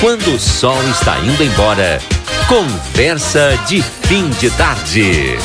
[0.00, 2.00] quando o sol está indo embora.
[2.48, 5.36] Conversa de fim de tarde.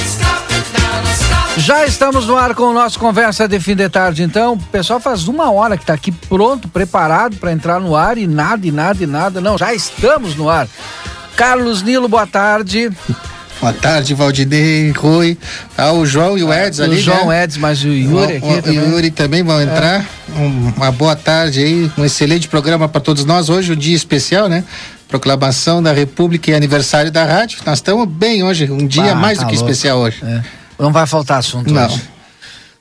[1.58, 4.54] Já estamos no ar com o nosso Conversa de Fim de Tarde, então.
[4.54, 8.26] O pessoal faz uma hora que está aqui pronto, preparado para entrar no ar e
[8.26, 9.42] nada, e nada, e nada.
[9.42, 10.68] Não, já estamos no ar.
[11.36, 12.90] Carlos Nilo, boa tarde.
[13.60, 15.38] Boa tarde, Valdinei, Rui.
[15.78, 16.98] Ah, o João e o Eds o ali.
[16.98, 17.44] O João né?
[17.44, 18.45] Eds, mas o Yuri aqui.
[18.45, 18.80] O, também.
[18.80, 20.02] o Yuri também vão entrar.
[20.02, 20.20] É.
[20.38, 23.50] Um, uma boa tarde aí, um excelente programa para todos nós.
[23.50, 24.63] Hoje, um dia especial, né?
[25.08, 27.59] Proclamação da República e aniversário da rádio.
[27.66, 29.70] Nós estamos bem hoje, um dia Ah, mais tá do que louco.
[29.70, 30.20] especial hoje.
[30.23, 30.41] É.
[30.80, 31.86] Não vai faltar assunto Não.
[31.86, 32.02] hoje.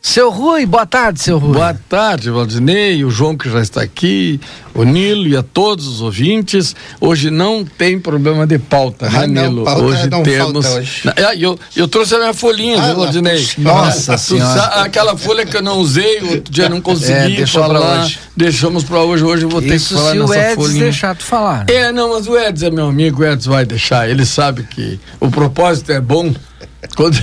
[0.02, 1.52] Seu Rui, boa tarde, seu Rui.
[1.52, 4.40] Boa tarde, Valdinei, o João que já está aqui,
[4.74, 6.74] o Nilo e a todos os ouvintes.
[6.98, 9.64] Hoje não tem problema de pauta, Ah, né, não, Nilo?
[9.64, 10.64] pauta hoje não temos.
[10.64, 11.02] hoje.
[11.06, 13.46] Ah, eu, eu trouxe a minha folhinha, Ah, viu, Valdinei?
[13.58, 14.54] Nossa Senhora.
[14.58, 18.02] sa- Aquela folha que eu não usei, outro dia não consegui É, deixou pra falar.
[18.04, 18.18] hoje.
[18.34, 19.22] Deixamos para hoje.
[19.22, 20.80] Hoje eu vou ter Isso que falar se o nessa Eds folhinha.
[20.84, 21.66] deixar tu falar.
[21.68, 24.08] É, não, mas o Eds é meu amigo, o Eds vai deixar.
[24.08, 26.32] Ele sabe que o propósito é bom.
[26.96, 27.22] Quando,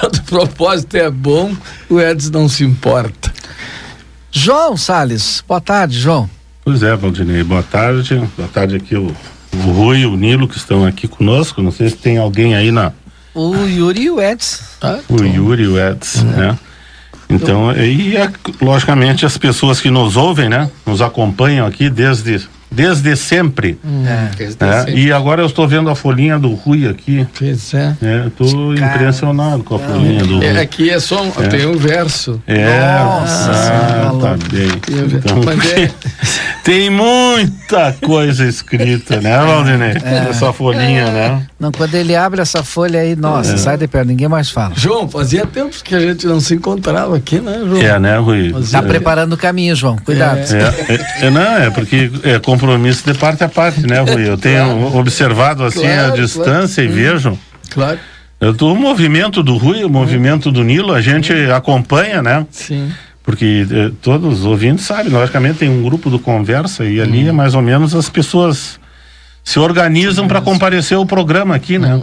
[0.00, 1.54] quando o propósito é bom,
[1.88, 3.32] o Eds não se importa.
[4.30, 6.28] João Salles, boa tarde, João.
[6.64, 8.16] Pois é, Valdinei, boa tarde.
[8.36, 9.14] Boa tarde aqui o,
[9.52, 11.60] o Rui e o Nilo que estão aqui conosco.
[11.62, 12.92] Não sei se tem alguém aí na.
[13.34, 14.62] O Yuri e o Eds.
[14.80, 16.58] Ah, O Yuri e o Eds, né?
[17.28, 20.70] Então, e é, logicamente as pessoas que nos ouvem, né?
[20.84, 23.78] Nos acompanham aqui desde, desde sempre.
[23.84, 24.64] É.
[24.64, 24.84] né?
[24.94, 27.26] E agora eu estou vendo a folhinha do Rui aqui.
[27.38, 27.96] Pois é.
[28.00, 28.26] né?
[28.26, 30.46] Estou impressionado com a folhinha do Rui.
[30.46, 32.42] É, aqui é só um, tem um verso.
[32.46, 35.06] É, Nossa ah, Senhora, tá bem.
[35.06, 35.18] ver.
[35.18, 35.90] Então, é-
[36.62, 39.96] tem muita coisa escrita, né, Valdinei?
[40.02, 40.30] É.
[40.30, 41.46] Essa folhinha, né?
[41.58, 44.72] Não, quando ele abre essa folha aí, nossa, sai de perto, ninguém mais fala.
[44.76, 47.82] João, fazia tempo que a gente não se encontrava aqui, né, João?
[47.82, 48.54] É, né, Rui?
[48.70, 49.96] Tá é, preparando o caminho, João.
[49.96, 50.38] Cuidado.
[50.38, 54.28] é, é, é, não, é porque é compromisso de parte a parte, né, Rui?
[54.28, 57.38] Eu tenho observado assim Claro, a distância e vejo.
[57.70, 57.98] Claro.
[58.40, 62.44] Eu tô, o movimento do Rui, o movimento do Nilo, a gente acompanha, né?
[62.50, 62.92] Sim.
[63.22, 67.32] Porque eh, todos os ouvintes sabem, logicamente tem um grupo do Conversa e ali é
[67.32, 68.80] mais ou menos as pessoas
[69.44, 72.02] se organizam para comparecer ao programa aqui, né?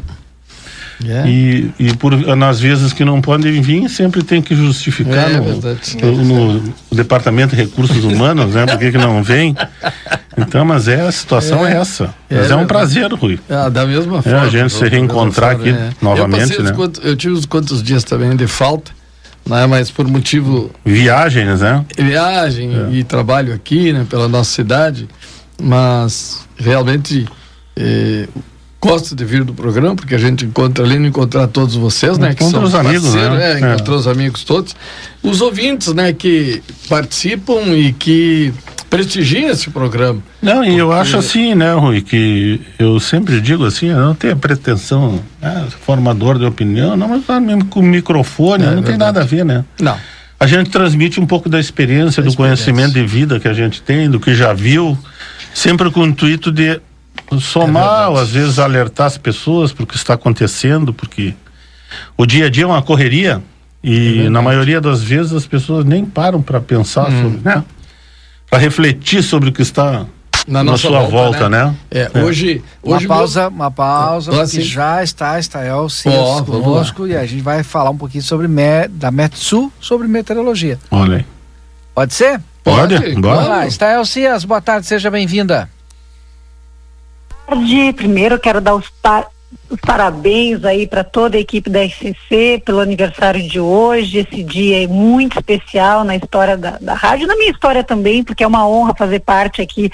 [1.07, 1.25] É.
[1.29, 6.11] E, e por nas vezes que não podem vir, sempre tem que justificar É no,
[6.25, 8.65] no- no Departamento de Recursos Humanos, né?
[8.65, 9.55] Por que que não vem?
[10.37, 12.13] Então, mas é, a situação é, essa.
[12.29, 13.39] É mas é, um prazer, Rui.
[13.49, 14.41] Ah, da mesma É, forma.
[14.41, 16.71] a gente se reencontrar mesma aqui forma, novamente, eu né?
[16.73, 18.91] quantos- eu tive uns quantos dias também de falta,
[19.49, 19.65] né?
[19.65, 21.83] Mas por motivo Viagens, né?
[21.97, 22.91] viagem É.
[22.93, 25.07] e trabalho aqui, né, pela nossa cidade,
[25.61, 27.25] mas realmente
[27.75, 28.27] eh,
[28.81, 32.33] gosto de vir do programa porque a gente encontra ali, não encontrar todos vocês, né,
[32.33, 33.59] que Encontra são os amigos, né?
[33.61, 33.91] é, É.
[33.91, 34.75] os amigos todos,
[35.21, 38.53] os ouvintes, né, que participam e que
[38.89, 40.21] prestigiam esse programa.
[40.41, 44.35] Não, e eu acho assim, né, Rui, que eu sempre digo assim, eu não tenho
[44.35, 48.99] pretensão, né, formador de opinião, não, mas tá mesmo com microfone, É não tem verdade.
[48.99, 49.63] nada a ver, né?
[49.79, 49.97] Não.
[50.39, 54.09] A gente transmite um pouco da experiência, do conhecimento de vida que a gente tem,
[54.09, 54.97] do que já viu,
[55.53, 56.79] sempre com o intuito de
[57.39, 61.33] somar, ou às vezes alertar as pessoas para o que está acontecendo, porque
[62.17, 63.41] o dia a dia é uma correria
[63.83, 67.63] e na maioria das vezes as pessoas nem param para pensar sobre, né?
[68.49, 70.05] Para refletir sobre o que está
[70.47, 71.75] Na na, nossa sua volta, volta, né?
[71.91, 72.23] É, É.
[72.23, 74.61] hoje, Uma hoje pausa, uma pausa, porque sim.
[74.61, 75.87] já está Estael
[76.41, 80.79] vamos conosco e a gente vai falar um pouquinho sobre me, da Metsu, sobre meteorologia.
[80.89, 81.25] Olha aí.
[81.93, 82.41] Pode ser?
[82.63, 82.95] Pode?
[82.95, 83.35] Pode, Bora.
[83.35, 85.69] Vamos lá, Estael Cias, boa tarde, seja bem-vinda.
[87.47, 87.93] tarde.
[87.93, 89.27] Primeiro eu quero dar os, pa-
[89.69, 94.19] os parabéns aí para toda a equipe da SCC pelo aniversário de hoje.
[94.19, 98.43] Esse dia é muito especial na história da, da rádio, na minha história também, porque
[98.43, 99.91] é uma honra fazer parte aqui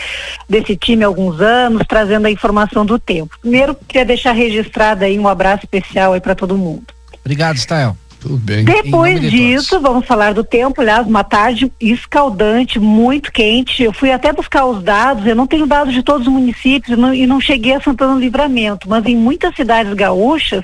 [0.48, 3.38] desse time há alguns anos, trazendo a informação do tempo.
[3.40, 6.84] Primeiro, queria deixar registrado aí um abraço especial aí para todo mundo.
[7.24, 7.98] Obrigado, Estael.
[8.26, 8.66] Tudo bem.
[8.66, 13.84] Depois disso, vamos falar do tempo, aliás, uma tarde escaldante, muito quente.
[13.84, 17.14] Eu fui até buscar os dados, eu não tenho dados de todos os municípios não-
[17.14, 20.64] e não cheguei a Santana do Livramento, mas em muitas cidades gaúchas,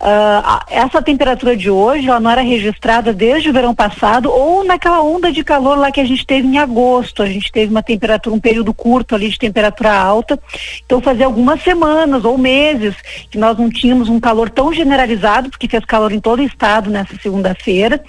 [0.00, 5.02] a- essa temperatura de hoje, ela não era registrada desde o verão passado ou naquela
[5.02, 7.22] onda de calor lá que a gente teve em agosto.
[7.22, 10.38] A gente teve uma temperatura, um período curto ali de temperatura alta.
[10.86, 12.94] Então fazia algumas semanas ou meses
[13.30, 16.91] que nós não tínhamos um calor tão generalizado, porque fez calor em todo o estado
[16.92, 18.02] nessa segunda-feira.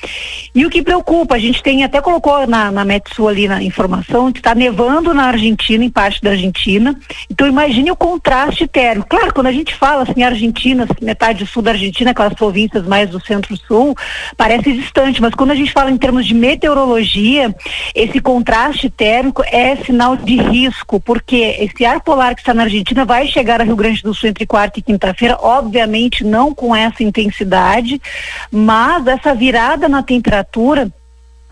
[0.54, 4.32] E o que preocupa, a gente tem, até colocou na, na Metsu ali na informação,
[4.32, 6.96] que está nevando na Argentina, em parte da Argentina.
[7.30, 9.10] Então imagine o contraste térmico.
[9.10, 13.20] Claro, quando a gente fala assim, Argentina, metade sul da Argentina, aquelas províncias mais do
[13.20, 13.96] centro-sul,
[14.36, 17.56] parece distante, mas quando a gente fala em termos de meteorologia,
[17.96, 23.06] esse contraste térmico é sinal de risco, porque esse ar polar que está na Argentina
[23.06, 27.04] vai chegar a Rio Grande do Sul entre quarta e quinta-feira, obviamente não com essa
[27.04, 28.02] intensidade,
[28.52, 28.73] mas
[29.12, 30.92] essa virada na temperatura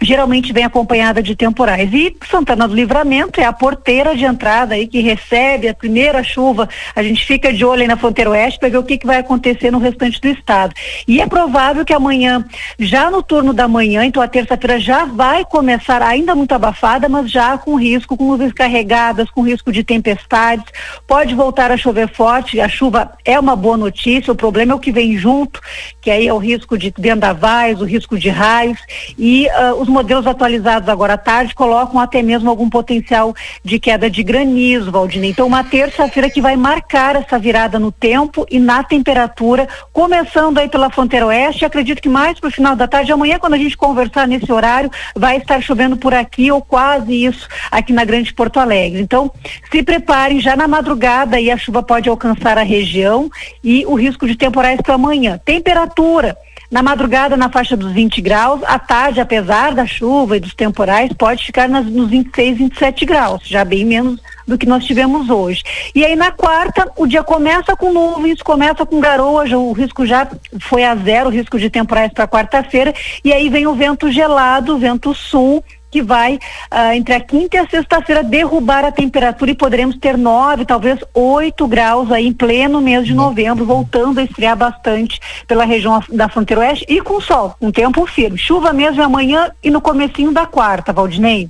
[0.01, 1.93] geralmente vem acompanhada de temporais.
[1.93, 6.67] E Santana do Livramento é a porteira de entrada aí que recebe a primeira chuva.
[6.95, 9.17] A gente fica de olho aí na fronteira oeste para ver o que, que vai
[9.17, 10.73] acontecer no restante do estado.
[11.07, 12.43] E é provável que amanhã,
[12.79, 17.29] já no turno da manhã, então a terça-feira já vai começar ainda muito abafada, mas
[17.29, 20.65] já com risco, com nuvens carregadas, com risco de tempestades.
[21.05, 22.59] Pode voltar a chover forte.
[22.59, 24.33] A chuva é uma boa notícia.
[24.33, 25.61] O problema é o que vem junto,
[26.01, 28.79] que aí é o risco de vendavais, o risco de raios
[29.17, 33.33] e uh, os modelos atualizados agora à tarde colocam até mesmo algum potencial
[33.63, 35.31] de queda de granizo, Valdinei.
[35.31, 40.69] Então, uma terça-feira que vai marcar essa virada no tempo e na temperatura, começando aí
[40.69, 41.65] pela fronteira oeste.
[41.65, 44.89] Acredito que mais para o final da tarde, amanhã, quando a gente conversar nesse horário,
[45.15, 49.01] vai estar chovendo por aqui ou quase isso aqui na Grande Porto Alegre.
[49.01, 49.31] Então,
[49.71, 53.29] se preparem já na madrugada e a chuva pode alcançar a região
[53.63, 55.39] e o risco de temporais para amanhã.
[55.43, 56.37] Temperatura.
[56.71, 61.11] Na madrugada, na faixa dos 20 graus, à tarde, apesar da chuva e dos temporais,
[61.11, 65.63] pode ficar nas, nos 26, 27 graus, já bem menos do que nós tivemos hoje.
[65.93, 70.05] E aí na quarta, o dia começa com nuvens, começa com garoa, já, o risco
[70.05, 70.25] já
[70.61, 74.75] foi a zero, o risco de temporais para quarta-feira, e aí vem o vento gelado,
[74.75, 79.51] o vento sul, que vai uh, entre a quinta e a sexta-feira derrubar a temperatura
[79.51, 84.23] e poderemos ter nove, talvez oito graus aí em pleno mês de novembro, voltando a
[84.23, 88.37] esfriar bastante pela região da fronteira oeste e com sol, um tempo firme.
[88.37, 91.49] Chuva mesmo amanhã e no comecinho da quarta, Valdinei.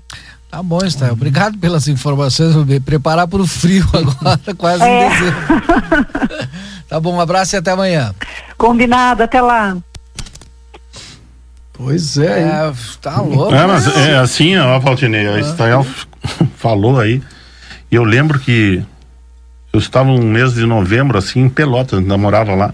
[0.49, 1.09] Tá bom, está.
[1.13, 2.53] Obrigado pelas informações.
[2.53, 5.05] Vou me preparar para o frio agora, quase é.
[5.05, 6.07] em dezembro.
[6.89, 8.13] tá bom, um abraço e até amanhã.
[8.57, 9.77] Combinado, até lá.
[11.83, 13.53] Pois é, é tá louco.
[13.53, 15.85] É, mas é assim, ó, Valdinei, a Estael
[16.57, 17.21] falou aí.
[17.91, 18.83] E eu lembro que
[19.73, 22.73] eu estava um mês de novembro, assim, em Pelotas, ainda morava lá.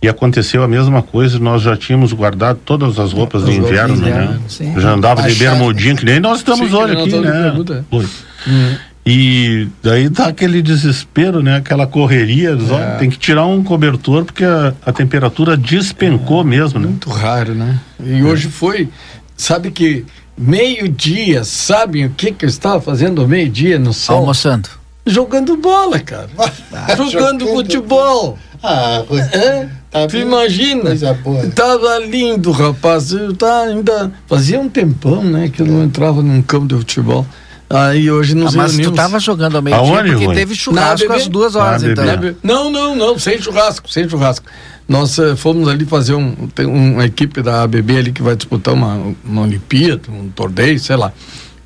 [0.00, 4.38] E aconteceu a mesma coisa, nós já tínhamos guardado todas as roupas de inverno, né?
[4.46, 4.78] Sim.
[4.78, 7.50] Já andava de bermudinho, que nem nós estamos sim, hoje aqui, né?
[7.90, 8.76] Uhum.
[9.10, 11.56] E daí dá aquele desespero, né?
[11.56, 12.98] Aquela correria, é.
[12.98, 16.88] tem que tirar um cobertor porque a, a temperatura despencou é, mesmo, né?
[16.88, 17.80] Muito raro, né?
[17.98, 18.22] E é.
[18.22, 18.90] hoje foi,
[19.34, 20.04] sabe que
[20.36, 24.18] meio-dia, sabem o que que eu estava fazendo meio-dia no sol?
[24.18, 24.68] Almoçando.
[25.06, 26.28] Jogando bola, cara.
[26.36, 28.38] Ah, jogando, jogando futebol.
[28.62, 29.68] Ah, é?
[29.90, 30.82] Tá tu imagina?
[30.82, 31.46] Coisa boa.
[31.46, 33.10] Tava lindo, rapaz.
[33.12, 37.24] Eu tá ainda fazia um tempão, né, que eu não entrava num campo de futebol.
[37.70, 38.92] Aí hoje nos ah, Mas reunimos.
[38.92, 40.34] tu tava jogando ao meio-dia porque foi?
[40.34, 42.04] teve churrasco às duas horas, então.
[42.42, 44.46] Não, não, não, sem churrasco, sem churrasco.
[44.88, 46.48] Nós uh, fomos ali fazer um.
[46.54, 50.96] Tem uma equipe da ABB ali que vai disputar uma, uma Olimpíada, um torneio, sei
[50.96, 51.12] lá.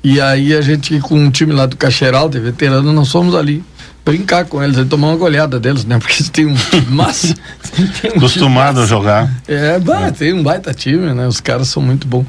[0.03, 3.63] E aí a gente, com um time lá do Cacheral, de veterano, nós fomos ali
[4.03, 5.97] brincar com eles, tomar uma goleada deles, né?
[6.03, 6.55] Porque tem um
[6.89, 7.33] massa.
[8.13, 9.31] um Acostumado a jogar.
[9.47, 11.25] É, bah, é, tem um baita time, né?
[11.25, 12.25] Os caras são muito bons.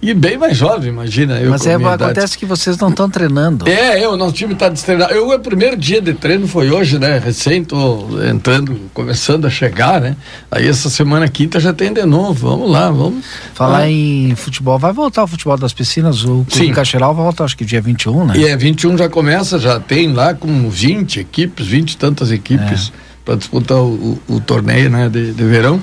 [0.00, 1.38] E bem mais jovem, imagina.
[1.40, 3.66] Eu Mas é, acontece que vocês não estão treinando.
[3.68, 5.12] É, eu, nosso time está destreinado.
[5.12, 7.18] Eu, o primeiro dia de treino foi hoje, né?
[7.18, 10.14] Recém tô entrando, começando a chegar, né?
[10.50, 12.48] Aí essa semana quinta já tem de novo.
[12.48, 13.24] Vamos lá, vamos.
[13.54, 13.90] Falar ah.
[13.90, 17.64] em futebol, vai voltar o futebol das piscinas, o Clube Cacheral vai voltar, acho que
[17.64, 18.34] dia 21, né?
[18.36, 22.92] E é, 21 já começa, já tem lá com 20 equipes, 20 e tantas equipes
[22.94, 22.98] é.
[23.24, 25.80] para disputar o, o, o, torneio, né, de, de verão.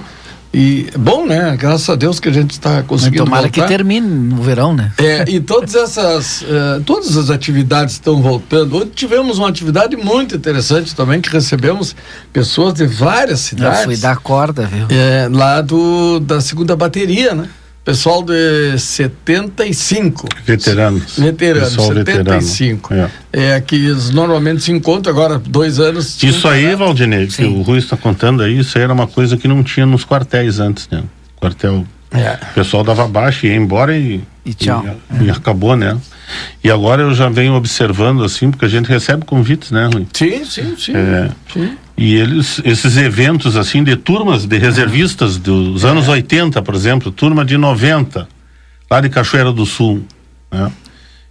[0.53, 1.57] E bom, né?
[1.57, 3.23] Graças a Deus que a gente está conseguindo.
[3.23, 3.61] tomara voltar.
[3.63, 4.91] que termine no verão, né?
[4.99, 8.77] É, e todas essas, uh, todas as atividades estão voltando.
[8.77, 11.95] Hoje tivemos uma atividade muito interessante também, que recebemos
[12.31, 13.79] pessoas de várias cidades.
[13.79, 14.85] Eu fui dar corda, viu?
[14.91, 17.49] É, lá do, da segunda bateria, né?
[17.83, 20.29] Pessoal de 75.
[20.45, 21.17] Veteranos.
[21.19, 22.89] Veteranos, Pessoal 75.
[22.89, 23.11] Veterano.
[23.33, 23.55] É.
[23.55, 23.61] é.
[23.61, 26.21] que eles normalmente se encontram agora, dois anos.
[26.23, 29.49] Isso aí, Valdinei, que o Rui está contando aí, isso aí era uma coisa que
[29.49, 31.03] não tinha nos quartéis antes, né?
[31.35, 31.85] Quartel.
[32.11, 32.37] É.
[32.51, 34.23] O pessoal dava baixo e ia embora e.
[34.45, 34.85] E tchau.
[35.19, 35.97] E, e acabou, né?
[36.63, 40.07] E agora eu já venho observando assim, porque a gente recebe convites, né, Rui?
[40.13, 40.93] Sim, sim, sim.
[40.95, 41.77] É, sim.
[41.97, 45.89] E eles, esses eventos assim de turmas de reservistas dos é.
[45.89, 48.27] anos 80, por exemplo, turma de 90,
[48.89, 50.03] lá de Cachoeira do Sul,
[50.51, 50.71] né?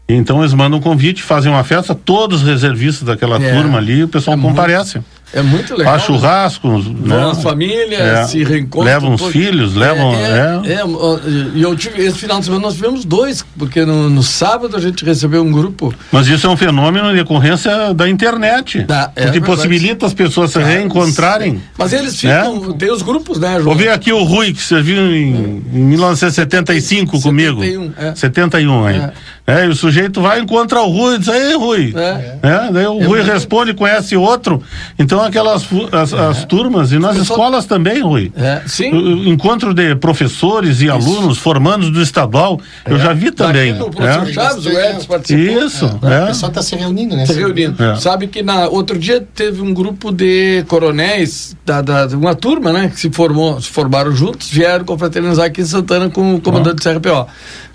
[0.08, 3.54] Então eles mandam um convite, fazem uma festa, todos os reservistas daquela é.
[3.54, 4.96] turma ali, o pessoal é comparece.
[4.96, 5.94] Muito, É muito legal.
[5.94, 8.24] Faz churrasco, Vão as famílias, É.
[8.24, 8.84] se reencontram.
[8.84, 10.72] Levam os filhos, levam- É, é.
[10.74, 11.18] é, ó,
[11.54, 14.80] e eu tive, esse final de semana nós tivemos dois, porque no, no sábado a
[14.80, 15.94] gente recebeu um grupo.
[16.10, 18.82] Mas isso é um fenômeno em decorrência da internet.
[18.82, 19.40] Da- é verdade.
[19.46, 21.60] possibilita as pessoas se reencontrarem.
[21.78, 23.64] Mas eles ficam, tem os grupos, né, João?
[23.64, 27.62] Vou ver aqui o Rui, que serviu em, em 1975 comigo.
[27.62, 28.14] 71, é.
[28.14, 29.02] 71 aí.
[29.46, 29.64] É.
[29.64, 31.92] e o sujeito vai encontrar o Rui e diz, aí, Rui.
[31.96, 32.38] É.
[32.42, 34.62] É, daí o Rui responde, conhece outro.
[34.98, 38.32] Então aquelas as, as turmas, e nas escolas também, Rui.
[38.36, 38.92] É, sim.
[38.92, 43.70] O- o Encontro de professores e alunos, formandos do estadual, eu já vi também.
[43.70, 44.32] Aqui no professor É.
[44.32, 45.64] Chaves, o Edson participou.
[45.66, 46.26] Isso, O é.
[46.26, 47.26] pessoal está se reunindo, né?
[47.26, 47.82] Se reunindo.
[47.82, 47.96] É.
[47.96, 52.88] Sabe que na outro dia teve um grupo de coronéis da, da uma turma, né,
[52.92, 56.82] que se formou, se formaram juntos, vieram confraternizar aqui em Santana com o comandante do
[56.82, 57.26] CRPO.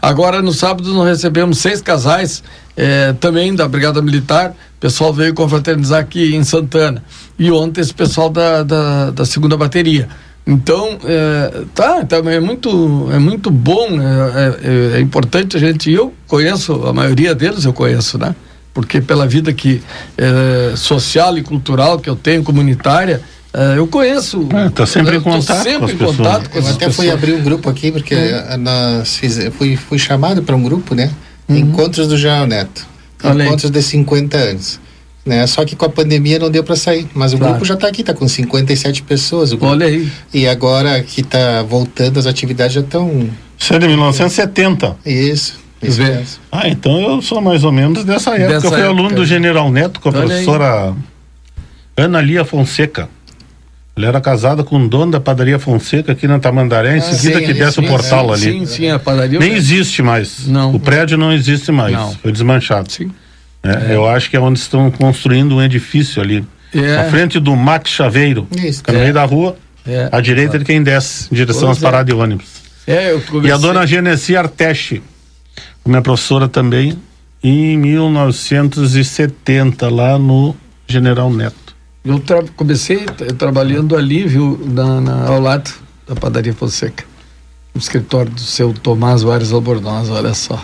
[0.07, 2.41] Agora no sábado nós recebemos seis casais
[2.77, 4.51] eh, também da Brigada Militar.
[4.77, 7.03] O pessoal veio confraternizar aqui em Santana.
[7.37, 10.07] E ontem esse pessoal da, da, da segunda bateria.
[10.47, 15.91] Então, é, tá, tá, é muito, é muito bom, é, é, é importante a gente,
[15.91, 18.33] eu conheço, a maioria deles eu conheço, né?
[18.73, 19.83] Porque pela vida que
[20.17, 23.21] é, social e cultural que eu tenho, comunitária,
[23.53, 24.47] é, eu conheço.
[24.53, 26.17] É, tá sempre eu em contato sempre com as em pessoas.
[26.17, 27.09] contato com Eu até fui pessoas.
[27.11, 28.21] abrir um grupo aqui, porque Uhum.
[28.21, 31.11] eh, nós fiz, fui, fui chamado para um grupo, né?
[31.49, 32.85] Encontros do João Neto.
[33.23, 33.47] Olha aí.
[33.47, 34.79] Encontros de 50 anos.
[35.25, 35.45] Né?
[35.47, 37.07] Só que com a pandemia não deu para sair.
[37.13, 37.53] Mas o Claro.
[37.53, 39.51] grupo já está aqui, está com 57 pessoas.
[39.51, 39.71] O grupo.
[39.73, 40.09] Olha aí.
[40.33, 43.29] E agora que está voltando, as atividades já estão.
[43.59, 44.95] Isso é de 1970.
[45.05, 45.59] Isso.
[45.81, 46.25] Isso mesmo.
[46.51, 48.47] Ah, então eu sou mais ou menos dessa época.
[48.53, 48.99] Dessa eu fui época.
[48.99, 50.27] aluno do General Neto com a Olha aí.
[50.27, 50.93] professora
[51.95, 53.09] Ana Lia Fonseca.
[53.97, 57.45] Ela era casada com o dono da padaria Fonseca aqui na Tamandaré, em seguida sim,
[57.45, 58.41] que desce o portal ali.
[58.43, 59.39] Sim, sim, a padaria.
[59.39, 60.45] Nem existe mais.
[60.47, 60.75] Não.
[60.75, 61.93] O prédio não existe mais.
[61.93, 62.11] Não.
[62.13, 62.91] Foi desmanchado.
[62.91, 63.11] Sim.
[63.63, 66.45] É, Eu acho que é onde estão construindo um edifício ali.
[66.73, 66.97] É.
[66.97, 68.47] À frente do Max Chaveiro.
[68.55, 68.83] Isso.
[68.87, 68.99] No É.
[69.01, 70.09] meio da rua, É.
[70.11, 71.85] à direita de quem desce, em direção Pois às é.
[71.85, 72.45] paradas de ônibus.
[72.85, 75.01] É, eu E a dona Genesi Arteche,
[75.85, 76.95] minha professora também,
[77.43, 80.55] em 1970, lá no
[80.87, 81.66] General Neto.
[82.07, 85.69] Eu tra- comecei tra- trabalhando ali, viu, na, na- ao lado
[86.07, 87.03] da padaria Fonseca.
[87.75, 90.63] No escritório do seu Tomás Vares Albornoz, olha só.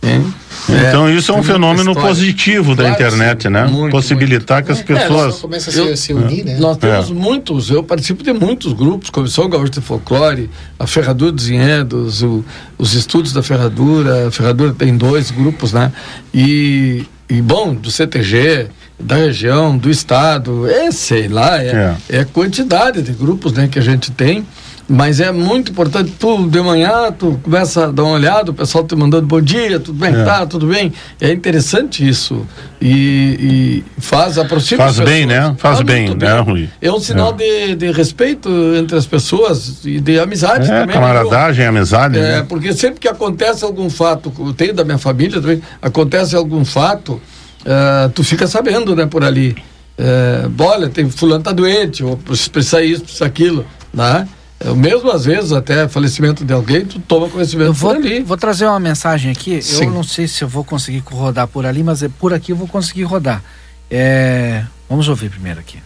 [0.00, 0.32] Hein?
[0.68, 2.08] Então isso é um fenômeno história.
[2.08, 3.48] positivo da Claro que internet, sim.
[3.48, 3.64] né?
[3.66, 5.36] Muito, Possibilitar que as É, pessoas.
[5.40, 6.56] começa a se, Eu- se unir, né?
[6.58, 7.12] Nós temos É.
[7.14, 10.48] muitos, eu participo de muitos grupos, Comissão Gaúcha de Folclore,
[10.78, 12.44] a Ferradura dos Enredos, o-
[12.78, 15.90] os estudos da Ferradura, a Ferradura tem dois grupos, né?
[16.32, 18.68] E, e bom, do CTG,
[18.98, 22.24] da região, do estado, é, sei lá, é, é.
[22.24, 24.44] quantidade de grupos né, que a gente tem.
[24.90, 28.82] Mas é muito importante, tu de manhã, tu começa a dar uma olhada, o pessoal
[28.84, 30.24] te mandando bom dia, tudo bem, É.
[30.24, 30.94] tá, tudo bem.
[31.20, 32.46] É interessante isso.
[32.80, 35.54] E, e faz, aproxima Faz bem, né?
[35.58, 36.70] Faz bem, muito né, Rui?
[36.80, 40.94] É um sinal De, de respeito entre as pessoas e de amizade É, também.
[40.94, 42.18] camaradagem, amizade.
[42.18, 42.46] É, né?
[42.48, 47.20] porque sempre que acontece algum fato, eu tenho da minha família também, acontece algum fato,
[47.64, 49.56] eh, tu fica sabendo, né, por ali.
[49.98, 54.28] É, olha, tem fulano tá doente, ou precisa isso, precisa aquilo, né?
[54.60, 58.22] É, mesmo às vezes, até falecimento de alguém, tu toma conhecimento Eu vou, por ali.
[58.22, 59.60] vou trazer uma mensagem aqui.
[59.60, 59.86] Sim.
[59.86, 62.56] Eu não sei se eu vou conseguir rodar por ali, mas é por aqui eu
[62.56, 63.42] vou conseguir rodar.
[63.90, 65.78] É, vamos ouvir primeiro aqui.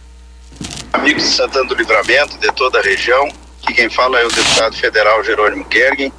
[0.91, 3.27] Amigos de Santana do Livramento, de toda a região,
[3.63, 6.11] aqui quem fala é o deputado federal Jerônimo Gergen.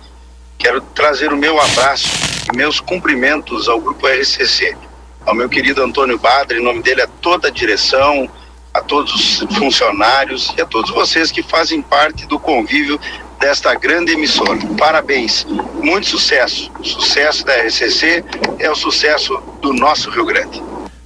[0.58, 2.08] Quero trazer o meu abraço
[2.52, 4.76] e meus cumprimentos ao Grupo RCC,
[5.26, 8.28] ao meu querido Antônio Badre, em nome dele a toda a direção,
[8.72, 13.00] a todos os funcionários e a todos vocês que fazem parte do convívio
[13.40, 14.58] desta grande emissora.
[14.78, 15.46] Parabéns,
[15.82, 16.70] muito sucesso.
[16.80, 18.24] O sucesso da RCC
[18.58, 20.62] é o sucesso do nosso Rio Grande.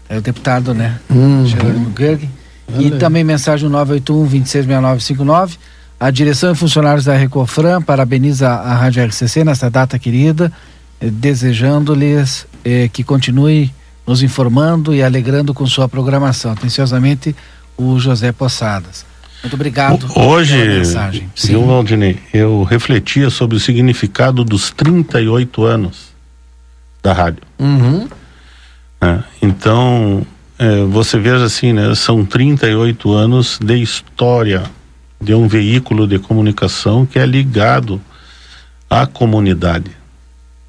[0.09, 0.99] É o deputado, né?
[1.11, 1.45] Hum.
[1.47, 2.31] Jerônimo Gergen.
[2.79, 5.59] E também mensagem 981-266959.
[6.01, 10.53] A direção e funcionários da Recofran parabeniza a Rádio RCC nesta data querida,
[11.01, 13.73] eh, desejando-lhes eh, que continue
[14.09, 16.51] nos informando e alegrando com sua programação.
[16.53, 17.37] Atenciosamente,
[17.77, 19.05] o José Possadas.
[19.43, 20.83] Muito obrigado Hoje,
[21.37, 26.09] viu, Valdinei, eu refletia sobre o significado dos 38 anos
[27.03, 27.43] da rádio.
[27.59, 28.09] Uhum.
[29.01, 29.23] né?
[29.41, 30.27] Então,
[30.59, 31.95] eh, você veja assim, né?
[31.95, 34.65] São 38 anos de história
[35.21, 38.01] de um veículo de comunicação que é ligado
[38.89, 39.91] à comunidade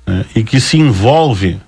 [0.06, 0.26] né?
[0.36, 1.60] e que se envolve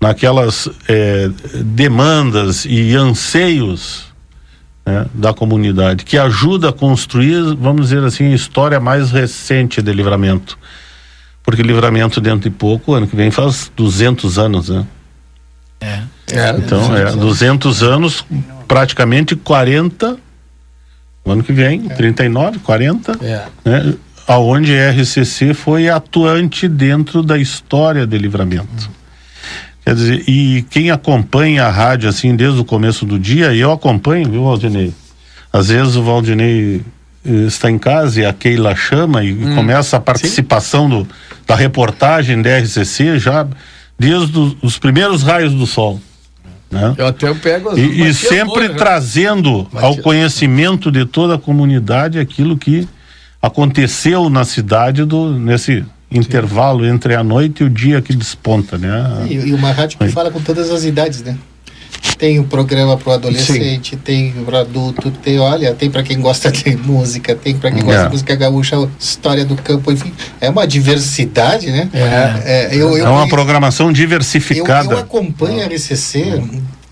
[0.00, 1.30] naquelas eh,
[1.64, 4.06] demandas e anseios
[4.84, 9.92] né, da comunidade, que ajuda a construir, vamos dizer assim, a história mais recente de
[9.92, 10.58] Livramento.
[11.42, 14.86] Porque Livramento, dentro de pouco, ano que vem faz 200 anos, né?
[15.80, 16.02] É,
[16.58, 18.24] Então, é, 200 anos
[18.66, 20.18] praticamente 40
[21.26, 21.94] o ano que vem, é.
[21.94, 23.44] 39, 40, é.
[23.64, 23.94] né?
[24.28, 28.88] aonde a RCC foi atuante dentro da história de livramento.
[29.86, 34.28] Quer dizer, e quem acompanha a rádio assim desde o começo do dia, eu acompanho,
[34.28, 34.92] viu, Valdinei?
[35.52, 36.82] Às vezes o Valdinei
[37.24, 41.06] eh, está em casa e a Keila chama e hum, começa a participação do,
[41.46, 43.46] da reportagem da RCC já
[43.96, 46.00] desde os primeiros raios do sol.
[46.68, 46.92] Né?
[46.98, 48.74] Eu até pego as E, e sempre né?
[48.74, 52.88] trazendo ao conhecimento de toda a comunidade aquilo que
[53.40, 56.90] aconteceu na cidade do, nesse intervalo Sim.
[56.90, 59.26] entre a noite e o dia que desponta, né?
[59.28, 61.36] E, e uma rádio que fala com todas as idades, né?
[62.18, 64.00] Tem o um programa para o adolescente, Sim.
[64.02, 68.00] tem para adulto, tem, olha, tem para quem gosta de música, tem para quem gosta
[68.00, 68.04] é.
[68.04, 71.90] de música gaúcha, história do campo, enfim, é uma diversidade, né?
[71.92, 74.94] É, é, eu, eu, é uma eu, programação diversificada.
[74.94, 76.42] Eu, acompanho a RCC,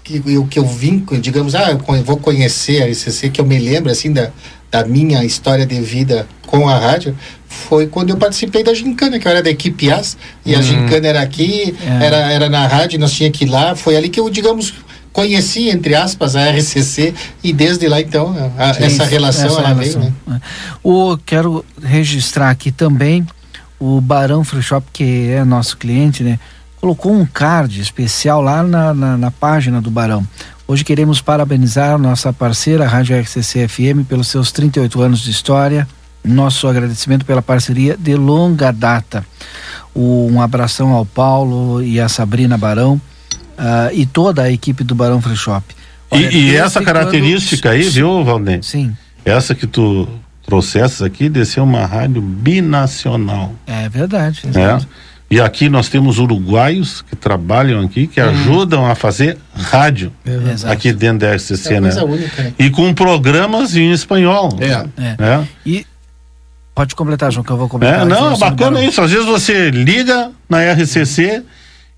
[0.05, 3.59] que eu, que eu vim, digamos, ah, eu vou conhecer a RCC, que eu me
[3.59, 4.31] lembro, assim, da,
[4.71, 7.17] da minha história de vida com a rádio,
[7.49, 10.59] foi quando eu participei da gincana, que eu era da equipe AS, e hum.
[10.59, 12.05] a gincana era aqui, é.
[12.05, 14.75] era, era na rádio, nós tínhamos que ir lá, foi ali que eu, digamos,
[15.11, 20.01] conheci, entre aspas, a RCC, e desde lá, então, a, essa relação, essa ela relação.
[20.03, 20.41] veio, né?
[20.83, 23.27] O, quero registrar aqui também
[23.81, 26.39] o Barão Free Shop, que é nosso cliente, né?
[26.85, 30.23] Colocou um card especial lá na, na, na página do Barão.
[30.69, 35.89] Hoje queremos parabenizar nossa parceira, Rádio RCC FM, pelos seus 38 anos de história,
[36.23, 39.25] nosso agradecimento pela parceria de longa data.
[39.97, 43.01] Um abração ao Paulo e a Sabrina Barão
[43.57, 45.65] uh, e toda a equipe do Barão Free Shop.
[46.11, 47.81] Olha, e, e essa característica quando...
[47.81, 48.63] aí, viu, Valdir?
[48.63, 48.95] Sim.
[49.25, 50.07] Essa que tu
[50.45, 53.55] trouxeste aqui de ser uma rádio binacional.
[53.67, 54.43] É verdade.
[54.55, 55.05] É.
[55.35, 58.29] E aqui nós temos uruguaios que trabalham aqui, que hum.
[58.29, 61.91] ajudam a fazer rádio é, aqui dentro da RCC, é né?
[62.05, 62.53] Única, né?
[62.57, 64.49] E com programas em espanhol.
[64.61, 65.03] É.
[65.03, 65.17] é.
[65.19, 65.45] é.
[65.67, 65.85] E
[66.73, 68.03] Pode completar, João, que eu vou completar.
[68.03, 69.01] É, não, bacana isso.
[69.01, 71.43] Às vezes você liga na RCC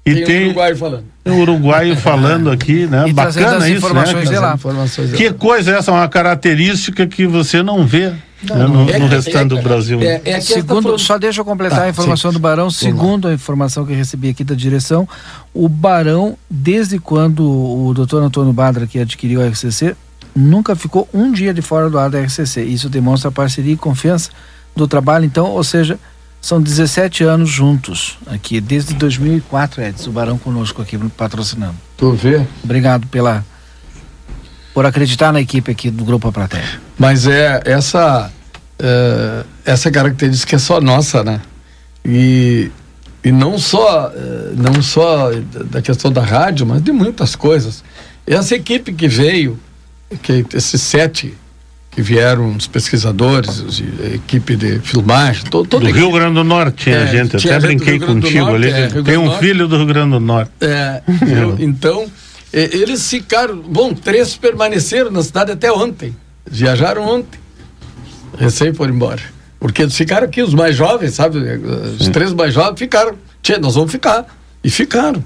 [0.07, 1.05] e tem, tem um uruguaio falando.
[1.27, 3.05] Um uruguaio falando aqui, né?
[3.07, 4.41] E bacana isso, informações né?
[4.41, 4.55] lá.
[4.55, 5.93] Informações que coisa é essa?
[5.93, 8.15] Uma característica que você não vê
[8.55, 8.85] não, né?
[8.85, 10.01] no, é, no restante é, do Brasil.
[10.03, 12.37] É, é segundo, só deixa eu completar tá, a informação sim.
[12.37, 12.71] do Barão.
[12.71, 15.09] Segundo a informação que eu recebi aqui da direção,
[15.53, 19.97] o Barão, desde quando o doutor Antônio Badra, que adquiriu a RCC,
[20.35, 22.63] nunca ficou um dia de fora do ar da RCC.
[22.63, 24.31] Isso demonstra a parceria e confiança
[24.75, 25.99] do trabalho, então, ou seja,
[26.41, 31.75] são 17 anos juntos aqui, desde 2004, Edson, o Barão conosco aqui patrocinando.
[31.97, 32.47] Tu vê?
[32.63, 33.45] Obrigado pela
[34.77, 36.79] por acreditar na equipe aqui do Grupo A Plateia.
[36.99, 38.31] Mas é essa
[38.79, 41.41] é, essa característica é só nossa, né?
[42.05, 42.71] E,
[43.25, 45.31] e não só é, não só
[45.71, 47.83] da questão da rádio, mas de muitas coisas.
[48.27, 49.59] Essa equipe que veio,
[50.23, 51.35] que esses sete
[51.91, 53.65] que vieram os pesquisadores,
[54.05, 57.57] a equipe de filmagem, todo, todo do Rio Grande do Norte tinha é, gente, tinha
[57.57, 58.71] até brinquei contigo Norte, ali.
[58.71, 60.51] É, tem um filho do Rio Grande do Norte.
[60.61, 62.07] É, eu, então,
[62.53, 67.41] eles ficaram, bom, três permaneceram na cidade até ontem, viajaram ontem,
[68.39, 69.23] recém foram embora.
[69.59, 71.39] Porque eles ficaram aqui, os mais jovens, sabe?
[71.39, 72.13] Os Sim.
[72.13, 73.15] três mais jovens ficaram.
[73.43, 74.27] Tia, nós vamos ficar.
[74.63, 75.23] E ficaram.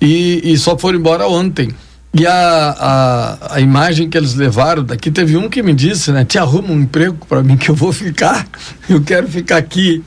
[0.00, 1.70] E, e só foram embora ontem.
[2.12, 6.24] E a, a, a, imagem que eles levaram daqui, teve um que me disse, né?
[6.24, 8.46] Te arruma um emprego para mim que eu vou ficar.
[8.88, 10.02] Eu quero ficar aqui,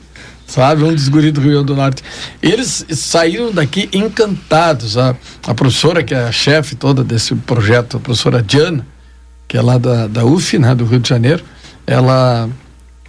[0.47, 0.83] sabe?
[0.83, 2.03] Um dos do Rio Grande do Norte.
[2.41, 4.97] Eles saíram daqui encantados.
[4.97, 8.85] A, a professora, que é a chefe toda desse projeto, a professora Diana,
[9.47, 10.73] que é lá da, da UF, né?
[10.73, 11.43] Do Rio de Janeiro,
[11.85, 12.49] ela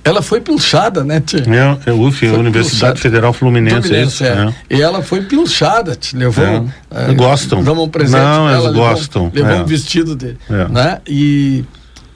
[0.04, 1.44] ela foi pilchada, né, tia?
[1.86, 2.96] É, é UF, foi Universidade pilchada.
[2.96, 4.54] Federal Fluminense, é Fluminense é isso?
[4.70, 4.76] É.
[4.76, 6.44] E ela foi pilchada, te levou.
[6.90, 7.10] É.
[7.10, 7.62] É, gostam.
[7.62, 8.20] Damos um presente.
[8.20, 9.30] Não, eles gostam.
[9.32, 10.38] Levou, levou um vestido dele.
[10.48, 10.98] Né?
[11.06, 11.64] E,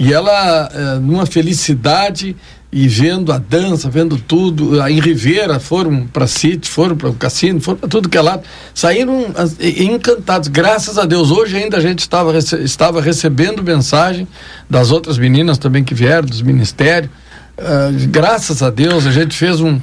[0.01, 0.69] e ela,
[1.01, 2.37] numa felicidade
[2.77, 7.59] e vendo a dança, vendo tudo, em Ribeira foram para City, foram para o cassino,
[7.59, 8.43] foram para tudo que é lado,
[8.75, 11.31] saíram encantados, graças a Deus.
[11.31, 14.29] Hoje ainda a gente estava, estava recebendo mensagem
[14.69, 17.11] das outras meninas também que vieram, dos ministérios,
[17.59, 19.81] Uh, graças a Deus a gente fez um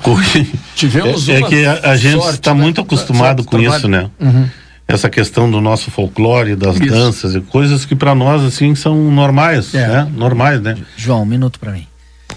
[0.76, 2.62] tivemos é, é que a, a gente está né?
[2.62, 3.76] muito acostumado com trabalho.
[3.80, 4.48] isso né uhum.
[4.88, 6.86] essa questão do nosso folclore das isso.
[6.86, 9.88] danças e coisas que para nós assim são normais é.
[9.88, 11.88] né normais né João um minuto para mim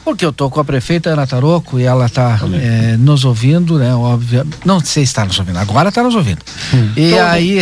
[0.07, 3.93] porque eu tô com a prefeita Ana Taroco e ela está é, nos ouvindo, né?
[3.93, 6.39] Óbvio, não sei se está nos ouvindo, agora está nos ouvindo.
[6.73, 6.93] Hum.
[6.97, 7.23] E Todo.
[7.23, 7.59] aí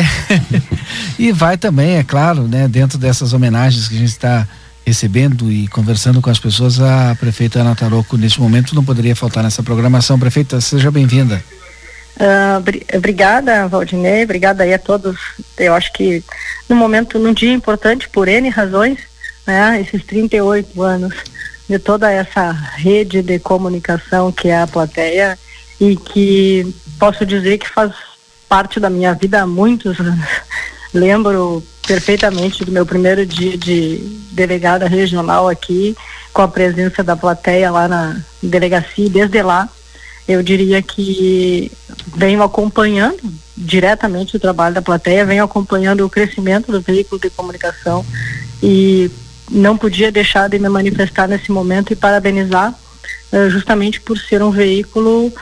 [1.19, 2.69] e vai também, é claro, né?
[2.69, 4.47] Dentro dessas homenagens que a gente está
[4.87, 9.43] recebendo e conversando com as pessoas, a prefeita Ana Taroco, nesse momento, não poderia faltar
[9.43, 10.19] nessa programação.
[10.19, 11.43] Prefeita, seja bem-vinda.
[12.21, 15.19] Uh, obrigada, Valdinei, obrigada aí a todos.
[15.57, 16.23] Eu acho que
[16.69, 18.99] no momento, num dia importante, por N razões,
[19.47, 21.15] né, esses 38 anos
[21.69, 25.39] de toda essa rede de comunicação que é a plateia
[25.81, 27.93] e que posso dizer que faz
[28.49, 30.27] parte da minha vida há muitos anos.
[30.93, 33.99] Lembro perfeitamente do meu primeiro dia de
[34.31, 35.97] delegada regional aqui,
[36.33, 39.69] com a presença da plateia lá na delegacia, desde lá
[40.27, 41.71] eu diria que
[42.17, 43.21] venho acompanhando
[43.57, 48.05] diretamente o trabalho da plateia, venho acompanhando o crescimento do veículo de comunicação
[48.63, 49.11] e
[49.51, 52.75] não podia deixar de me manifestar nesse momento e parabenizar
[53.33, 55.33] uh, justamente por ser um veículo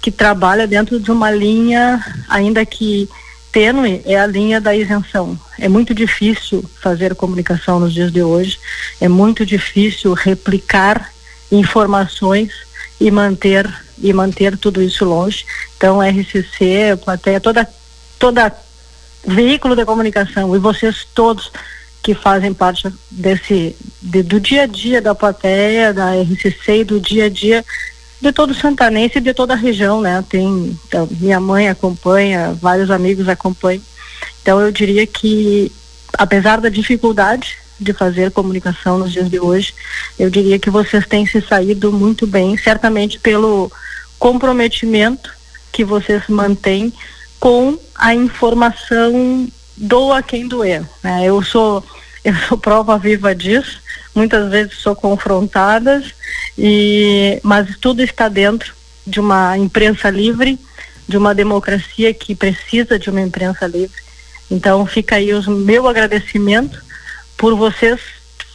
[0.00, 3.08] que trabalha dentro de uma linha, ainda que
[3.52, 5.38] tênue, é a linha da isenção.
[5.58, 8.58] É muito difícil fazer comunicação nos dias de hoje,
[9.00, 11.12] é muito difícil replicar
[11.52, 12.52] informações
[12.98, 13.70] e manter
[14.02, 15.44] e manter tudo isso longe.
[15.76, 17.68] Então, RCC, plateia, toda
[18.18, 18.52] toda
[19.24, 21.52] veículo de comunicação e vocês todos
[22.02, 27.00] que fazem parte desse de, do dia a dia da plateia, da RCC e do
[27.00, 27.64] dia a dia
[28.20, 30.24] de todo santanense e de toda a região, né?
[30.28, 33.82] Tem então, minha mãe acompanha, vários amigos acompanham.
[34.42, 35.70] Então eu diria que
[36.18, 39.74] apesar da dificuldade de fazer comunicação nos dias de hoje,
[40.18, 43.70] eu diria que vocês têm se saído muito bem, certamente pelo
[44.18, 45.32] comprometimento
[45.72, 46.92] que vocês mantêm
[47.40, 50.84] com a informação doa quem doer.
[51.02, 51.24] Né?
[51.24, 51.84] Eu sou
[52.24, 53.80] eu sou prova viva disso.
[54.14, 56.02] Muitas vezes sou confrontada
[56.56, 58.74] e mas tudo está dentro
[59.06, 60.58] de uma imprensa livre,
[61.08, 64.02] de uma democracia que precisa de uma imprensa livre.
[64.50, 66.82] Então fica aí o meu agradecimento
[67.36, 68.00] por vocês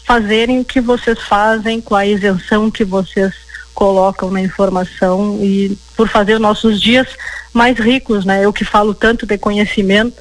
[0.05, 3.33] fazerem o que vocês fazem, com a isenção que vocês
[3.73, 7.07] colocam na informação e por fazer nossos dias
[7.53, 8.45] mais ricos, né?
[8.45, 10.15] Eu que falo tanto de conhecimento,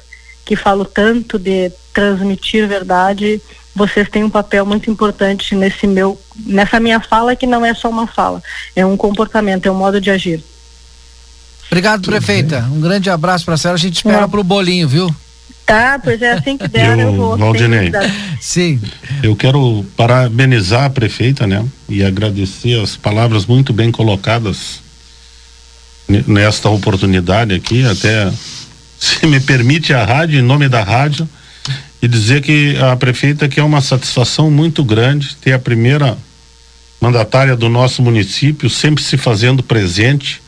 [0.47, 3.41] que falo tanto de transmitir verdade,
[3.75, 7.89] vocês têm um papel muito importante nesse meu, nessa minha fala que não é só
[7.89, 8.41] uma fala,
[8.73, 10.41] é um comportamento, é um modo de agir.
[11.67, 12.61] Obrigado, Tudo prefeita.
[12.61, 12.77] Bem.
[12.77, 13.75] Um grande abraço para a senhora.
[13.75, 14.27] A gente espera é.
[14.27, 15.13] para o bolinho, viu?
[15.65, 17.37] Tá, pois é assim que der, eu, eu vou.
[17.37, 17.91] Valdinei,
[18.39, 18.79] sim.
[19.21, 21.65] Eu quero parabenizar a prefeita, né?
[21.89, 24.79] E agradecer as palavras muito bem colocadas
[26.25, 28.31] nesta oportunidade aqui, até
[28.99, 31.27] se me permite a rádio, em nome da rádio,
[32.01, 36.17] e dizer que a prefeita que é uma satisfação muito grande ter a primeira
[37.01, 40.41] mandatária do nosso município sempre se fazendo presente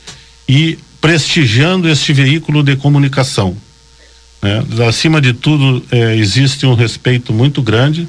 [0.48, 3.56] e prestigiando este veículo de comunicação
[4.42, 4.64] né?
[4.88, 8.08] Acima de tudo, é, existe um respeito muito grande,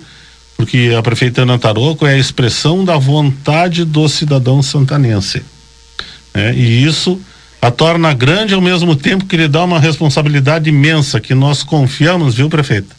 [0.56, 5.42] porque a prefeita Ana Taroco é a expressão da vontade do cidadão santanense.
[6.34, 6.54] Né?
[6.54, 7.20] E isso
[7.60, 12.34] a torna grande ao mesmo tempo que lhe dá uma responsabilidade imensa, que nós confiamos,
[12.34, 12.96] viu, prefeita?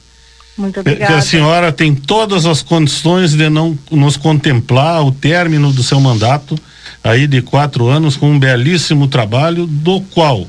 [0.58, 1.14] Muito obrigada.
[1.14, 6.00] Que a senhora tem todas as condições de não nos contemplar o término do seu
[6.00, 6.56] mandato
[7.04, 10.48] aí de quatro anos com um belíssimo trabalho, do qual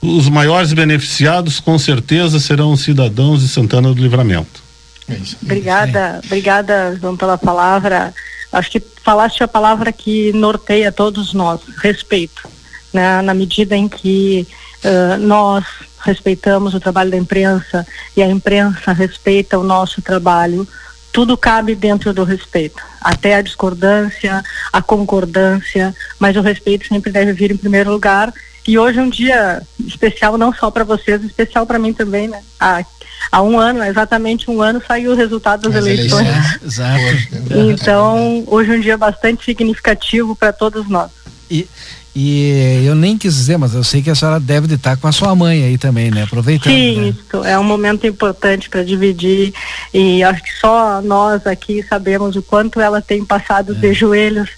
[0.00, 4.62] os maiores beneficiados com certeza serão os cidadãos de Santana do Livramento.
[5.08, 8.14] É isso, obrigada, obrigada, João, pela palavra.
[8.52, 12.48] Acho que falaste a palavra que norteia todos nós, respeito.
[12.92, 13.22] Né?
[13.22, 14.46] Na medida em que
[14.84, 15.64] uh, nós
[16.00, 20.66] respeitamos o trabalho da imprensa e a imprensa respeita o nosso trabalho,
[21.12, 27.32] tudo cabe dentro do respeito, até a discordância, a concordância, mas o respeito sempre deve
[27.32, 28.32] vir em primeiro lugar
[28.66, 32.40] e hoje é um dia especial não só para vocês, especial para mim também, né?
[32.58, 32.84] Há,
[33.30, 36.28] há um ano, exatamente um ano, saiu o resultado das As eleições.
[36.28, 36.62] eleições.
[36.62, 37.58] Exato.
[37.70, 41.10] então, hoje é um dia bastante significativo para todos nós.
[41.50, 41.68] E,
[42.14, 45.12] e eu nem quis dizer, mas eu sei que a senhora deve estar com a
[45.12, 46.24] sua mãe aí também, né?
[46.24, 46.72] Aproveitando.
[46.72, 47.08] Sim, né?
[47.08, 49.54] isso é um momento importante para dividir
[49.94, 53.74] e acho que só nós aqui sabemos o quanto ela tem passado é.
[53.76, 54.50] de joelhos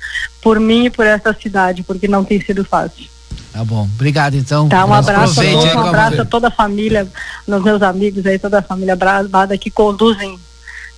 [0.42, 3.06] por mim e por essa cidade, porque não tem sido fácil.
[3.52, 3.88] Tá bom.
[3.94, 4.68] Obrigado, então.
[4.68, 7.06] Tá, um abraço a todos, um abraço a toda a família,
[7.46, 10.36] nos meus amigos aí, toda a família Brasbada que conduzem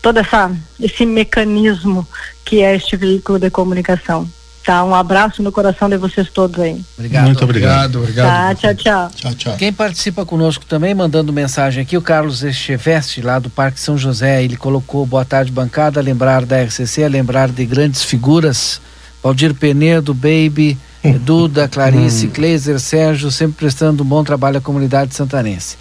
[0.01, 2.07] todo essa, esse mecanismo
[2.47, 4.27] que é este veículo de comunicação.
[4.67, 6.85] Tá, um abraço no coração de vocês todos aí.
[6.99, 7.27] Obrigado.
[7.27, 8.01] Muito obrigado.
[8.01, 8.27] obrigado.
[8.27, 9.11] Tá, tchau, tchau.
[9.15, 9.57] Tchau, tchau.
[9.57, 14.43] Quem participa conosco também, mandando mensagem aqui, o Carlos Echeveste, lá do Parque São José,
[14.43, 18.81] ele colocou boa tarde bancada, lembrar da RCC, lembrar de grandes figuras,
[19.23, 20.77] Valdir Penedo, Baby,
[21.13, 25.77] Duda, Clarice, Kleiser, Sérgio, sempre prestando um bom trabalho à comunidade santanense.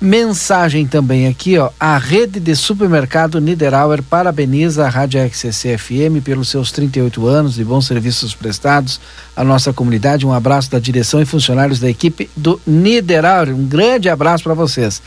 [0.00, 1.70] Mensagem também aqui, ó.
[1.78, 7.64] A rede de supermercado Niederauer parabeniza a Rádio XCC FM pelos seus 38 anos de
[7.64, 9.00] bons serviços prestados
[9.36, 10.26] à nossa comunidade.
[10.26, 13.54] Um abraço da direção e funcionários da equipe do Niederauer.
[13.54, 15.02] Um grande abraço para vocês.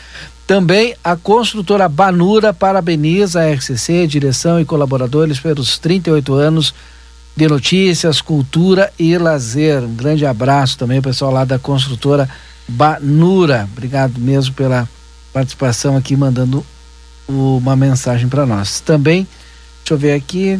[0.45, 6.73] Também a construtora Banura parabeniza a RCC, direção e colaboradores pelos 38 anos
[7.35, 9.83] de notícias, cultura e lazer.
[9.83, 12.29] Um grande abraço também ao pessoal lá da construtora
[12.67, 13.67] Banura.
[13.71, 14.87] Obrigado mesmo pela
[15.31, 16.65] participação aqui, mandando
[17.27, 18.79] uma mensagem para nós.
[18.79, 19.27] Também,
[19.79, 20.59] deixa eu ver aqui.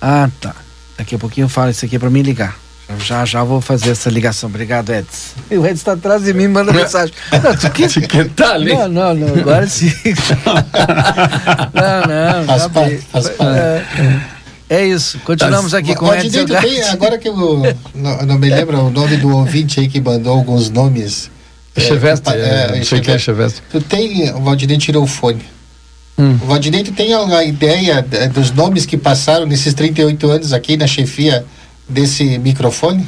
[0.00, 0.54] Ah, tá.
[0.96, 2.63] Daqui a pouquinho eu falo isso aqui para mim ligar.
[2.98, 4.48] Já já vou fazer essa ligação.
[4.48, 5.34] Obrigado, Edson.
[5.50, 7.14] E o Edson está atrás de mim, manda mensagem.
[7.32, 7.88] Não, tu que...
[7.88, 8.74] que tá ali.
[8.74, 9.34] Não, não, não.
[9.34, 9.92] Agora sim.
[11.74, 12.44] não, não.
[12.46, 12.98] Faz já parte, bem.
[12.98, 13.58] faz parte.
[13.58, 14.20] É,
[14.68, 15.18] é isso.
[15.20, 17.34] Continuamos aqui com o Edson tem, agora que eu
[17.94, 21.30] não, não me lembro o nome do ouvinte aí que mandou alguns nomes.
[21.76, 23.62] Chevestre, é, é, não sei quem é Chevestre.
[23.70, 25.42] Tu tem, o Valdinei tirou o fone.
[26.16, 26.38] Hum.
[26.40, 30.76] O Valdinei, tu tem alguma ideia eh, dos nomes que passaram nesses 38 anos aqui
[30.76, 31.44] na chefia
[31.88, 33.06] desse microfone?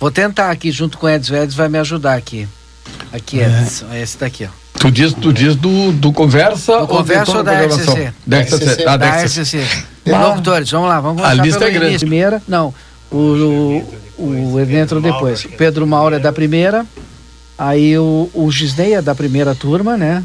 [0.00, 1.34] Vou tentar aqui junto com o Edson.
[1.34, 2.48] O Edson vai me ajudar aqui.
[3.12, 3.86] Aqui, Edson.
[3.92, 4.62] É esse daqui, ó.
[4.78, 7.76] Tu diz, tu diz do, do Conversa Do Conversa ou toda a da?
[7.76, 8.12] RCC?
[8.26, 8.84] Da RCC.
[8.86, 9.62] Ah, da Da RCC.
[10.06, 10.26] Ah.
[10.28, 11.88] Locutores, vamos lá, vamos A começar lista pelo é grande.
[11.90, 12.08] início.
[12.08, 12.74] Primeira, não,
[13.10, 13.16] o,
[14.18, 15.46] o, o ele entrou depois.
[15.56, 16.84] Pedro Mauro é da primeira,
[17.56, 20.24] aí o, o Gisney é da primeira turma, né?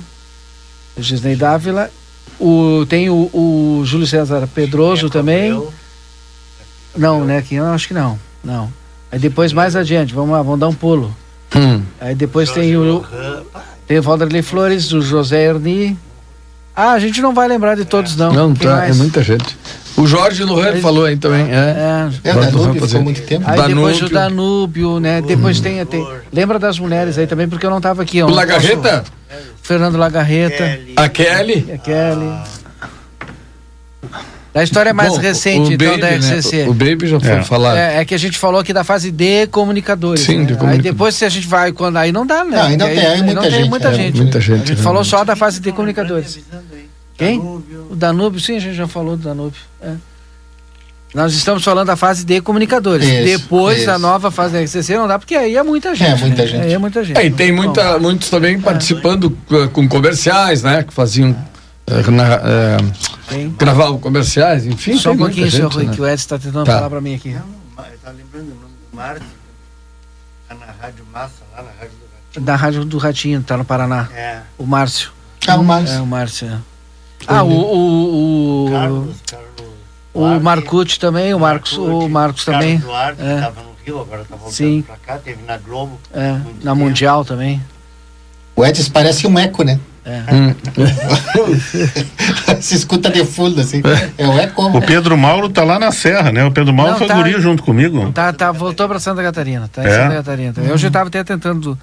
[0.96, 1.92] O Gisney Dávila.
[2.40, 5.62] O, tem o, o Júlio César Pedroso também.
[6.96, 7.38] Não, né?
[7.38, 8.20] Aqui eu acho que não.
[8.44, 8.72] Não.
[9.12, 11.16] Aí depois mais adiante, vamos lá, vamos dar um pulo.
[11.56, 11.82] Hum.
[12.00, 13.04] Aí depois tem o,
[13.88, 15.98] tem o Valderlei Flores, o José Erni.
[16.76, 18.32] Ah, a gente não vai lembrar de todos, não.
[18.32, 19.58] Não, Quem tá, é muita gente.
[19.96, 21.48] O Jorge Lohan Aí- falou aí também.
[21.50, 21.56] É.
[21.56, 22.30] É.
[22.30, 23.50] É, o Vamos Danúbio ficou muito tempo.
[23.50, 24.12] Aí depois o Danúbio.
[24.12, 25.22] Danúbio, né?
[25.24, 26.08] Depois tem, tem.
[26.32, 28.22] Lembra das mulheres aí também, porque eu não tava aqui.
[28.22, 28.28] ó.
[28.28, 29.04] O Lagarreta?
[29.64, 31.68] Fernando Lagarreta, A Kelly?
[31.74, 32.34] a Kelly.
[34.58, 36.18] Da história mais Bom, recente, o então, Baby, da né?
[36.18, 36.64] RCC.
[36.68, 37.44] O Baby já foi É.
[37.44, 37.78] falado.
[37.78, 40.24] É, é que a gente falou aqui da fase de comunicadores.
[40.24, 40.46] Sim, né?
[40.46, 42.58] de Aí comunica- depois, se a gente vai, quando aí não dá, né?
[42.58, 44.18] Não, aí não Porque tem, aí muita não tem gente, muita é, gente.
[44.18, 44.84] muita gente, A gente né?
[44.84, 46.40] falou só da fase de comunicadores.
[47.16, 47.38] Quem?
[47.40, 49.62] O Danúbio, sim, a gente já falou do Danúbio.
[49.80, 49.92] é.
[51.14, 53.08] Nós estamos falando da fase de comunicadores.
[53.08, 56.20] Isso, Depois da nova fase da RCC não dá, porque aí é muita gente.
[56.22, 56.48] muita né?
[56.48, 56.62] gente.
[56.64, 57.18] Aí é muita gente.
[57.18, 60.84] É, e tem muita, muitos também participando uh, com comerciais, né?
[60.84, 61.36] Que faziam.
[61.90, 62.92] Uh, na- uh,
[63.30, 63.50] Tem.
[63.52, 64.98] gravavam comerciais, enfim.
[64.98, 65.94] Só um pouquinho, senhor gente, Rui, né?
[65.96, 66.76] que o Edson está tentando Tá.
[66.76, 67.36] falar para mim aqui.
[68.04, 69.26] Tá lembrando o nome do Márcio?
[70.48, 72.46] Tá na Rádio Massa, lá na Rádio do Ratinho.
[72.46, 74.10] Da Rádio do Ratinho, tá no Paraná.
[74.16, 75.12] É, O Márcio.
[75.46, 75.96] Ah, o Márcio.
[75.98, 76.48] É, o Márcio.
[76.48, 76.58] é.
[77.28, 77.50] Ah, o.
[77.50, 78.72] o, o...
[78.72, 79.48] Carlos, Carlos.
[80.14, 82.78] O Marcucci também, o Marcos, o Marcos Carlos também.
[82.80, 83.36] Duarte, É.
[83.36, 84.82] que tava no Rio, agora tá voltando Sim.
[84.82, 86.00] pra cá, teve na Globo.
[86.14, 86.40] É, na
[86.72, 86.76] tempo.
[86.76, 87.62] Mundial também.
[88.56, 89.80] O Edson parece um eco, né?
[90.10, 90.24] É.
[90.34, 90.56] Hum.
[92.62, 93.82] Se escuta de fundo, assim.
[94.18, 94.66] É o eco.
[94.78, 96.46] O Pedro Mauro tá lá na Serra, né?
[96.46, 98.10] O Pedro Mauro Não, foi tá- guri junto comigo.
[98.14, 99.68] Tá, tá, voltou pra Santa Catarina.
[99.68, 99.92] Tá em É?
[99.92, 100.54] Santa Catarina.
[100.74, 101.78] Hoje eu tava até tentando.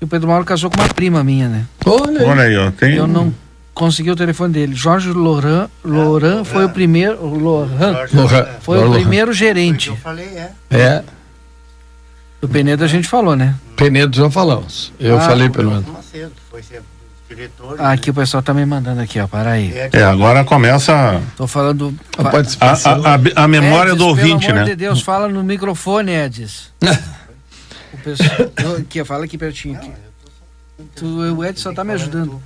[0.00, 1.66] E o Pedro Mauro casou com uma prima minha, né?
[1.84, 2.26] Olha aí.
[2.26, 2.70] Olha aí, ó.
[2.70, 2.94] Tem...
[2.94, 3.32] Eu não
[3.74, 4.74] consegui o telefone dele.
[4.74, 7.22] Jorge Loran, Loran foi o primeiro.
[7.22, 8.92] O Loran Jorge, é, foi o Lohan.
[9.00, 9.88] primeiro foi o que gerente.
[9.90, 10.50] eu falei, é.
[10.70, 11.02] É,
[12.40, 13.54] Do Penedo a gente falou, né?
[13.76, 14.92] Penedo já falamos.
[14.98, 15.86] Eu Ah, falei pelo menos.
[16.50, 16.95] Foi diretor.
[17.78, 19.26] Ah, aqui o pessoal tá me mandando aqui, ó.
[19.26, 19.72] Para aí.
[19.92, 21.92] É, agora começa Tô falando.
[22.16, 22.28] A
[22.68, 24.70] a, a, a, memória Edis, do ouvinte, pelo amor né?
[24.70, 26.70] de Deus, fala no microfone, Edis.
[27.92, 29.76] o pessoal, aqui, fala aqui pertinho.
[29.76, 29.90] Aqui.
[30.94, 32.40] Tu, o Edson só tá me ajudando.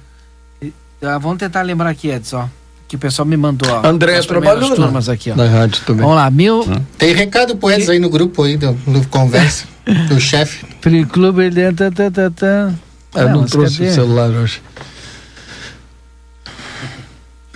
[1.03, 2.49] Ah, vamos tentar lembrar aqui, Edson, ó.
[2.89, 3.87] Que o pessoal me mandou, ó.
[3.87, 4.77] André primeiras trabalhou, né?
[4.77, 5.37] turmas aqui, ó.
[5.37, 6.03] Na rádio também.
[6.03, 6.65] Vamos lá, mil.
[6.97, 9.67] Tem recado pro Edson aí no grupo aí, do, no Conversa,
[10.09, 10.65] do chefe.
[10.81, 11.73] Free Club, ele.
[11.73, 12.75] Tá, tá, tá, tá.
[13.15, 13.91] Eu não mas trouxe cadê?
[13.91, 14.63] o celular hoje.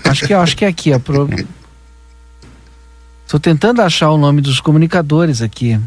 [0.05, 0.99] Acho que, acho que é aqui, ó.
[0.99, 1.29] Pro...
[3.29, 5.79] Tô tentando achar o nome dos comunicadores aqui.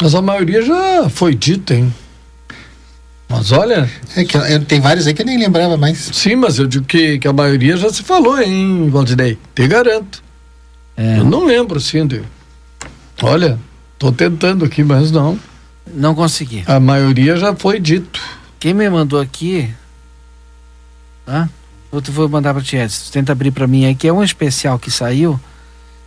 [0.00, 1.92] Mas a maioria já foi dita, hein?
[3.28, 5.98] Mas olha, É que eu- tem vários aí que eu nem lembrava mais.
[6.12, 9.38] sim, mas eu digo que, que a maioria já se falou, hein, Valdinei?
[9.54, 10.22] Te garanto.
[10.96, 12.22] É, Eu não lembro, assim, de...
[13.22, 13.58] Olha,
[13.98, 15.38] tô tentando aqui, mas não.
[15.92, 16.62] Não consegui.
[16.66, 18.20] A maioria já foi dito.
[18.58, 19.68] Quem me mandou aqui.
[21.92, 23.10] Eu te vou mandar para ti, Edson.
[23.12, 25.38] Tenta abrir para mim aí, que é um especial que saiu.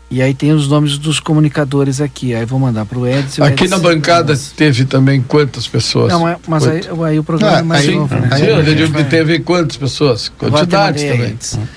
[0.10, 2.34] E aí tem os nomes dos comunicadores aqui.
[2.34, 3.42] Aí vou mandar Edson.
[3.42, 6.12] o Aqui Edson- na bancada teve também quantas pessoas?
[6.12, 8.30] Não, é- mas aí, aí o programa Ah, é mais aí- novo, né?
[8.32, 10.30] aí Sim, eu a gente digo que vai- teve quantas pessoas?
[11.04, 11.32] Aí, também.
[11.32, 11.68] Edson.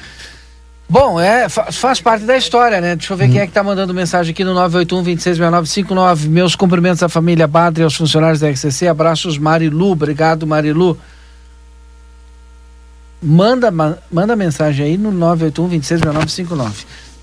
[0.92, 2.96] Bom, é, fa- faz parte da história, né?
[2.96, 6.26] Deixa eu ver quem é que tá mandando mensagem aqui no 981-266959.
[6.28, 8.88] Meus cumprimentos à família Badre e aos funcionários da RCC.
[8.88, 9.92] Abraços, Marilu.
[9.92, 10.98] Obrigado, Marilu.
[13.22, 16.70] Manda, ma- manda mensagem aí no 981-266959.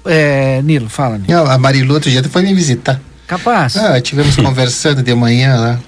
[0.06, 1.34] É, Nilo, fala, Nilo.
[1.34, 3.02] Não, a Marilu outro dia foi me visitar.
[3.28, 3.76] Capaz.
[3.76, 5.80] Ah, tivemos conversando de manhã lá.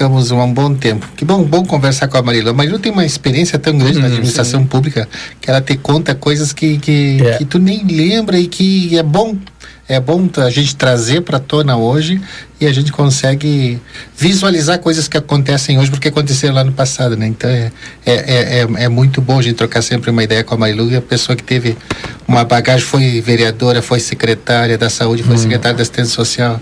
[0.00, 1.06] Ficamos um bom tempo.
[1.14, 2.48] Que bom, bom conversar com a Marilu.
[2.48, 5.06] A Marilu tem uma experiência tão grande na administração pública
[5.38, 7.36] que ela te conta coisas que, que, É.
[7.36, 9.36] que tu nem lembra e que é bom.
[9.86, 12.18] É bom a gente trazer para tona hoje
[12.58, 13.78] e a gente consegue
[14.16, 17.26] visualizar coisas que acontecem hoje porque aconteceram lá no passado, né?
[17.26, 17.70] Então é,
[18.06, 20.90] é, é, é, é muito bom a gente trocar sempre uma ideia com a Marilu,
[20.90, 21.76] e a pessoa que teve
[22.26, 26.58] uma bagagem, foi vereadora, foi secretária da saúde, foi secretária da assistência social.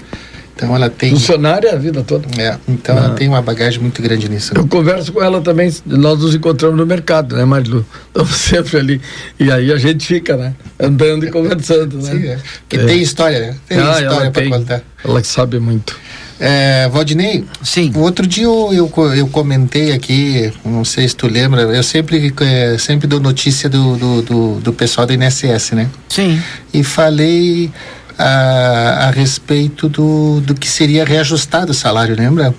[0.59, 1.11] Então ela tem.
[1.11, 2.27] Funcionária a vida toda.
[2.40, 4.53] É, então ela tem uma bagagem muito grande nisso.
[4.57, 7.87] Eu converso com ela também, nós nos encontramos no mercado, né, Marilu?
[8.09, 9.01] Estamos sempre ali.
[9.38, 10.55] E aí a gente fica, né?
[10.81, 12.11] Andando e conversando, né?
[12.11, 12.38] Sim, é.
[12.68, 12.85] Que É.
[12.87, 13.57] tem história, né?
[13.68, 14.51] Tem Ah, ela história para tem.
[14.51, 14.83] contar.
[15.05, 15.97] Ela que sabe muito.
[16.40, 17.92] É, Valdinei, Sim.
[17.97, 22.33] o outro dia eu, eu, eu comentei aqui, não sei se tu lembra, eu sempre,
[22.40, 25.88] eh, sempre dou notícia do, do, do, do pessoal do INSS, né?
[26.09, 26.40] Sim.
[26.73, 27.73] E falei
[28.18, 32.54] a, a respeito do, do que seria reajustado o salário, lembra?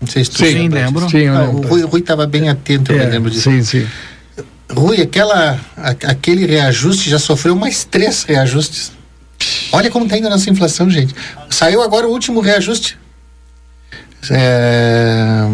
[0.00, 1.10] Não sei se tu Sim, lembra lembro.
[1.10, 1.58] Sim, eu Ah, lembro.
[1.58, 3.50] o Rui, o Rui estava bem atento, eu me É, lembro disso.
[3.50, 3.86] Sim, sim.
[4.72, 8.92] Rui, aquela, a- aquele reajuste já sofreu mais três reajustes.
[9.72, 11.14] Olha como está indo a nossa inflação, gente.
[11.50, 12.96] Saiu agora o último reajuste.
[14.30, 15.46] É,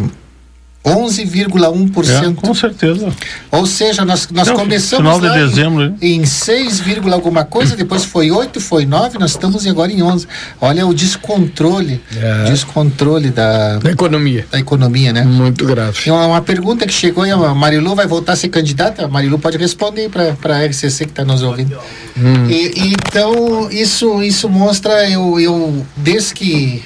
[0.87, 2.31] 11,1%.
[2.31, 3.13] É, com certeza.
[3.51, 5.95] Ou seja, nós, nós Não, começamos final de lá em- dezembro, né?
[6.01, 10.29] em 6, vírgula alguma coisa, depois foi 8, foi 9, nós estamos agora em 11.
[10.61, 12.45] Olha o descontrole, É.
[12.51, 14.47] descontrole da, Da economia.
[14.51, 15.23] da economia, né?
[15.25, 16.01] Muito grave.
[16.05, 19.05] Tem uma, uma pergunta que chegou aí, a Marilu vai voltar a ser candidata?
[19.05, 21.77] A Marilu pode responder para a RCC que está nos ouvindo.
[22.17, 22.47] Hum.
[22.49, 26.85] E, e então, isso, isso mostra, eu, eu, desde que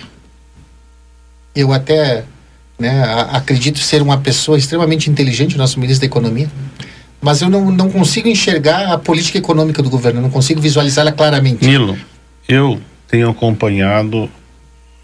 [1.55, 2.25] eu até
[2.81, 6.49] né, acredito ser uma pessoa extremamente inteligente, o nosso ministro da Economia,
[7.21, 11.13] mas eu não, não consigo enxergar a política econômica do governo, eu não consigo visualizá-la
[11.13, 11.67] claramente.
[11.67, 11.99] Nilo,
[12.49, 14.31] eu tenho acompanhado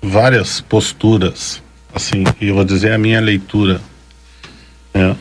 [0.03, 1.62] várias posturas,
[1.95, 3.81] assim, e eu vou dizer a minha leitura.
[4.95, 5.15] né?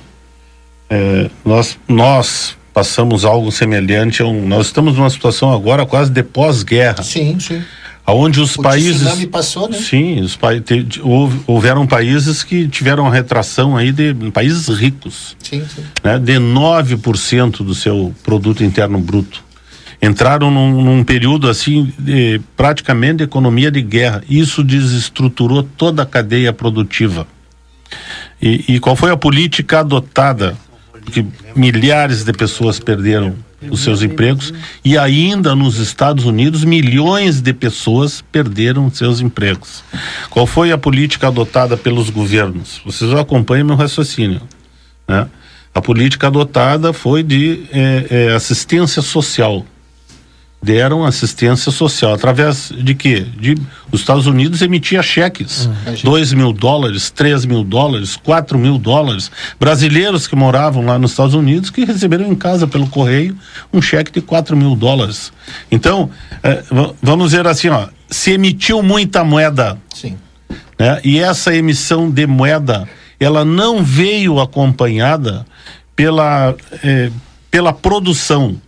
[0.90, 4.48] É, nós, nós passamos algo semelhante a um.
[4.48, 7.64] Nós estamos numa situação agora quase de pós-guerra, Sim, sim.
[8.14, 8.98] Onde os O países.
[8.98, 9.78] tsunami passou, né?
[9.80, 10.60] Sim, os pa...
[10.60, 15.84] te- houve- houveram países que tiveram retração aí de países ricos Sim, sim.
[16.04, 19.44] né, de 9% do seu produto interno bruto.
[20.02, 24.24] Entraram num, num período assim, de, praticamente de economia de guerra.
[24.30, 27.26] Isso desestruturou toda a cadeia produtiva.
[28.42, 30.56] E, e qual foi a política adotada?
[31.12, 33.36] Que milhares de pessoas perderam
[33.70, 39.84] os seus empregos e ainda nos Estados Unidos milhões de pessoas perderam seus empregos.
[40.30, 42.82] Qual foi a política adotada pelos governos?
[42.86, 44.42] Vocês acompanham meu raciocínio,
[45.08, 45.28] né?
[45.74, 49.66] A política adotada foi de eh, eh, assistência social.
[50.66, 53.24] Deram assistência social através de quê?
[53.40, 53.56] De
[53.92, 55.70] os Estados Unidos emitia cheques,
[56.04, 59.30] dois mil dólares, três mil dólares, quatro mil dólares.
[59.60, 63.38] Brasileiros que moravam lá nos Estados Unidos que receberam em casa pelo correio
[63.72, 65.32] um cheque de quatro mil dólares.
[65.72, 66.10] Então,
[66.42, 70.18] eh, va- vamos dizer assim, ó, se emitiu muita moeda Sim.
[70.80, 71.00] né?
[71.04, 75.46] E essa emissão de moeda, ela não veio acompanhada
[75.96, 77.12] pela, eh,
[77.52, 78.60] pela produção.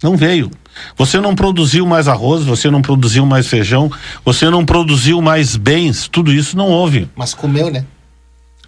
[0.00, 0.48] Não veio.
[0.96, 3.90] Você não produziu mais arroz, você não produziu mais feijão,
[4.24, 7.08] você não produziu mais bens, tudo isso não houve.
[7.16, 7.84] Mas comeu, né?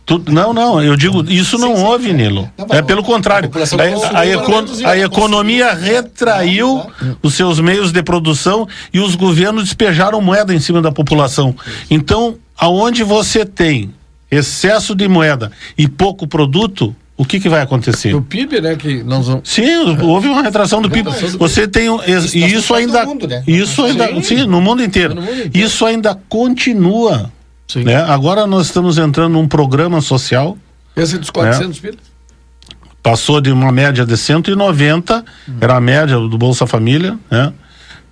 [0.04, 2.12] Tudo, não, não, eu digo, isso não Sim, sim, houve, é.
[2.12, 2.48] Nilo.
[2.56, 3.50] Não, é pelo a contrário.
[3.52, 5.92] A, a ela econ- a economia consumiu.
[5.94, 10.92] retraiu Claro, os seus meios de produção e os governos despejaram moeda em cima da
[10.92, 11.56] população.
[11.90, 13.92] Então, aonde você tem
[14.30, 18.14] excesso de moeda e pouco produto, o que, que vai acontecer?
[18.14, 19.48] O PIB, né, que nós vamos...
[19.48, 21.08] Sim, houve uma retração do PIB.
[21.38, 23.42] Você tem um, e isso falando ainda do mundo, né?
[23.46, 24.22] isso ainda Sim.
[24.22, 25.14] sim, no mundo inteiro.
[25.14, 25.50] No mundo inteiro.
[25.54, 27.32] Isso ainda continua.
[27.66, 27.84] Sim.
[27.84, 27.96] Né?
[27.96, 30.58] Agora nós estamos entrando num programa social
[30.94, 31.96] Esse dos 400 pila?
[33.06, 35.24] passou de uma média de 190,
[35.60, 37.52] era a média do Bolsa Família, né?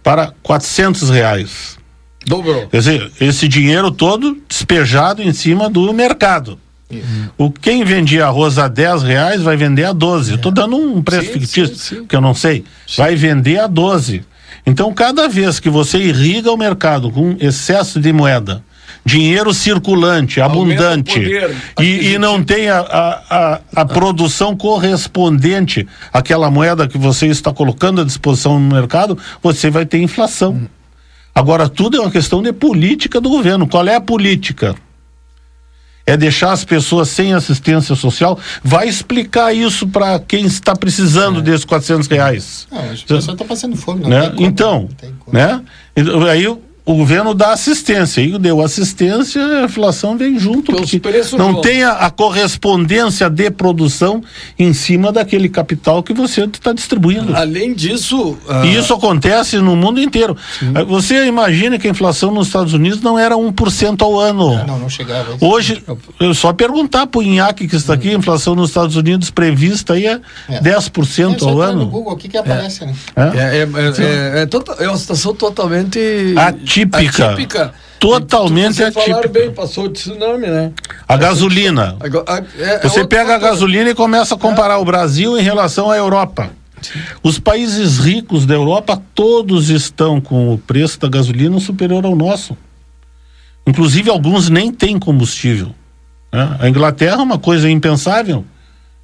[0.04, 1.76] Para 400 reais.
[2.24, 2.68] Dobrou.
[2.68, 6.60] Quer dizer, esse dinheiro todo despejado em cima do mercado.
[7.36, 10.32] O quem vendia arroz a 10 reais vai vender a 12.
[10.32, 12.06] Eu tô dando um preço Sim, fictício, sim, sim.
[12.06, 12.64] que eu não sei.
[12.96, 14.22] Vai vender a 12.
[14.66, 18.62] Então, cada vez que você irriga o mercado com excesso de moeda
[19.04, 21.20] dinheiro circulante, abundante,
[21.78, 27.52] e, e não tem a, a, a, a produção correspondente àquela moeda que você está
[27.52, 30.62] colocando à disposição no mercado, você vai ter inflação.
[31.34, 33.66] Agora, tudo é uma questão de política do governo.
[33.66, 34.74] Qual é a política?
[36.06, 38.38] É deixar as pessoas sem assistência social?
[38.62, 42.68] Vai explicar isso para quem está precisando desses 400 reais.
[42.70, 44.02] Não, as pessoas estão passando fome.
[44.02, 44.32] Não né?
[44.38, 44.88] então,
[45.32, 45.62] né?
[46.30, 46.46] Aí
[46.86, 50.70] o governo dá assistência e deu assistência, a inflação vem junto.
[50.72, 51.60] Porque porque não vão.
[51.62, 54.22] tem a, a correspondência de produção
[54.58, 57.34] em cima daquele capital que você está distribuindo.
[57.34, 60.36] Além disso, ah, E isso acontece no mundo inteiro.
[60.74, 64.54] Aí Você imagina que a inflação nos Estados Unidos não era 1% ao ano.
[64.54, 65.36] Ah, Não, não chegava.
[65.40, 65.82] Hoje,
[66.20, 70.06] eu só perguntar pro Inhaque que está aqui, a inflação nos Estados Unidos prevista aí
[70.06, 70.20] é,
[70.50, 70.60] É.
[70.60, 71.86] 10% É, ao no ano.
[71.86, 72.94] Google, o que que aparece, né?
[73.16, 73.22] É?
[73.22, 75.98] é, é, é, é, tota- é uma situação totalmente
[76.36, 76.73] Atípica.
[76.82, 77.72] Atípica.
[78.00, 79.40] Totalmente Vocês falaram atípica.
[79.40, 80.72] bem, passou o tsunami, né?
[81.08, 81.96] A gasolina.
[82.00, 83.48] Agora, a- é- é Você outro pega a fator.
[83.50, 86.50] gasolina e começa a comparar o Brasil em relação à Europa.
[87.22, 92.54] Os países ricos da Europa, todos estão com o preço da gasolina superior ao nosso.
[93.66, 95.74] Inclusive, alguns nem têm combustível.
[96.32, 96.56] né?
[96.60, 98.44] A Inglaterra é uma coisa impensável.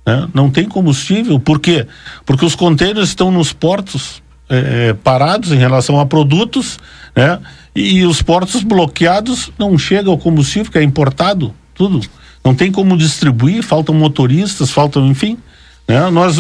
[0.07, 0.29] né?
[0.35, 1.39] Não tem combustível.
[1.39, 1.87] Por quê?
[2.27, 4.21] Porque os contêineres estão nos portos
[4.51, 6.79] eh, eh, parados em relação a produtos,
[7.17, 7.39] né?
[7.75, 12.01] E, os portos bloqueados não chega o combustível que é importado, tudo.
[12.45, 15.39] Não tem como distribuir, faltam motoristas, faltam, enfim.
[15.87, 16.11] Né?
[16.11, 16.37] Nós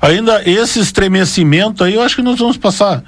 [0.00, 3.02] ainda esse estremecimento aí, eu acho que nós vamos passar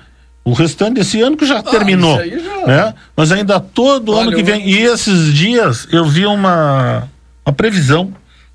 [0.45, 2.95] o restante desse ano que já terminou, isso aí já- né?
[3.17, 4.69] Mas ainda todo Olha, ano que eu- vem.
[4.69, 7.09] E esses dias eu vi uma,
[7.47, 8.13] uma previsão,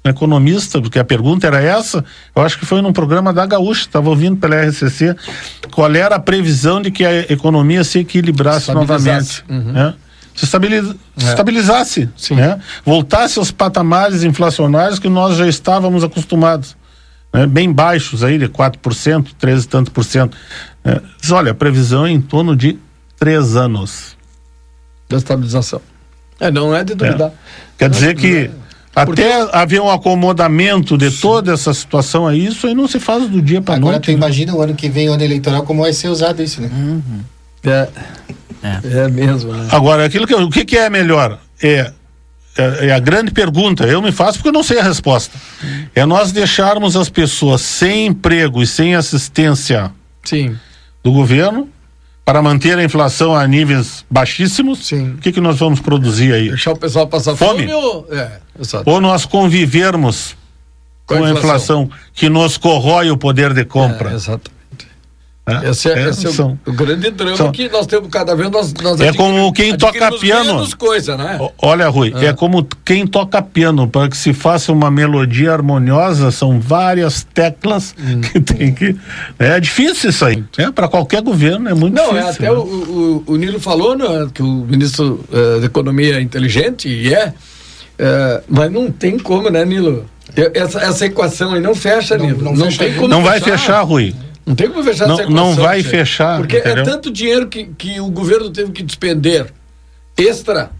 [0.07, 2.03] um economista, porque a pergunta era essa,
[2.35, 5.15] eu acho que foi num programa da Gaúcha, estava ouvindo pela RCC,
[5.71, 9.43] qual era a previsão de que a economia se equilibrasse Estabilizasse.
[9.49, 9.57] Uhum.
[9.57, 9.73] novamente.
[9.73, 9.93] Né?
[10.35, 11.29] Se estabiliz- É.
[11.29, 12.35] estabilizasse, Sim.
[12.35, 12.59] né?
[12.85, 16.75] voltasse aos patamares inflacionários que nós já estávamos acostumados.
[17.33, 17.45] né?
[17.45, 20.37] Bem baixos aí, de 4%, 13 e tanto por cento.
[20.83, 21.01] né?
[21.19, 22.77] Diz, olha, a previsão é em torno de
[23.19, 24.15] três anos.
[25.09, 25.81] Da estabilização.
[26.39, 27.31] É, não é de duvidar.
[27.77, 28.49] Quer dizer que
[29.01, 33.41] até haver um acomodamento de toda essa situação aí, isso aí não se faz do
[33.41, 34.05] dia para Agora noite.
[34.05, 34.13] tu né?
[34.17, 36.69] imagina o ano que vem, o ano eleitoral, como vai ser usado isso, né?
[37.63, 37.87] É.
[39.03, 39.67] É, mesmo, né?
[39.71, 41.39] Agora, aquilo que, eu- o que, que é melhor?
[41.61, 41.91] É,
[42.57, 43.85] é, é a grande pergunta.
[43.85, 45.37] Eu me faço porque eu não sei a resposta.
[45.93, 49.91] É nós deixarmos as pessoas sem emprego e sem assistência
[50.23, 50.57] Sim.
[51.03, 51.69] do governo
[52.27, 54.85] para manter a inflação a níveis baixíssimos.
[54.85, 55.11] Sim.
[55.11, 56.49] O que, que nós vamos produzir aí?
[56.49, 57.61] Deixar o pessoal passar Fome.
[57.61, 57.73] fome.
[57.73, 58.05] ou...
[58.11, 58.83] É, exato.
[58.85, 60.35] Ou nós convivermos
[61.05, 64.11] com, Com a a inflação que nos corrói o poder de compra.
[64.11, 64.56] É, exatamente.
[65.47, 65.61] Né?
[65.69, 68.35] Esse é, É, esse é o- são- o, grande drama são- que nós temos cada
[68.35, 70.55] vez nós, nós É adquirimos- como quem toca piano.
[70.55, 71.37] menos coisa, né?
[71.39, 72.33] O- Olha, Rui, é.
[72.33, 73.87] como quem toca piano.
[73.87, 78.21] Para que se faça uma melodia harmoniosa, são várias teclas Hum.
[78.21, 78.95] que tem que.
[79.39, 80.43] É difícil isso aí.
[80.57, 82.27] É, para qualquer governo é muito Não, difícil.
[82.27, 82.51] é até né?
[82.51, 87.13] o, o, o Nilo falou né, que o ministro eh, da Economia é inteligente, e
[87.13, 87.33] é,
[87.97, 90.05] eh, mas não tem como, né, Nilo?
[90.53, 92.43] Essa, essa equação aí não fecha, Não- Nilo.
[92.43, 94.13] não Não, fecha tem como Não vai fechar, Rui.
[94.47, 95.45] Não tem como fechar Não- essa equação.
[95.45, 96.83] não vai fechar, Porque entendeu?
[96.83, 99.47] é tanto dinheiro que, que o governo teve que despender
[100.17, 100.71] extra,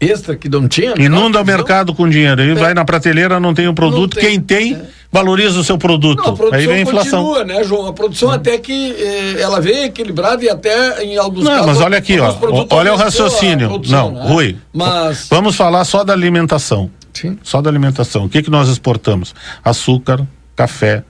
[0.00, 0.94] extra que não tinha.
[0.94, 1.04] né?
[1.04, 2.42] Inunda o Não, mercado com dinheiro.
[2.42, 4.14] Aí vai na prateleira, não tem o produto.
[4.16, 4.30] Não tem.
[4.32, 4.82] Quem tem,
[5.12, 6.18] valoriza o seu produto.
[6.22, 7.24] Não, a produção Aí vem a inflação.
[7.24, 7.86] continua, né, João?
[7.86, 11.66] A produção até que eh, ela vem equilibrada e até em alguns Não, casos.
[11.66, 12.34] mas olha aqui, ó.
[12.70, 13.68] Olha o raciocínio.
[13.68, 14.28] produção, Não, né?
[14.28, 14.56] Rui.
[14.72, 15.28] Mas.
[15.30, 16.90] Vamos falar só da alimentação.
[17.12, 17.38] Sim.
[17.42, 18.26] Só da alimentação.
[18.26, 19.34] O que, que nós exportamos?
[19.64, 20.24] Açúcar,
[20.54, 21.02] café,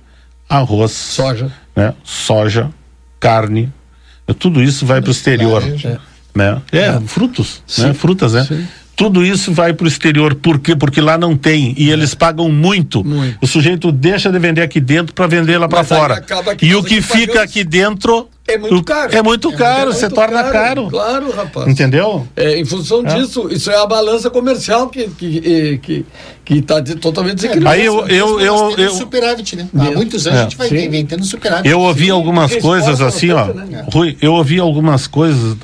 [0.48, 1.52] arroz, Soja.
[1.78, 1.94] Né?
[2.02, 2.70] soja,
[3.20, 3.72] carne.
[4.38, 5.62] Tudo isso vai para o exterior.
[5.62, 6.00] Laranja.
[6.34, 6.60] Né?
[6.72, 7.86] É, frutos, né?
[7.86, 8.44] Sim, frutas, né?
[8.44, 8.66] sim.
[8.96, 10.34] Tudo isso vai para o exterior.
[10.34, 10.74] Por quê?
[10.74, 11.72] Porque lá não tem.
[11.78, 13.04] E eles pagam muito.
[13.04, 13.38] Muito.
[13.40, 16.24] O sujeito deixa de vender aqui dentro para vender lá para fora.
[16.60, 17.50] E o que fica pagamos.
[17.50, 19.14] aqui dentro É muito o- caro.
[19.14, 20.88] É muito caro, É você muito torna caro.
[20.88, 21.68] Claro, rapaz.
[21.68, 22.26] Entendeu?
[22.34, 23.14] É, em função É.
[23.14, 26.06] disso, isso é a balança comercial que que que, que,
[26.44, 27.76] que tá de- totalmente desequilibrada.
[27.76, 29.68] Aí eu- eu- eu- eu- superávit, né?
[29.78, 30.40] Há muitos anos É.
[30.40, 30.84] a gente vai Sim.
[30.86, 31.68] inventando superávit.
[31.68, 33.44] Eu ouvi algumas coisas assim, ó.
[33.52, 33.84] né?
[33.92, 35.56] Rui, eu ouvi algumas coisas.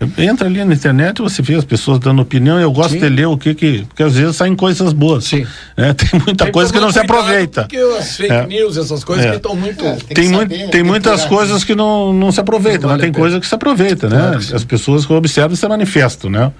[0.00, 2.58] É, entra ali na internet e você vê as pessoas dando opinião.
[2.58, 3.00] Eu gosto Sim.
[3.00, 3.84] de ler o que que.
[3.84, 5.24] Porque às vezes saem coisas boas.
[5.24, 5.46] Sim.
[5.76, 5.92] né?
[5.94, 7.62] Tem muita Tem coisa que não se aproveita.
[7.62, 8.46] Porque as fake É.
[8.46, 9.30] news, essas coisas É.
[9.30, 9.84] que estão muito.
[9.84, 11.66] É, tem que Tem, muito, saber tem muitas depurar, coisas né?
[11.66, 13.22] que não, não se aproveitam, Não mas vale tem a pena.
[13.22, 14.36] coisa que se aproveita, né?
[14.54, 16.50] As pessoas que observam se manifestam, né?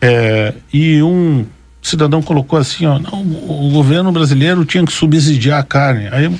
[0.00, 1.46] É, e um
[1.80, 6.08] cidadão colocou assim, ó, não, o governo brasileiro tinha que subsidiar a carne.
[6.10, 6.30] Aí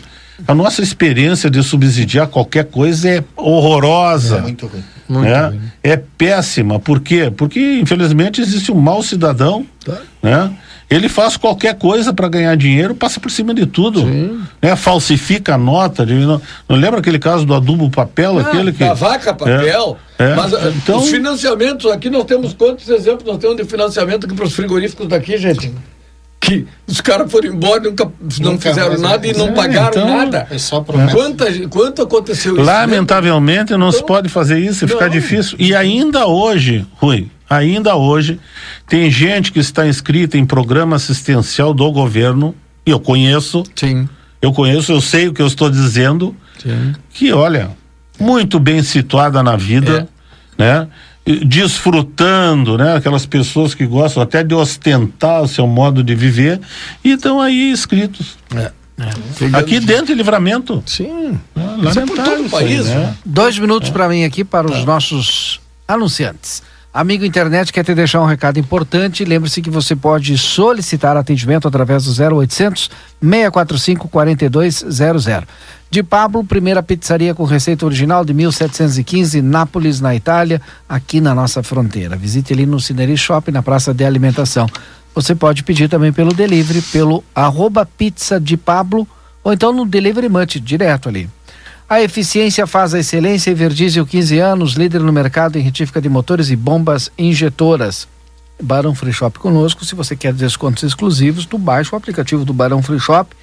[0.46, 4.38] A nossa experiência de subsidiar qualquer coisa é horrorosa.
[4.38, 4.82] É muito ruim.
[5.08, 5.52] Muito né?
[5.82, 6.78] É péssima.
[6.80, 7.30] Por quê?
[7.36, 9.98] Porque, infelizmente, existe um mau cidadão, Tá.
[10.22, 10.50] né?
[10.90, 14.04] Ele faz qualquer coisa para ganhar dinheiro, passa por cima de tudo.
[14.60, 14.76] Né?
[14.76, 16.04] Falsifica a nota.
[16.04, 18.38] de- não, não lembra aquele caso do adubo papel?
[18.38, 19.96] aquele que, Ah, Da vaca papel.
[20.18, 20.34] É, é.
[20.34, 24.34] Mas ah, Então- os financiamentos, aqui nós temos quantos exemplos nós temos de financiamento aqui
[24.34, 25.72] para os frigoríficos daqui, gente?
[26.52, 28.04] Que os caras foram embora, nunca,
[28.40, 29.38] não Nunca fizeram nada e né?
[29.38, 30.46] não É, pagaram então- nada.
[30.50, 31.14] É só promessa.
[31.16, 32.62] Quanta, quanto aconteceu isso?
[32.64, 35.08] Lamentavelmente não se Então- pode fazer isso, fica Não.
[35.08, 35.56] difícil.
[35.58, 38.38] E ainda hoje, Rui, ainda hoje,
[38.86, 44.08] tem gente que está inscrita em programa assistencial do governo, e eu conheço, Sim.
[44.40, 46.94] eu conheço, eu sei o que eu estou dizendo, Sim.
[47.10, 47.70] que olha,
[48.18, 50.08] muito bem situada na vida,
[50.58, 50.86] né?
[51.24, 52.96] E Desfrutando, né?
[52.96, 56.60] Aquelas pessoas que gostam até de ostentar o seu modo de viver
[57.04, 58.36] e estão aí inscritos.
[59.52, 60.82] Aqui dentro de livramento.
[60.86, 61.38] Sim.
[61.56, 62.94] Ah, Isso é por lamentável todo o isso aí, país, né?
[62.94, 63.16] né?
[63.24, 66.62] Dois minutos para mim aqui para os nossos anunciantes.
[66.94, 69.24] Amigo internet quer te deixar um recado importante.
[69.24, 75.26] Lembre-se que você pode solicitar atendimento através do 0800 645 4200.
[75.90, 81.62] De Pablo, primeira pizzaria com receita original de 1715, Nápoles, na Itália, aqui na nossa
[81.62, 82.14] fronteira.
[82.14, 84.66] Visite ali no Cineri Shopping, na praça de alimentação.
[85.14, 89.08] Você pode pedir também pelo delivery, pelo arroba pizza de Pablo,
[89.42, 91.28] ou então no Delivery Munch, direto ali.
[91.92, 96.08] A eficiência faz a excelência e Verdiesel 15 anos, líder no mercado em retífica de
[96.08, 98.08] motores e bombas injetoras.
[98.62, 102.82] Barão Free Shop conosco, se você quer descontos exclusivos, tu baixa o aplicativo do Barão
[102.82, 103.36] Free Shop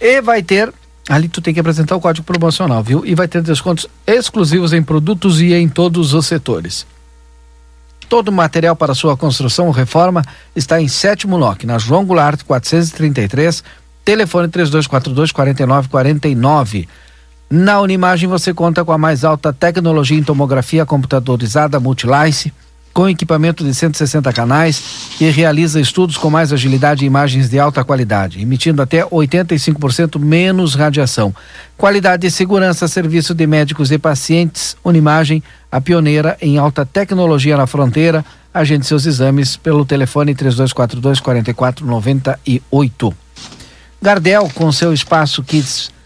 [0.00, 0.72] e vai ter,
[1.08, 3.04] ali tu tem que apresentar o código promocional, viu?
[3.04, 6.86] E vai ter descontos exclusivos em produtos e em todos os setores.
[8.08, 10.22] Todo o material para sua construção ou reforma
[10.54, 13.64] está em sétimo lote, na João Goulart 433,
[14.04, 16.86] telefone 3242 4949.
[17.50, 22.52] Na Unimagem você conta com a mais alta tecnologia em tomografia computadorizada Multilice,
[22.92, 27.82] com equipamento de 160 canais e realiza estudos com mais agilidade e imagens de alta
[27.82, 31.34] qualidade, emitindo até 85% menos radiação.
[31.74, 35.42] Qualidade e segurança, serviço de médicos e pacientes, Unimagem,
[35.72, 38.22] a pioneira em alta tecnologia na fronteira.
[38.52, 43.14] Agende seus exames pelo telefone 3242 4498.
[44.02, 45.96] Gardel com seu espaço Kids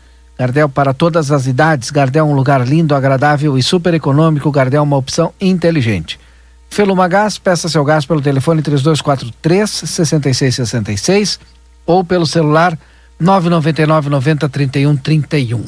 [0.42, 1.92] Gardel para todas as idades.
[1.92, 4.50] Gardel um lugar lindo, agradável e super econômico.
[4.50, 6.18] Gardel é uma opção inteligente.
[6.68, 11.38] Feluma Gás, peça seu gás pelo telefone 3243 6666
[11.86, 12.76] ou pelo celular
[13.20, 15.64] 999 90 31 31.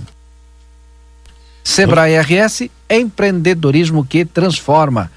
[1.62, 5.08] Sebrae RS, empreendedorismo que transforma.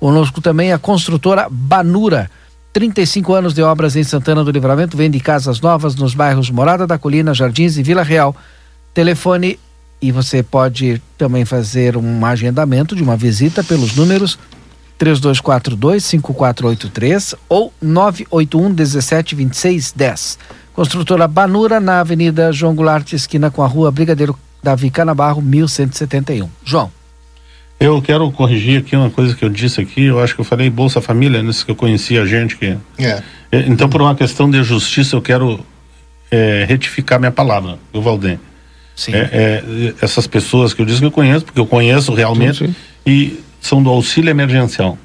[0.00, 2.30] Conosco também a construtora Banura.
[2.72, 6.96] 35 anos de obras em Santana do Livramento, vende casas novas nos bairros Morada da
[6.96, 8.34] Colina, Jardins e Vila Real.
[8.94, 9.58] Telefone
[10.00, 14.38] e você pode também fazer um agendamento de uma visita pelos números
[14.98, 20.38] 3242 5483 ou 981 17 26 10.
[20.74, 26.48] Construtora Banura na Avenida João Goulart, esquina com a Rua Brigadeiro Davi Canabarro, 1171.
[26.64, 26.90] João.
[27.78, 30.70] Eu quero corrigir aqui uma coisa que eu disse aqui, eu acho que eu falei
[30.70, 33.22] Bolsa Família, nesse que eu conhecia a gente que É.
[33.50, 35.60] É, Então, por uma questão de justiça, eu quero
[36.30, 38.38] é, retificar minha palavra, o Valdem.
[38.94, 39.12] Sim.
[39.14, 42.66] É, é, essas pessoas que eu disse que eu conheço, porque eu conheço realmente, Sim,
[42.68, 42.74] sim.
[43.06, 44.98] e são do auxílio emergencial.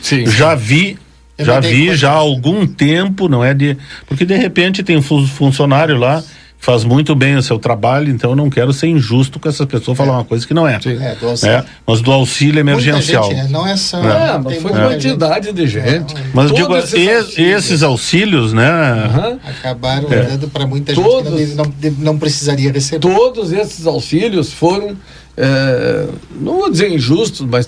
[0.00, 0.26] Sim.
[0.26, 0.96] Já vi,
[1.36, 3.76] Eu já vi já há algum tempo, não é de.
[4.06, 6.22] Porque de repente tem um fu- funcionário lá
[6.60, 9.96] faz muito bem o seu trabalho, então eu não quero ser injusto com essas pessoas
[9.96, 10.78] falar uma coisa que não é.
[10.84, 11.54] É, do auxílio.
[11.54, 13.24] É, mas do auxílio emergencial.
[13.24, 13.48] gente, né?
[13.48, 13.98] Não é só.
[14.02, 16.14] É, tem mas foi quantidade de gente.
[16.34, 19.10] Mas eu Todos digo, esses, esses auxílios, né?
[19.14, 19.58] Gente.
[19.58, 20.22] Acabaram É.
[20.22, 21.32] dando para muita gente Todos.
[21.32, 23.00] que não, não, não precisaria receber.
[23.00, 24.96] Todos esses auxílios foram,
[25.40, 26.06] é,
[26.40, 27.66] não vou dizer injustos, mas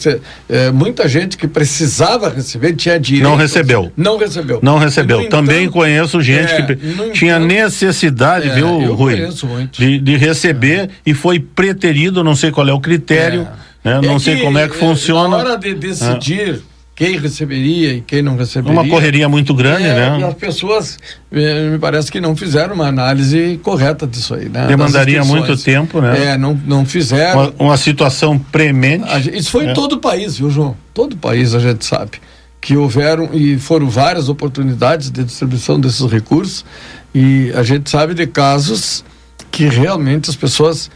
[0.49, 3.23] é, muita gente que precisava receber tinha direito.
[3.23, 3.93] Não recebeu.
[3.97, 4.59] Não recebeu.
[4.61, 5.23] Não recebeu.
[5.23, 6.77] No Também entanto, conheço gente é, que
[7.12, 9.14] tinha entanto- necessidade, É, viu, eu Rui?
[9.16, 9.81] conheço muito.
[9.81, 13.47] De, de receber e foi preterido, não sei qual é o critério,
[13.85, 14.01] né?
[14.03, 15.29] não É sei que, como é que é, funciona.
[15.29, 16.61] Na hora de decidir
[17.01, 18.78] quem receberia e quem não receberia.
[18.78, 20.26] Uma correria muito grande, é, né?
[20.26, 20.98] As pessoas
[21.32, 24.66] eh, me parece que não fizeram uma análise correta disso aí, né?
[24.66, 26.32] Demandaria muito tempo, né?
[26.32, 27.40] É, não, não fizeram.
[27.40, 29.09] Uma, uma situação premente.
[29.22, 29.70] Gente- isso foi É.
[29.70, 30.76] em todo o país, viu, João?
[30.92, 32.18] Todo o país a gente sabe
[32.61, 36.66] que houveram e foram várias oportunidades de distribuição desses recursos
[37.14, 39.03] e a gente sabe de casos
[39.51, 40.90] que realmente as pessoas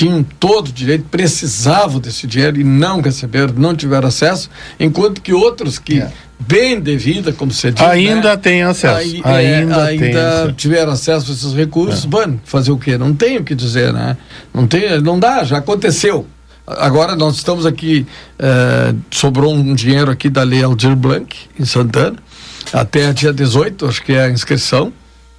[0.00, 4.48] tinham todo o direito, precisavam desse dinheiro e não receberam, não tiveram acesso,
[4.78, 6.10] enquanto que outros que É.
[6.38, 7.84] bem devida, como você diz.
[7.84, 8.36] Ainda né?
[8.38, 8.96] tem acesso.
[8.96, 10.52] Aí, é, ainda ainda tem acesso.
[10.54, 12.06] tiveram acesso a esses recursos.
[12.06, 12.96] Mano, fazer o quê?
[12.96, 14.16] Não tem o que dizer, né?
[14.54, 16.26] Não, tem, não dá, já aconteceu.
[16.66, 18.06] Agora nós estamos aqui,
[18.38, 22.16] eh, sobrou um dinheiro aqui da Lei Aldir Blanc, em Santana,
[22.72, 24.92] até dia 18, acho que é a inscrição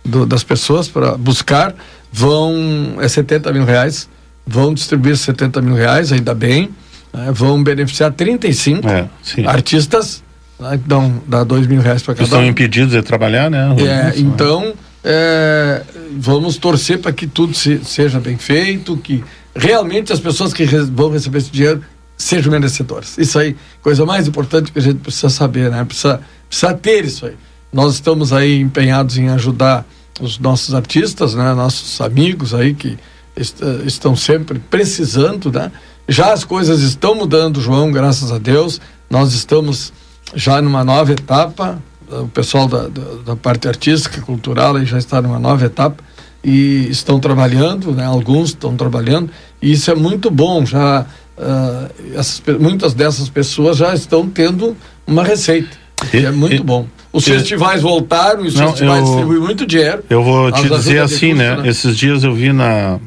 [0.05, 1.73] do- das pessoas para buscar,
[2.11, 4.07] vão, é 70 mil reais,
[4.51, 6.69] vão distribuir 70 mil reais, ainda bem,
[7.13, 7.31] né?
[7.33, 9.09] vão beneficiar 35 É,
[9.47, 10.23] artistas,
[10.59, 10.77] né?
[10.77, 12.45] que dão, dá 2 mil reais para cada estão um.
[12.45, 13.73] impedidos de trabalhar, né?
[13.79, 14.73] É, Isso, então,
[15.03, 15.81] é,
[16.17, 19.23] vamos torcer para que tudo se- seja bem feito, que
[19.55, 21.81] realmente as pessoas que re- vão receber esse dinheiro
[22.17, 23.17] sejam merecedoras.
[23.17, 25.83] Isso aí, coisa mais importante que a gente precisa saber, né?
[25.83, 27.33] Precisa, precisa ter isso aí.
[27.73, 29.85] Nós estamos aí empenhados em ajudar
[30.19, 31.53] os nossos artistas, né?
[31.53, 32.97] Nossos amigos aí que
[33.35, 35.71] est- estão sempre precisando, né?
[36.07, 38.81] Já as coisas estão mudando, João, graças a Deus.
[39.09, 39.93] Nós estamos
[40.35, 41.81] já numa nova etapa.
[42.09, 46.03] O pessoal da, da, da parte artística, cultural, aí já está numa nova etapa
[46.43, 48.03] e estão trabalhando, né?
[48.05, 49.29] Alguns estão trabalhando
[49.61, 50.65] e isso é muito bom.
[50.65, 51.05] Já
[51.37, 54.75] ah, essas, muitas dessas pessoas já estão tendo
[55.07, 55.69] uma receita.
[56.13, 56.85] E- é muito e- bom.
[57.13, 60.03] Os e- festivais voltaram, os Não, festivais eu- distribuem muito dinheiro.
[60.09, 61.55] Eu vou te dizer assim, custo, né?
[61.57, 61.67] né?
[61.69, 62.99] Esses dias eu vi na.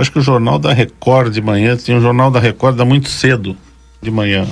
[0.00, 3.08] Acho que o Jornal da Record de manhã, tem um Jornal da Record dá muito
[3.08, 3.56] cedo
[4.00, 4.46] de manhã,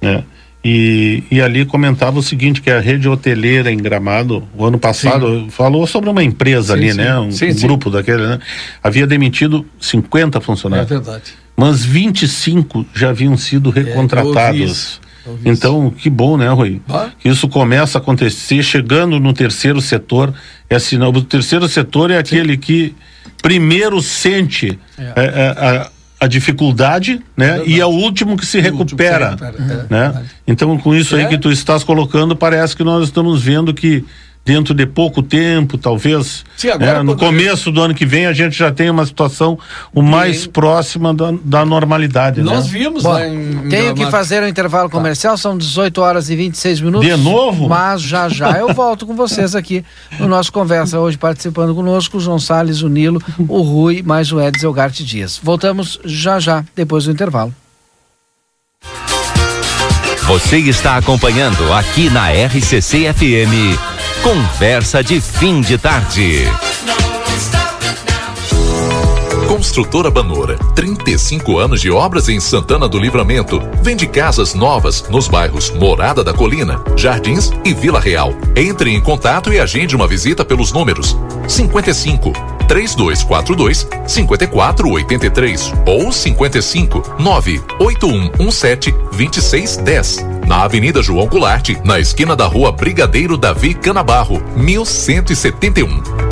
[0.00, 0.24] né?
[0.64, 5.46] E, e ali comentava o seguinte, que a rede hoteleira em Gramado, o ano passado,
[5.50, 6.98] falou sobre uma empresa Sim, ali, sim.
[6.98, 7.18] né?
[7.18, 7.66] Um, Sim, um sim.
[7.66, 8.38] grupo daquele, né?
[8.82, 10.88] Havia demitido 50 É funcionários.
[10.88, 11.34] verdade.
[11.56, 15.00] mas 25 já haviam sido É, recontratados.
[15.26, 16.80] ouvi então, que bom, né, Rui?
[16.88, 17.10] Ah.
[17.18, 20.32] Que isso começa a acontecer chegando no terceiro setor.
[20.74, 21.10] É sinal.
[21.10, 22.94] O terceiro setor é aquele que
[23.42, 25.02] primeiro sente É.
[25.16, 25.48] é, é,
[25.78, 27.46] a, a dificuldade, né?
[27.48, 27.70] verdade.
[27.70, 29.30] E é o último que se O último que se recupera.
[29.30, 30.24] recupera, é né?
[30.46, 31.26] Então, com isso aí É.
[31.28, 34.04] que tu estás colocando, parece que nós estamos vendo que
[34.44, 38.32] dentro de pouco tempo, talvez, Sim, agora né, no começo do ano que vem, a
[38.32, 39.58] gente já tem uma situação
[39.94, 42.42] o mais próxima da, da normalidade.
[42.42, 42.78] Nós né?
[42.78, 43.66] vimos Bom, lá em.
[43.66, 47.08] em tenho que fazer o intervalo comercial, são 18 horas e 26 minutos.
[47.08, 47.68] De novo?
[47.68, 49.84] Mas já já eu volto com vocês aqui
[50.18, 50.98] no nosso Conversa.
[50.98, 55.40] Hoje participando conosco o João Salles, o Nilo, o Rui, mais o Edson Elgarte Dias.
[55.42, 57.54] Voltamos já já, depois do intervalo.
[60.26, 63.91] Você está acompanhando aqui na RCC FM.
[64.22, 66.44] Conversa de fim de tarde.
[69.48, 73.60] Construtora Banora, 35 anos de obras em Santana do Livramento.
[73.82, 78.32] Vende casas novas nos bairros Morada da Colina, Jardins e Vila Real.
[78.54, 81.16] Entre em contato e agende uma visita pelos números
[81.48, 82.32] 55
[82.72, 90.16] 3242 5483 ou 55 98117 2610.
[90.46, 96.31] Na Avenida João Goulart, na esquina da Rua Brigadeiro Davi Canabarro, 1171.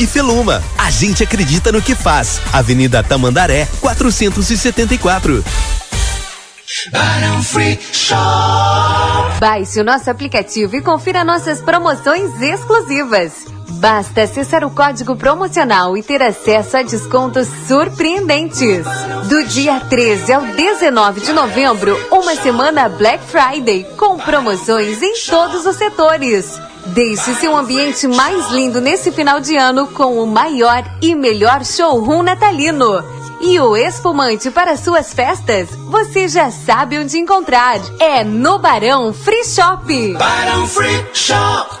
[0.07, 0.63] Feluma.
[0.77, 2.41] A gente acredita no que faz.
[2.51, 5.43] Avenida Tamandaré, 474.
[9.39, 13.45] Baixe o nosso aplicativo e confira nossas promoções exclusivas.
[13.81, 18.85] Basta acessar o código promocional e ter acesso a descontos surpreendentes.
[19.27, 25.65] Do dia 13 ao 19 de novembro, uma semana Black Friday com promoções em todos
[25.65, 26.59] os setores.
[26.87, 32.23] Deixe seu ambiente mais lindo nesse final de ano com o maior e melhor showroom
[32.23, 33.03] natalino.
[33.39, 37.79] E o espumante para suas festas, você já sabe onde encontrar.
[37.99, 40.13] É no Barão Free Shop.
[40.13, 41.80] Barão Free Shop.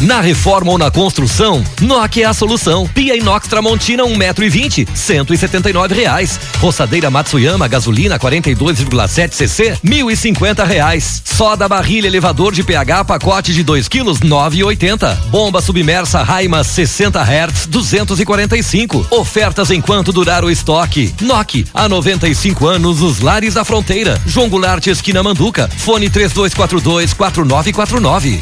[0.00, 2.88] Na reforma ou na construção, NOC é a solução.
[2.94, 6.40] Pia inox Tramontina 1,20 metro e vinte, cento e setenta e nove reais.
[6.58, 11.20] Roçadeira Matsuyama gasolina 42,7 cc, cinquenta reais.
[11.22, 15.20] Soda barrilha elevador de pH pacote de 2 quilos, nove e oitenta.
[15.26, 19.06] Bomba submersa Raima 60 Hz, 245.
[19.10, 21.14] Ofertas enquanto durar o estoque.
[21.20, 24.18] NOC, há 95 anos nos lares da fronteira.
[24.24, 25.68] João Goulart, esquina Manduca.
[25.76, 28.40] Fone 3242 4949.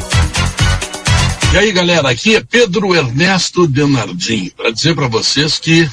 [1.51, 5.89] E aí, galera, aqui é Pedro Ernesto Denardim, para dizer para vocês que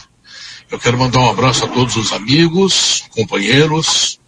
[0.71, 4.21] eu quero mandar um abraço a todos os amigos, companheiros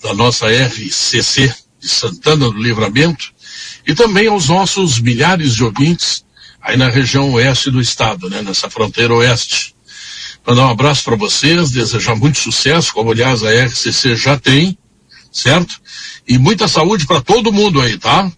[0.00, 3.34] da nossa RCC de Santana do Livramento
[3.84, 6.24] e também aos nossos milhares de ouvintes
[6.62, 9.74] aí na região oeste do estado, né, nessa fronteira oeste.
[10.46, 14.78] Mandar um abraço para vocês, desejar muito sucesso, como aliás a RCC já tem,
[15.32, 15.80] certo?
[16.28, 18.30] E muita saúde para todo mundo aí, tá?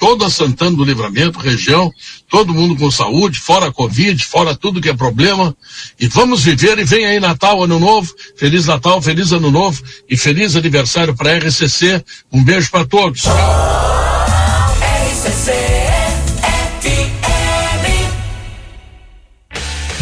[0.00, 1.92] Toda Santana do Livramento, região,
[2.28, 5.54] todo mundo com saúde, fora Covid, fora tudo que é problema.
[6.00, 8.12] E vamos viver e vem aí Natal, Ano Novo.
[8.34, 12.02] Feliz Natal, feliz Ano Novo e feliz aniversário para a RCC.
[12.32, 13.24] Um beijo para todos.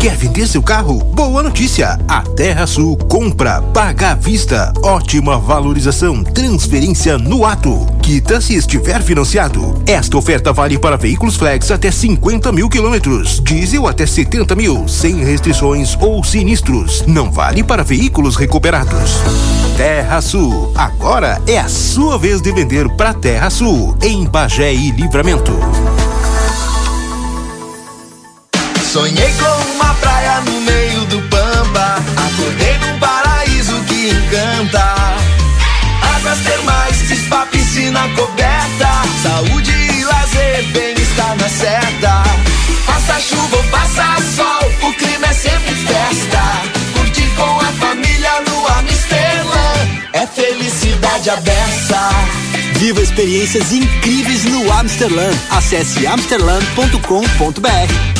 [0.00, 0.96] Quer vender seu carro?
[0.96, 1.98] Boa notícia!
[2.08, 7.86] A Terra Sul compra, paga à vista, ótima valorização, transferência no ato.
[8.00, 9.78] Quita se estiver financiado.
[9.86, 15.22] Esta oferta vale para veículos flex até 50 mil quilômetros, diesel até 70 mil, sem
[15.22, 17.04] restrições ou sinistros.
[17.06, 19.18] Não vale para veículos recuperados.
[19.76, 24.92] Terra Sul, agora é a sua vez de vender para Terra Sul, em Bagé e
[24.92, 25.52] Livramento.
[28.90, 29.59] Sonhei com
[30.20, 31.96] praia no meio do Pampa.
[32.16, 35.16] Acordei num paraíso que encanta.
[36.16, 38.90] Águas termais, spa, piscina coberta.
[39.22, 42.22] Saúde e lazer, bem-estar na certa.
[42.86, 46.42] Faça chuva ou faça sol, o clima é sempre festa.
[46.94, 49.72] Curtir com a família no Amsterdã.
[50.12, 52.10] É felicidade aberta.
[52.74, 55.30] Viva experiências incríveis no Amsterdã.
[55.50, 58.19] Acesse amsterdã.com.br.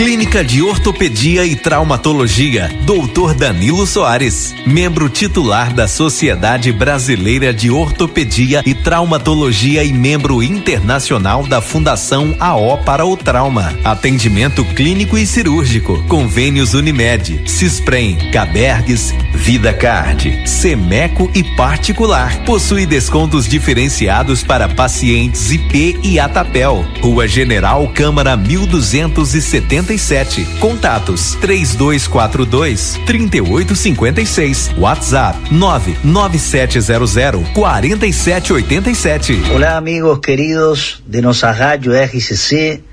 [0.00, 3.34] Clínica de Ortopedia e Traumatologia, Dr.
[3.34, 11.60] Danilo Soares, membro titular da Sociedade Brasileira de Ortopedia e Traumatologia e membro internacional da
[11.60, 13.74] Fundação AO para o Trauma.
[13.84, 16.02] Atendimento clínico e cirúrgico.
[16.08, 22.42] Convênios Unimed, Cisprem, Cabergues, Vida Card, Semeco e particular.
[22.44, 26.86] Possui descontos diferenciados para pacientes IP e Atapel.
[27.02, 30.46] Rua General Câmara 1270 77.
[30.60, 34.70] Contatos 3242 3856.
[34.78, 39.42] WhatsApp 99700 4787.
[39.52, 42.84] Olá, amigos queridos de nossa rádio RCC.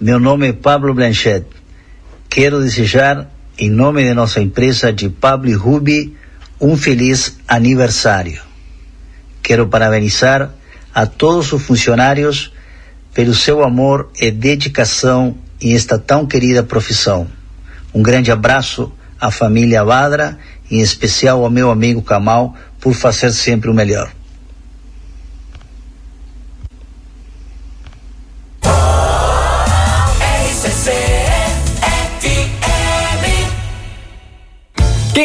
[0.00, 1.44] Meu nome é Pablo Blanchet.
[2.28, 6.16] Quero desejar, em nome de nossa empresa de Pablo e Ruby,
[6.60, 8.40] um feliz aniversário.
[9.42, 10.50] Quero parabenizar
[10.92, 12.52] a todos os funcionários
[13.14, 17.26] pelo seu amor e dedicação em esta tão querida profissão.
[17.94, 20.36] Um grande abraço à família Vadra,
[20.70, 24.10] em especial ao meu amigo Kamal, por fazer sempre o melhor.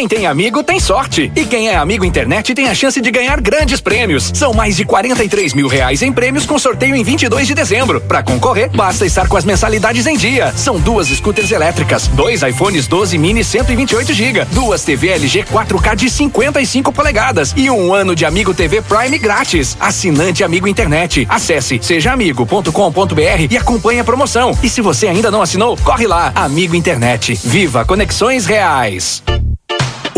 [0.08, 1.30] Quem tem amigo tem sorte.
[1.36, 4.32] E quem é amigo internet tem a chance de ganhar grandes prêmios.
[4.34, 8.00] São mais de 43 mil reais em prêmios com sorteio em 22 de dezembro.
[8.00, 10.54] Para concorrer, basta estar com as mensalidades em dia.
[10.56, 16.10] São duas scooters elétricas, dois iPhones 12 mini 128 GB, duas TV LG 4K de
[16.10, 19.76] 55 polegadas e um ano de Amigo TV Prime grátis.
[19.78, 21.28] Assinante Amigo Internet.
[21.30, 24.58] Acesse sejaamigo.com.br e acompanhe a promoção.
[24.64, 26.32] E se você ainda não assinou, corre lá.
[26.34, 27.38] Amigo Internet.
[27.44, 29.22] Viva conexões reais.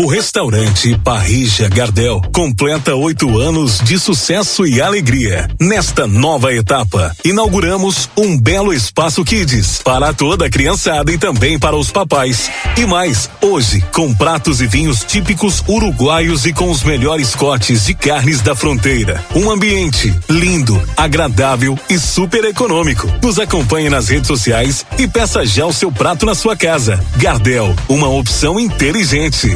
[0.00, 5.46] O restaurante Parrija Gardel completa oito anos de sucesso e alegria.
[5.60, 11.76] Nesta nova etapa, inauguramos um belo espaço Kids para toda a criançada e também para
[11.76, 12.50] os papais.
[12.78, 17.92] E mais, hoje, com pratos e vinhos típicos uruguaios e com os melhores cortes de
[17.92, 19.22] carnes da fronteira.
[19.36, 23.06] Um ambiente lindo, agradável e super econômico.
[23.22, 26.98] Nos acompanhe nas redes sociais e peça já o seu prato na sua casa.
[27.18, 29.54] Gardel, uma opção inteligente.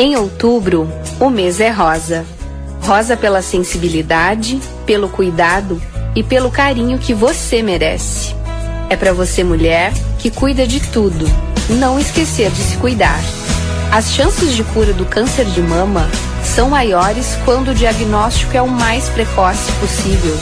[0.00, 0.88] Em outubro,
[1.18, 2.24] o mês é rosa.
[2.82, 5.82] Rosa pela sensibilidade, pelo cuidado
[6.14, 8.32] e pelo carinho que você merece.
[8.88, 11.26] É para você, mulher, que cuida de tudo,
[11.68, 13.18] não esquecer de se cuidar.
[13.90, 16.08] As chances de cura do câncer de mama
[16.44, 20.38] são maiores quando o diagnóstico é o mais precoce possível.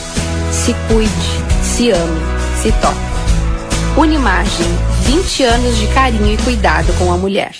[0.51, 2.21] Se cuide, se ame,
[2.61, 3.99] se toque.
[3.99, 4.67] Unimagem,
[5.01, 7.53] 20 anos de carinho e cuidado com a mulher.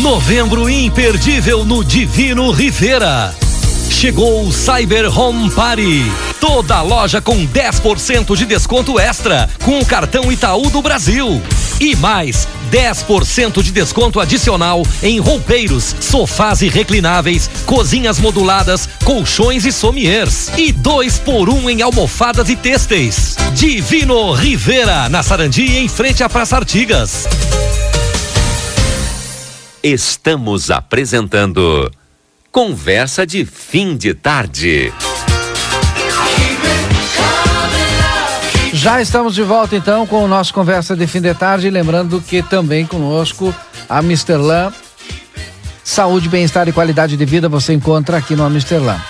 [0.00, 3.34] Novembro imperdível no Divino Rivera.
[3.90, 6.10] Chegou o Cyber Home Party.
[6.40, 11.40] Toda loja com 10% de desconto extra com o cartão Itaú do Brasil.
[11.78, 19.70] E mais 10% de desconto adicional em roupeiros, sofás e reclináveis, cozinhas moduladas, colchões e
[19.70, 20.48] sommiers.
[20.56, 23.36] E dois por um em almofadas e têxteis.
[23.52, 27.28] Divino Rivera, na Sarandi, em frente à Praça Artigas.
[29.82, 31.90] Estamos apresentando
[32.52, 34.92] Conversa de Fim de Tarde.
[38.72, 41.68] Já estamos de volta então com o nosso Conversa de Fim de Tarde.
[41.68, 43.52] Lembrando que também conosco
[43.88, 44.72] a Misterlan.
[45.82, 49.00] Saúde, bem-estar e qualidade de vida você encontra aqui no Misterlan.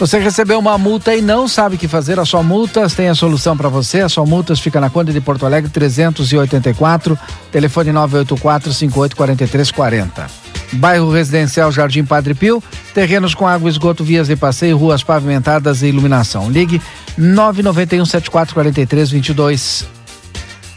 [0.00, 3.14] Você recebeu uma multa e não sabe o que fazer, a sua multas tem a
[3.14, 4.00] solução para você.
[4.00, 7.18] A sua multas fica na Conde de Porto Alegre 384,
[7.52, 10.30] telefone 984 584340.
[10.72, 15.88] Bairro Residencial Jardim Padre Pio, terrenos com água, esgoto, vias de passeio, ruas pavimentadas e
[15.88, 16.50] iluminação.
[16.50, 16.80] Ligue
[17.18, 19.86] 991 7443 22.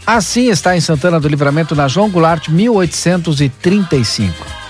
[0.05, 4.62] Assim está em Santana do Livramento, na João Goulart, 1835.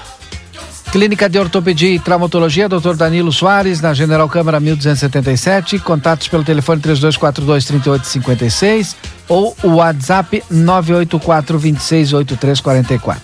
[0.93, 2.93] Clínica de Ortopedia e Traumatologia, Dr.
[2.93, 5.79] Danilo Soares, na General Câmara 1277.
[5.79, 8.95] Contatos pelo telefone 3242-3856
[9.27, 13.17] ou o WhatsApp 984-268344.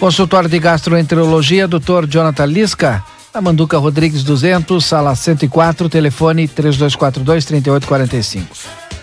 [0.00, 2.04] Consultório de Gastroenterologia, Dr.
[2.08, 3.00] Jonathan Lisca,
[3.32, 8.42] na Manduca Rodrigues 200, sala 104, telefone 3242-3845.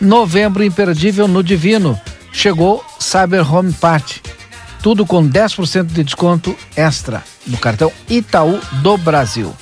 [0.01, 1.97] Novembro imperdível no Divino.
[2.33, 4.21] Chegou Cyber Home Party.
[4.83, 9.53] Tudo com 10% de desconto extra no cartão Itaú do Brasil.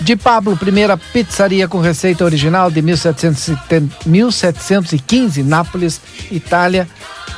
[0.00, 6.00] De Pablo, primeira pizzaria com receita original de 1770, 1715, Nápoles,
[6.30, 6.88] Itália.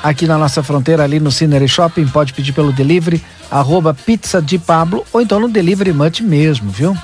[0.03, 4.59] Aqui na nossa fronteira, ali no Cinery Shopping, pode pedir pelo delivery, arroba pizza de
[4.59, 6.97] Pablo, ou então no Delivery Much mesmo, viu?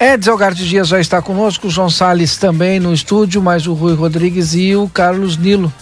[0.00, 3.94] Edson de Dias já está conosco, o João Salles também no estúdio, mais o Rui
[3.94, 5.72] Rodrigues e o Carlos Nilo.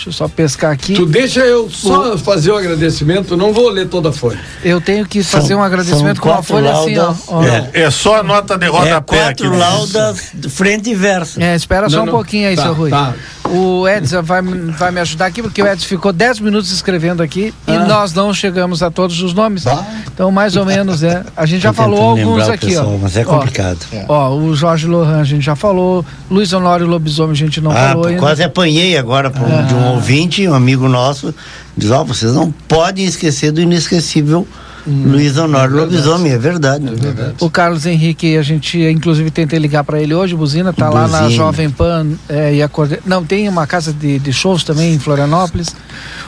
[0.00, 0.94] Deixa eu só pescar aqui.
[0.94, 2.18] Tu deixa eu só o...
[2.18, 4.40] fazer o um agradecimento, não vou ler toda a folha.
[4.64, 7.44] Eu tenho que fazer são, um agradecimento com a folha laudas, assim, ó.
[7.44, 9.56] É, é, só a nota de rodapé é quatro aqui.
[9.58, 11.38] laudas frente e verso.
[11.38, 12.88] É, espera não, só um não, pouquinho aí, tá, seu Rui.
[12.88, 13.14] Tá.
[13.52, 17.52] O Edson vai, vai me ajudar aqui, porque o Edson ficou 10 minutos escrevendo aqui
[17.66, 17.72] ah.
[17.72, 19.64] e nós não chegamos a todos os nomes.
[19.64, 19.84] Bah.
[20.12, 21.24] Então, mais ou menos, é.
[21.36, 22.98] A gente já falou alguns aqui, pessoal, ó.
[22.98, 23.78] Mas é complicado.
[24.08, 27.70] Ó, ó, o Jorge Lohan a gente já falou, Luiz Honório Lobisomem a gente não
[27.70, 28.20] ah, falou ainda.
[28.20, 29.62] Quase apanhei agora por, é.
[29.62, 31.34] de um ouvinte, um amigo nosso,
[31.76, 34.46] diz, ó, oh, vocês não podem esquecer do inesquecível
[34.90, 36.86] Luiz Honório é Lobisomem, é verdade.
[36.86, 37.34] é verdade.
[37.40, 41.06] O Carlos Henrique, a gente inclusive tentei ligar para ele hoje, Buzina, tá Buzina.
[41.06, 42.70] lá na Jovem Pan é, e a
[43.06, 45.74] Não, tem uma casa de, de, shows também em Florianópolis.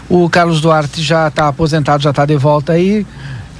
[0.09, 3.07] O Carlos Duarte já está aposentado, já está de volta aí.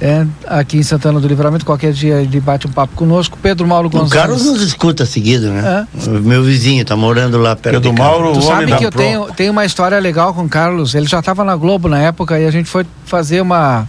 [0.01, 3.37] É, aqui em Santana do Livramento, qualquer dia ele bate um papo conosco.
[3.41, 4.13] Pedro Mauro O Gonçalves.
[4.13, 5.87] Carlos nos escuta seguido, né?
[6.05, 7.93] O meu vizinho tá morando lá perto Pedro.
[7.93, 9.01] Mauro, Tu o homem sabe que eu Pro.
[9.01, 10.93] tenho, tenho uma história legal com o Carlos.
[10.93, 13.87] Ele já estava na Globo na época e a gente foi fazer uma.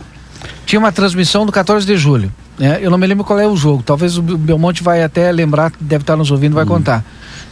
[0.67, 2.33] Tinha uma transmissão do 14 de julho.
[2.59, 2.79] Né?
[2.81, 3.83] Eu não me lembro qual é o jogo.
[3.83, 7.05] Talvez o Belmonte vai até lembrar, deve estar nos ouvindo, vai contar.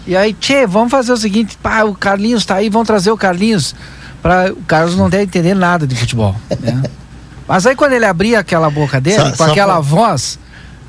[0.06, 3.16] E aí, Tchê, vamos fazer o seguinte: pá, o Carlinhos tá aí, vamos trazer o
[3.16, 3.74] Carlinhos.
[4.22, 6.34] Pra, o Carlos não deve entender nada de futebol.
[6.60, 6.82] né?
[7.48, 10.38] Mas aí quando ele abria aquela boca dele, Só- com só aquela pra- voz,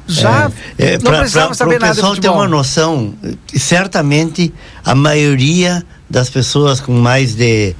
[0.08, 2.38] já É, não pra- precisava pra- saber nada de pessoal ter futebol.
[2.38, 4.54] uma noção, eh, certamente
[4.86, 7.76] a maioria das pessoas com mais de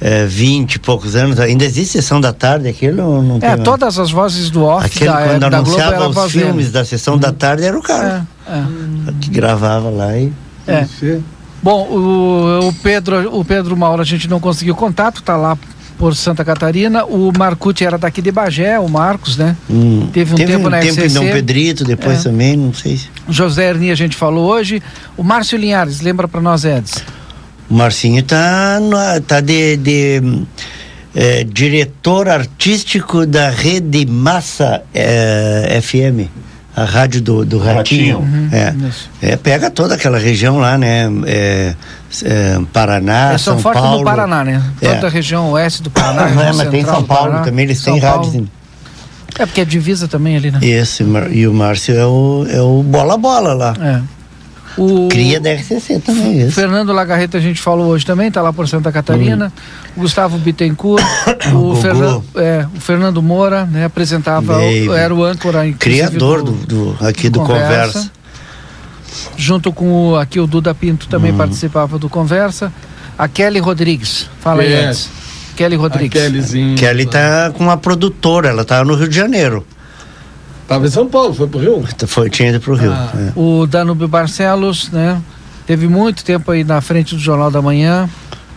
[0.00, 3.52] eh, 20 e poucos anos, ainda existe sessão da tarde, aquilo ou não tem É,
[3.52, 3.64] mais?
[3.64, 6.84] todas as vozes do off Aquele da, quando da Globo anunciava a os filmes da
[6.84, 8.62] sessão da tarde era o cara É, é.
[9.20, 10.32] que gravava lá e
[10.66, 10.86] É.
[11.62, 15.58] Bom, o, o Pedro, o Pedro Mauro a gente não conseguiu contato, tá lá
[15.98, 17.04] por Santa Catarina.
[17.04, 19.56] O Marcucci era daqui de Bagé, o Marcos, né?
[19.68, 21.08] Hum, Teve um tempo na tempo em.
[21.08, 22.22] Dom Pedrito, depois É.
[22.30, 23.08] também, não sei se.
[23.28, 24.80] José Erni a gente falou hoje.
[25.16, 27.02] O Márcio Linhares, lembra pra nós, Eds?
[27.70, 28.78] O Marcinho tá,
[29.26, 30.22] tá de, de,
[31.14, 36.30] eh, diretor artístico da Rede Massa eh, FM,
[36.74, 38.20] a rádio do, do Ratinho.
[38.20, 38.74] Uhum, é.
[39.20, 41.10] É, pega toda aquela região lá, né?
[41.26, 41.74] É,
[42.24, 43.98] é, Paraná, Eles são São fortes Paulo.
[43.98, 44.62] no Paraná, né?
[44.80, 44.94] É.
[44.94, 46.22] Toda a região oeste do Paraná.
[46.24, 48.32] Ah, região é, mas tem central São do Paulo Paraná, também, eles têm São rádios.
[48.32, 48.48] Paulo.
[48.48, 48.58] em-
[49.42, 50.58] É porque é divisa também ali, né?
[50.62, 53.74] Esse, e o Márcio é o, é o bola-bola lá.
[53.80, 54.17] É.
[54.78, 56.52] O Cria da RCC também, isso.
[56.52, 59.52] Fernando Lagarreta a gente falou hoje também, tá lá por Santa Catarina.
[59.96, 61.02] O Gustavo Bittencourt,
[61.54, 61.74] o.
[61.76, 67.28] Fernan- é, o Fernando Moura, né, apresentava, o- era o âncora Criador do, do- aqui
[67.28, 68.10] do Conversa.
[69.36, 72.72] Junto com o, aqui o Duda Pinto também participava do Conversa.
[73.16, 74.88] A Kelly Rodrigues, fala aí, É.
[74.90, 75.08] Edson.
[75.56, 76.52] Kelly Rodrigues.
[76.78, 79.66] Kelly tá com uma produtora, ela tá no Rio de Janeiro.
[80.68, 81.82] Tava em São Paulo, foi pro Rio?
[82.06, 82.92] Foi, tinha ido pro Rio.
[82.92, 83.10] Ah.
[83.16, 83.32] é.
[83.34, 85.20] O Danúbio Barcelos, né?
[85.66, 88.08] Teve muito tempo aí na frente do Jornal da Manhã.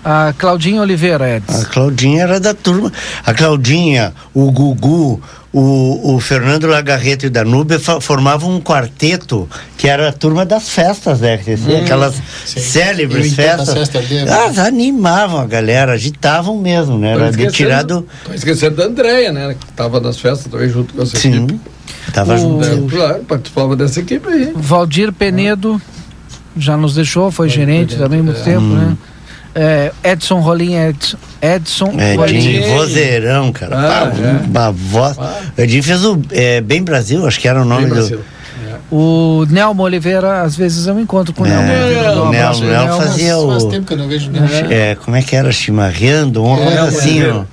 [0.04, 1.62] A Claudinha Oliveira, Edson.
[1.62, 2.92] A Claudinha era da turma.
[3.24, 5.22] A Claudinha, o Gugu,
[5.54, 9.48] o, o Fernando Lagarreto e o Danúbio formavam um quarteto
[9.78, 12.60] que era a turma das festas da RCC, Hum, aquelas sim.
[12.60, 13.74] célebres festas.
[13.74, 14.28] festa dele.
[14.28, 17.12] Elas animavam a galera, agitavam mesmo, né?
[17.12, 18.06] Era de tirado.
[18.26, 19.56] Tô esquecendo da Andréia, né?
[19.60, 21.60] Que tava nas festas também junto com essa Sim, equipe.
[22.14, 22.66] Tava O- junto.
[22.66, 24.52] É, claro, participava dessa equipe aí.
[24.56, 25.82] Valdir Penedo
[26.58, 28.76] já nos deixou, foi gerente também há muito tempo, Hum.
[28.76, 28.98] né?
[29.54, 32.38] É, Edson Rolim, Edson, Edson É, Rolim.
[32.38, 33.76] Edinho, vozeirão, cara.
[33.78, 34.48] Ah, Pá, é.
[34.48, 35.18] Uma voz.
[35.18, 37.96] O Edinho fez o é, Bem Brasil, acho que era o nome Bem do.
[37.96, 38.20] Brasil.
[38.90, 41.68] O Nelmo Oliveira, às vezes eu me encontro com o É, Nelmo.
[42.28, 43.02] O Nelmo, Nelmo Nelmo.
[43.02, 44.46] fazia o- Faz tempo que eu não vejo nenhum.
[44.70, 45.52] É, como é que era?
[45.52, 46.44] Chimarreando?
[46.44, 47.28] Uma É, coisa é, assim, é.
[47.30, 47.44] ó.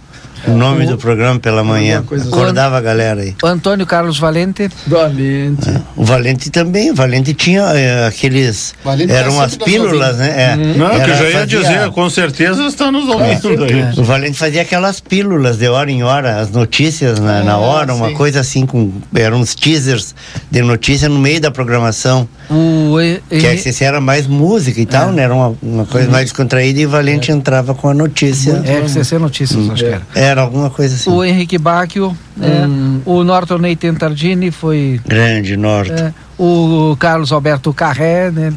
[0.47, 2.03] O nome do programa pela manhã.
[2.03, 2.33] coisa assim.
[2.33, 3.35] Acordava a galera aí.
[3.43, 4.69] Antônio Carlos Valente.
[4.87, 5.71] Valente.
[5.97, 6.91] O Valente também.
[6.91, 8.75] O Valente tinha é, aqueles.
[8.85, 10.35] Valente eram tá as pílulas, né?
[10.53, 10.57] É.
[10.57, 13.93] Não, que Era- eu já ia fazia- dizer, com certeza está nos ouvindo aí.
[13.99, 17.95] O Valente fazia aquelas pílulas de hora em hora, as notícias na, na Ah, hora,
[17.95, 18.15] uma sim.
[18.15, 20.15] coisa assim, com eram uns teasers
[20.51, 22.29] de notícia no meio da programação.
[22.51, 25.23] O, e- Que a e- RCC era mais música e tal, né?
[25.23, 28.63] Era uma, uma coisa mais descontraída e o Valente entrava com a notícia.
[28.65, 30.03] É, RCC Notícias, acho que era.
[30.15, 31.11] Era alguma coisa assim.
[31.11, 32.67] O Henrique Bacchio, né?
[33.05, 35.01] o Norton Ney Tentardini foi.
[35.07, 35.93] Grande, Norte.
[35.93, 38.53] é, o Carlos Alberto Carré, né?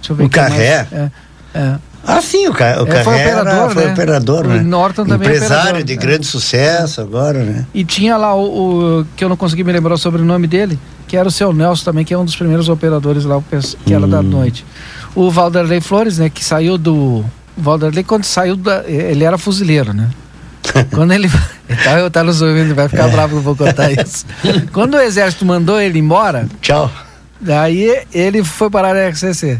[0.00, 0.28] Deixa eu ver O.
[0.30, 0.86] Carré?
[0.92, 1.10] É,
[1.54, 1.74] é.
[2.08, 3.92] Ah, sim, o, ca, o É, foi Carré era- operador, foi né?
[3.92, 4.62] operador, O né?
[4.62, 5.96] Norton também é Empresário operador, de é.
[5.96, 7.66] grande sucesso agora, né?
[7.74, 10.78] E tinha lá o, o- que eu não consegui me lembrar sobre o nome dele,
[11.06, 13.40] que era o seu Nelson também, que é um dos primeiros operadores lá,
[13.84, 14.22] que era da Hum.
[14.24, 14.64] noite.
[15.14, 16.94] O Valderlei Flores, né, que saiu do
[17.56, 20.10] o Valderlei quando saiu da, ele era fuzileiro, né?
[20.92, 21.30] Quando ele
[21.84, 22.88] tá, tá nos ouvindo, vai É.
[22.88, 24.26] ficar bravo que eu vou contar isso.
[24.74, 26.90] Quando o exército mandou ele embora, tchau.
[27.38, 29.58] Daí ele foi parar na RCC.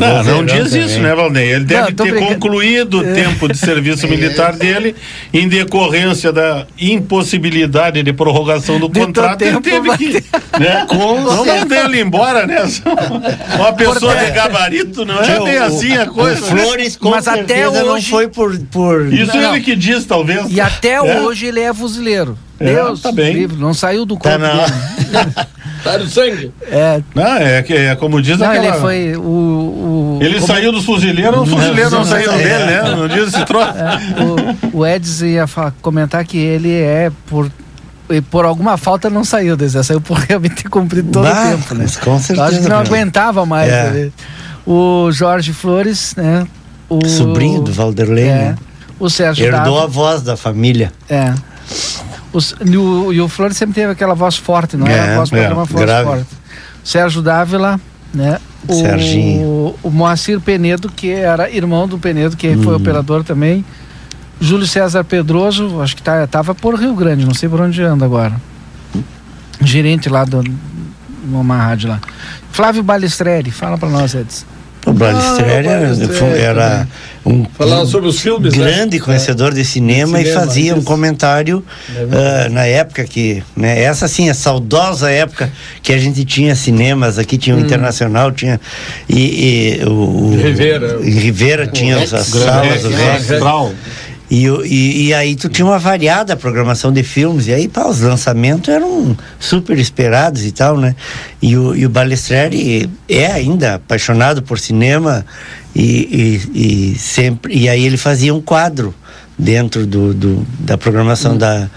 [0.00, 1.52] Não, não diz isso, né, Valnei?
[1.52, 2.34] Ele deve Não, ter brincando.
[2.40, 3.12] concluído o É.
[3.12, 4.96] tempo de serviço militar dele
[5.32, 9.42] em decorrência da impossibilidade de prorrogação do contrato.
[9.42, 10.12] Ele teve que.
[10.58, 10.86] Né?
[10.88, 12.56] Com não mandar ele embora, né?
[13.56, 16.40] Uma pessoa de gabarito não é bem assim a coisa.
[16.40, 18.58] o Flores, com Mas até certeza, não hoje- foi por.
[18.70, 19.12] por...
[19.12, 19.54] Isso Não.
[19.54, 20.46] ele que diz, talvez.
[20.50, 21.20] E até É.
[21.20, 22.36] hoje ele é fuzileiro.
[22.60, 23.32] É, Deus tá bem.
[23.34, 25.48] livre, não saiu do corpo Tá dele.
[25.92, 26.52] Tá no sangue.
[26.62, 28.66] É, Não, é, que- é como diz não, aquela...
[28.66, 29.20] ele foi o...
[29.20, 32.66] o Ele como- saiu dos fuzileiros, os fuzileiros não, não, saíram não, dele, é.
[32.66, 32.82] né?
[32.96, 33.72] Não diz esse troço.
[34.72, 35.46] o, o Eds ia
[35.82, 37.50] comentar que ele é por
[38.10, 41.48] e por alguma falta não saiu do exército, saiu por realmente ter cumprido todo Bah,
[41.48, 41.80] o tempo, né?
[41.82, 43.70] mas com certeza, Acho que não aguentava mais.
[43.70, 43.90] É.
[43.90, 44.10] né?
[44.66, 46.46] O Jorge Flores, né?
[46.88, 48.54] O Sobrinho do Vanderlei, é, né?
[48.98, 49.84] O Sérgio Herdou Dávila.
[49.84, 50.90] a voz da família.
[51.08, 51.34] É.
[52.32, 55.16] Os, e, o, e o Flores sempre teve aquela voz forte, não É, era a
[55.16, 56.04] voz é, para uma voz grave.
[56.08, 56.26] forte.
[56.84, 57.80] Sérgio Dávila,
[58.12, 58.38] né?
[58.66, 59.74] O, Serginho.
[59.82, 62.76] o Moacir Penedo, que era irmão do Penedo, que foi Hum.
[62.76, 63.64] operador também.
[64.40, 68.04] Júlio César Pedroso, acho que tá, tava por Rio Grande, não sei por onde anda
[68.04, 68.34] agora.
[69.60, 70.44] Gerente lá do
[71.24, 72.00] numa rádio lá.
[72.52, 74.46] Flávio Balistreri, fala para nós, Edson.
[74.88, 76.88] O Balistreri Ah, o era, Balistreri era
[77.26, 78.64] um Falava sobre os filmes, né?
[78.64, 80.86] grande conhecedor de cinema, De cinema, e fazia um isso.
[80.86, 81.62] comentário
[82.10, 85.50] ah, na época que, né, essa assim, a saudosa época
[85.82, 88.60] que a gente tinha cinemas, aqui tinha o Internacional, tinha
[89.08, 90.98] e, e o, o Rivera.
[91.02, 93.30] em Rivera tinha as, as Grande salas, o Rex.
[93.32, 93.72] Astral.
[94.30, 98.00] E, e, e aí tu tinha uma variada programação de filmes, e aí pá, os
[98.00, 100.94] lançamentos eram super esperados e tal, né?
[101.40, 105.24] E o, e o Balestreri é ainda apaixonado por cinema
[105.74, 107.56] e, e, e sempre.
[107.56, 108.94] E aí ele fazia um quadro
[109.38, 111.70] dentro do, do- da programação da,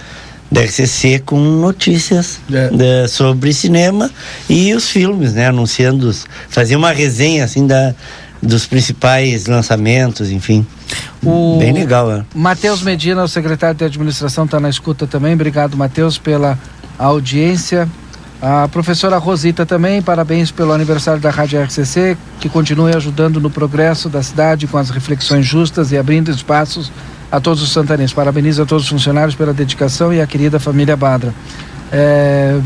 [0.51, 2.39] da RCC com notícias
[2.71, 4.11] né, sobre cinema
[4.49, 5.47] e os filmes, né?
[5.47, 7.95] Anunciando, os- fazia uma resenha assim da,
[8.43, 10.65] dos principais lançamentos, enfim.
[11.23, 12.25] O Bem legal, né?
[12.33, 15.33] Matheus Medina, o secretário de administração, está na escuta também.
[15.33, 16.57] Obrigado, Matheus, pela
[16.97, 17.87] audiência.
[18.41, 24.09] A professora Rosita também, parabéns pelo aniversário da Rádio RCC, que continue ajudando no progresso
[24.09, 26.91] da cidade com as reflexões justas e abrindo espaços
[27.31, 28.13] a todos os santanenses.
[28.13, 31.33] Parabenizo a todos os funcionários pela dedicação e a querida família Badra.
[31.91, 32.59] É,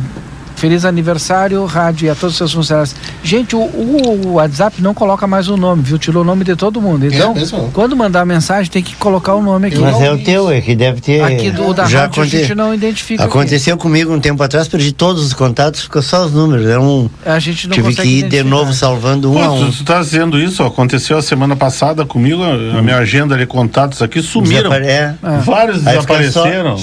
[0.66, 2.96] Feliz aniversário, rádio, e a todos os seus funcionários.
[3.24, 6.00] Gente, o, o- o WhatsApp não coloca mais o nome, viu?
[6.00, 7.06] Tirou o nome de todo mundo.
[7.06, 7.70] Então, mesmo?
[7.72, 9.78] quando mandar mensagem, tem que colocar o nome aqui.
[9.78, 11.22] Mas é o teu, é que deve ter.
[11.22, 13.24] Aqui do da já rádio a aconte- gente não identifica.
[13.24, 16.66] Aconteceu comigo um tempo atrás, perdi todos os contatos, ficou só os números.
[16.66, 17.30] Era um, aqui.
[17.30, 19.70] A gente não tive que ir de novo salvando um a Pô, um.
[19.72, 23.46] tu, tu tá dizendo isso, aconteceu a semana passada comigo, a a minha agenda de
[23.46, 24.72] contatos aqui sumiram.
[24.72, 25.16] Desapare- é.
[25.46, 26.76] Vários Aí desapareceram.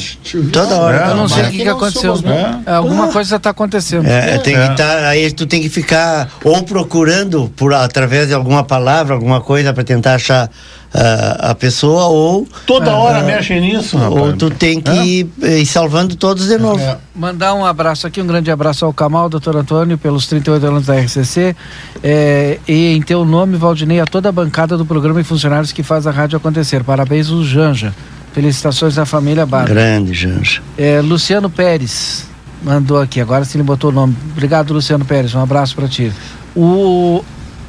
[0.53, 1.07] Toda hora.
[1.09, 2.15] É, Eu não sei o que, que aconteceu.
[2.65, 2.71] É.
[2.75, 3.72] Alguma coisa está acontecendo.
[4.05, 8.65] É, tem que tá, aí tu tem que ficar ou procurando por através de alguma
[8.65, 10.51] palavra, alguma coisa para tentar achar
[10.95, 15.61] ah, a pessoa ou Toda ah, hora mexe nisso, ou tu tem que ir, eh,
[15.61, 16.83] ir salvando todos de novo.
[17.15, 20.95] Mandar um abraço aqui, um grande abraço ao Camal, doutor Antônio, pelos 38 anos da
[20.97, 21.57] RCC.
[22.03, 25.83] é, e em teu nome, Valdinei, a toda a bancada do programa e funcionários que
[25.83, 26.85] faz a rádio acontecer.
[26.85, 27.95] Parabéns, o Janja.
[28.35, 29.67] Felicitações à família Barra.
[29.67, 30.63] Grande, Janja.
[30.77, 32.32] É, Luciano Pérez
[32.63, 34.17] mandou aqui, agora sim ele botou o nome.
[34.33, 36.13] Obrigado, Luciano Pérez, um abraço para ti.
[36.55, 37.25] O.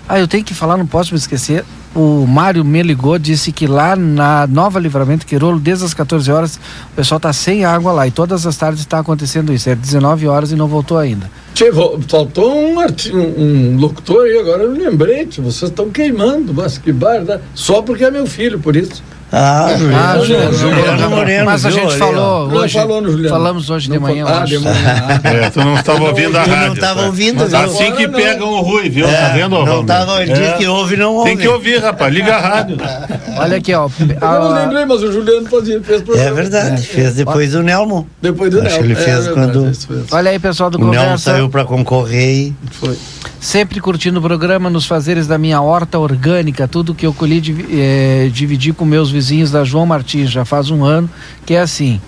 [0.08, 1.64] Ah, eu tenho que falar, não posso me esquecer.
[1.96, 6.60] O Mário me ligou, disse que lá na Nova Livramento Quirolo, desde as 14 horas,
[6.92, 9.70] o pessoal tá sem água lá e todas as tardes está acontecendo isso.
[9.70, 11.30] É 19 horas e não voltou ainda.
[11.54, 11.72] Tchê,
[12.08, 17.40] faltou um, um, um locutor aí, agora eu lembrei, vocês estão queimando, mas que barda.
[17.54, 19.04] Só porque é meu filho, por isso.
[19.36, 22.74] Ah, Ah, Juliano, Juliano Moreno, Mas a viu, gente ali, falou hoje.
[22.78, 23.30] falou no Juliano.
[23.36, 24.26] Falamos hoje de Não manhã.
[24.26, 24.58] fa- eu ah, acho.
[24.58, 25.22] de manhã.
[25.24, 26.74] É, tu não estava ouvindo a Tu não rádio.
[26.76, 27.06] estava tá?
[27.08, 27.60] ouvindo, Mas viu?
[27.60, 28.20] assim que não.
[28.20, 29.08] pegam o Rui, viu?
[29.08, 29.86] É, tá vendo, não Valmir?
[29.88, 31.30] tava, ele diz que ouve, não ouve.
[31.32, 32.14] Tem que ouvir, rapaz.
[32.14, 32.78] Liga a rádio.
[33.40, 33.90] Olha aqui, ó.
[34.00, 36.30] Eu não a- lembrei, mas o Juliano fazia, fez programa.
[36.30, 38.08] É verdade, fez depois do Nelmo.
[38.22, 38.78] Depois do Acho Nel.
[38.78, 39.52] que ele É fez verdade,
[39.88, 40.06] quando.
[40.12, 41.32] Olha aí, pessoal do o Nelmo Conversa.
[41.32, 42.96] saiu para concorrer e Foi.
[43.40, 47.42] Sempre curtindo o programa nos fazeres da minha horta orgânica, tudo que eu colhi
[47.74, 51.10] eh, dividi com meus vizinhos da João Martins, já faz um ano,
[51.46, 52.02] que é assim.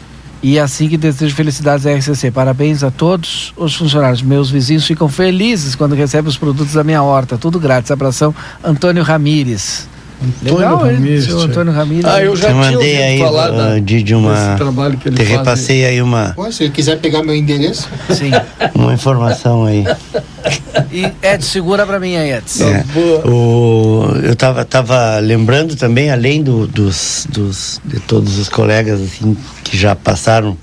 [0.44, 2.30] E é assim que desejo felicidades à RCC.
[2.30, 4.22] Parabéns a todos os funcionários.
[4.22, 7.38] Meus vizinhos ficam felizes quando recebem os produtos da minha horta.
[7.38, 7.90] Tudo grátis.
[7.90, 9.88] Abração, Antônio Ramires.
[10.42, 10.94] Legal, hein?
[10.96, 11.40] Ramires, Seu.
[11.40, 12.06] Antônio Ramires.
[12.06, 14.56] Ah, eu já te tinha mandei aí, falar da- ah, de, de uma.
[14.58, 17.88] trabalho que ele te faz repassei aí uma, Pô, se ele quiser pegar meu endereço,
[18.10, 18.32] Sim.
[18.74, 19.84] uma informação aí.
[20.92, 22.64] E Edson, segura pra mim aí, Edson.
[22.66, 22.84] É.
[23.28, 29.36] O, eu tava, tava lembrando também, além do- dos, dos, de todos os colegas assim,
[29.64, 30.58] que já passaram,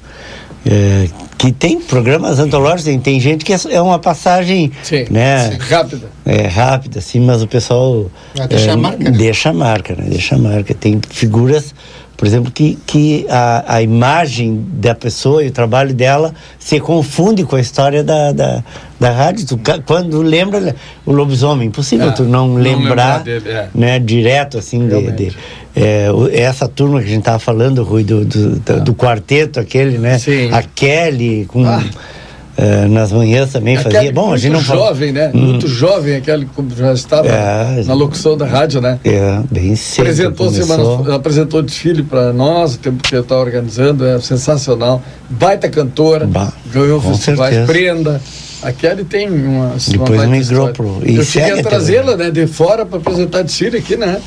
[0.64, 1.09] é,
[1.43, 5.59] que tem programas antológicos, tem, tem gente que é, é uma passagem Sim, né, sim,
[5.59, 6.09] rápida.
[6.24, 9.11] é, rápida, assim, mas o pessoal Ah, deixa é, a marca, né?
[9.11, 10.05] deixa a marca, né?
[10.09, 10.72] Deixa a marca.
[10.72, 11.74] Tem figuras,
[12.22, 17.42] por exemplo, que, que a, a imagem da pessoa e o trabalho dela se confunde
[17.42, 18.62] com a história da, da,
[19.00, 19.44] da rádio.
[19.44, 23.66] Tu, quando lembra o lobisomem, impossível É, tu não, não lembrar, é.
[23.74, 25.30] né, direto assim de, Realmente.
[25.30, 25.36] de-
[25.74, 29.98] é, essa turma que a gente tava falando, Rui, do, do, do, do quarteto aquele,
[29.98, 30.16] né?
[30.20, 30.48] Sim.
[30.52, 31.82] A Kelly com Ah.
[32.57, 34.12] É, nas manhãs também Aquele fazia.
[34.12, 35.30] Bom, a gente não muito jovem, né?
[35.34, 35.38] Hum.
[35.38, 37.82] Muito jovem, aquele que já estava É.
[37.84, 38.98] na locução da rádio, né?
[39.05, 40.03] É, bem cedo.
[40.05, 45.03] Apresentou, semana, apresentou desfile para nós, o tempo que eu estava organizando, é sensacional.
[45.30, 47.72] Baita cantora, Bah, ganhou festivais, certeza.
[47.72, 48.20] prenda.
[48.62, 49.66] A Kelly tem uma.
[49.70, 53.42] uma Depois baita migrou pro- e Eu cheguei a trazê-la né, de fora para apresentar
[53.42, 54.20] desfile aqui, né?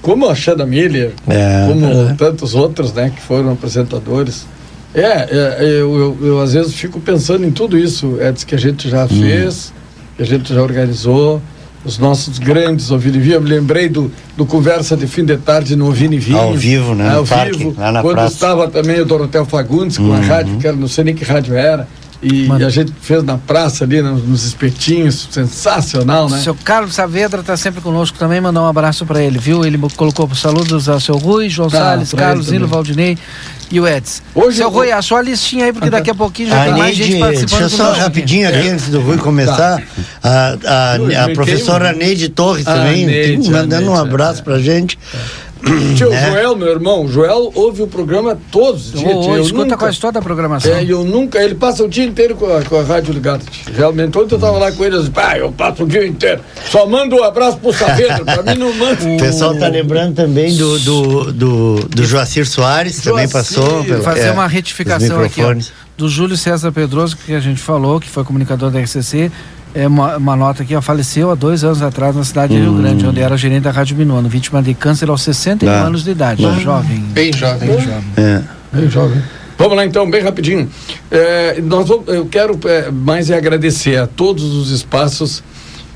[0.00, 2.14] Como a Xanda Miller, É, como é.
[2.16, 4.46] tantos outros, né, que foram apresentadores.
[4.94, 8.58] É, é, eu, eu, eu, às vezes fico pensando em tudo isso, Edson, que a
[8.58, 9.72] gente já fez,
[10.16, 11.42] que a gente já organizou,
[11.84, 13.34] os nossos grandes Vinho.
[13.34, 16.38] Eu me lembrei do, do Conversa de Fim de Tarde no e Vinho.
[16.38, 17.10] Ao vivo, né?
[17.12, 17.74] Ao no parque, vivo.
[17.76, 18.34] lá na quando praça.
[18.34, 20.22] estava também o Dorotel Fagundes com a Uhum.
[20.26, 21.86] rádio, que era, não sei nem que rádio era.
[22.24, 26.38] E, a gente fez na praça ali, nos, nos espetinhos, sensacional, né?
[26.38, 29.64] O seu Carlos Saavedra está sempre conosco também, mandar um abraço para ele, viu?
[29.64, 32.50] Ele colocou saludos ao seu Rui, João Tá, Salles, Carlos.
[32.50, 33.18] Nilo, Valdinei
[33.70, 34.22] e o Edson.
[34.34, 36.72] Hoje seu eu- Rui, a sua listinha aí, porque daqui a pouquinho já A tem
[36.76, 39.82] mais Neide, gente participando deixa eu só rapidinho aqui, antes do Rui começar.
[40.22, 40.56] A,
[40.92, 43.98] a, Eu a expliquei professora um- Neide Torres Ah, também, Neide, tem- mandando um a
[43.98, 44.98] Neide, abraço pra gente.
[45.96, 46.30] Tio né?
[46.30, 49.10] Joel, meu irmão, Joel ouve o programa todos os dias.
[49.24, 50.72] tio, eu escuta nunca- quase toda a programação.
[50.72, 53.42] É, eu nunca, ele passa o dia inteiro com a, com a rádio ligada.
[53.74, 56.40] Realmente, ontem eu tava lá com ele, eu disse, eu passo o dia inteiro.
[56.70, 58.94] Só mando um abraço pro Saavedra, pra mim não manda.
[59.04, 63.84] O pessoal tá lembrando também do, do, do, do Joacir Soares, também passou.
[63.84, 65.54] pelo- fazer é, uma retificação aqui, ó,
[65.96, 69.30] do Júlio César Pedroso, que a gente falou, que foi comunicador da RCC.
[69.74, 72.70] É uma, uma nota aqui, ó, faleceu há dois anos atrás na cidade de Rio
[72.72, 72.80] Hum.
[72.80, 75.82] Grande, onde era gerente da Rádio Minuano, vítima de câncer aos 61 Ah.
[75.86, 76.52] anos de idade, Ah.
[76.60, 76.98] jovem.
[77.12, 77.68] Bem jovem.
[77.68, 78.04] Bem jovem.
[78.16, 78.42] É.
[78.72, 79.22] Bem jovem.
[79.58, 80.68] Vamos lá então, bem rapidinho.
[81.10, 85.42] É, nós vamos- eu quero é, mais é agradecer a todos os espaços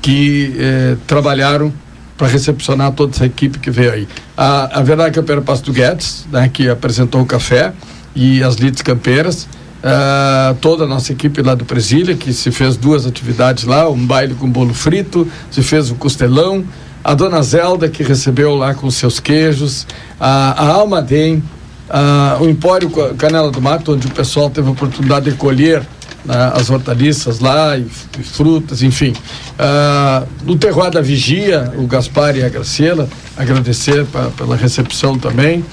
[0.01, 1.71] que é, trabalharam
[2.17, 4.07] para recepcionar toda essa equipe que veio aí.
[4.35, 7.71] A, a verdade é que eu quero Pasto Guedes, né, que apresentou o café
[8.13, 9.47] e as lides campeiras.
[9.83, 14.05] Ah, toda a nossa equipe lá do Presília, que se fez duas atividades lá, um
[14.05, 16.65] baile com bolo frito, se fez o costelão,
[17.03, 19.87] a dona Zelda, que recebeu lá com seus queijos,
[20.19, 21.41] a, a Alma Dem,
[21.89, 25.81] ah, o Empório Ca- Canela do Mato, onde o pessoal teve a oportunidade de colher
[26.25, 27.87] né, as hortaliças lá e,
[28.19, 29.13] e frutas, enfim.
[29.57, 33.07] Ah, o Terroir da Vigia, o Gaspar e a Graciela,
[33.37, 35.63] agradecer pa- pela recepção também.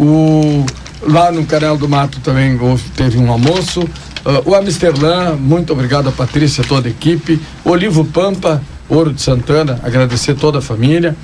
[0.00, 0.66] O,
[1.02, 3.88] lá no Canela do Mato também houve, teve um almoço.
[4.24, 7.40] Ah, o Amsterdã, muito obrigado a Patrícia toda a equipe.
[7.64, 11.16] Olivo Pampa, Ouro de Santana, agradecer toda a família.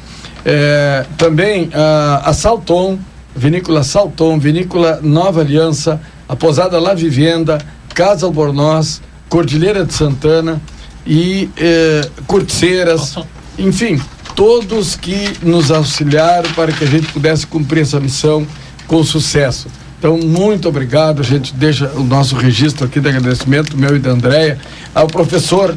[0.45, 2.99] É, também ah, a Salton,
[3.35, 7.59] Vinícola Salton, Vinícola Nova Aliança, a Posada La Vivenda,
[7.95, 10.61] Casa Albornoz, Cordilheira de Santana
[11.07, 13.17] e eh, Corteceiras,
[13.59, 14.01] enfim,
[14.35, 18.47] todos que nos auxiliaram para que a gente pudesse cumprir essa missão
[18.89, 19.69] com sucesso.
[19.98, 21.20] Então, muito obrigado.
[21.20, 24.59] A gente deixa o nosso registro aqui de agradecimento, meu e da Andréia,
[24.93, 25.74] ao professor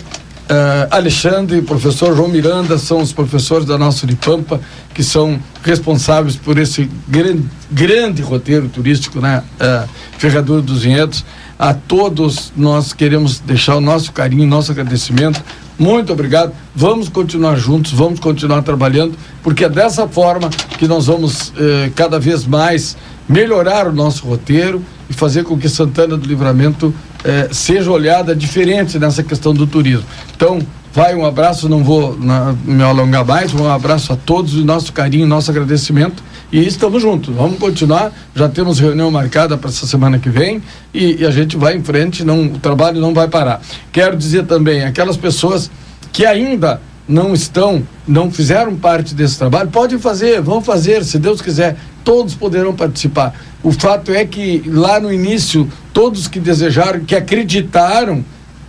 [0.53, 4.59] eh, Alexandre e professor João Miranda são os professores da nossa Unipampa
[4.93, 9.43] que são responsáveis por esse grande, grande roteiro turístico, né?
[9.55, 11.23] Uh, Ferradura dos Vinhedos.
[11.57, 15.41] A todos nós queremos deixar o nosso carinho, nosso agradecimento.
[15.77, 16.53] Muito obrigado.
[16.75, 22.19] Vamos continuar juntos, vamos continuar trabalhando, porque é dessa forma que nós vamos eh, cada
[22.19, 22.95] vez mais
[23.27, 26.93] melhorar o nosso roteiro e fazer com que Santana do Livramento
[27.23, 30.05] eh, seja olhada diferente nessa questão do turismo.
[30.35, 30.59] Então,
[30.93, 34.91] vai um abraço, não vou na, me alongar mais, um abraço a todos, o nosso
[34.93, 36.21] carinho, nosso agradecimento
[36.51, 37.33] e estamos juntos.
[37.33, 40.61] Vamos continuar, já temos reunião marcada para essa semana que vem
[40.93, 43.61] e, e, a gente vai em frente, não, o trabalho não vai parar.
[43.91, 45.71] Quero dizer também, aquelas pessoas
[46.11, 51.41] que ainda não estão, não fizeram parte desse trabalho, podem fazer, vão fazer, se Deus
[51.41, 53.33] quiser, todos poderão participar.
[53.63, 58.23] O fato é que lá no início, todos que desejaram, que acreditaram,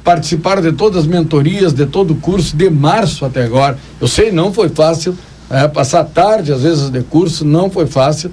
[0.04, 3.78] participaram de todas as mentorias, de todo o curso, de março até agora.
[4.00, 5.16] Eu sei, não foi fácil,
[5.52, 8.30] é, passar tarde, às vezes, de curso, não foi fácil.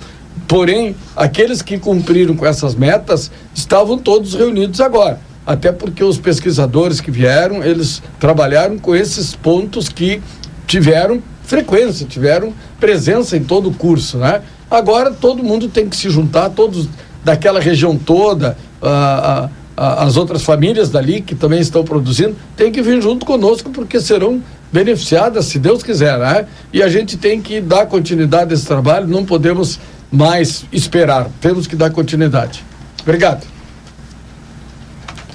[0.48, 5.20] Porém, aqueles que cumpriram com essas metas estavam todos reunidos agora.
[5.46, 10.22] Até porque os pesquisadores que vieram, eles trabalharam com esses pontos que
[10.66, 14.41] tiveram frequência, tiveram presença em todo o curso, né?
[14.72, 16.88] Agora todo mundo tem que se juntar, todos
[17.24, 22.82] daquela região toda, ah, ah, as outras famílias dali que também estão produzindo, tem que
[22.82, 24.41] vir junto conosco porque serão
[24.72, 26.46] beneficiadas, se Deus quiser, né?
[26.72, 29.80] E a gente tem que dar continuidade a esse trabalho, não podemos
[30.12, 32.64] mais esperar, temos que dar continuidade.
[33.02, 33.59] Obrigado.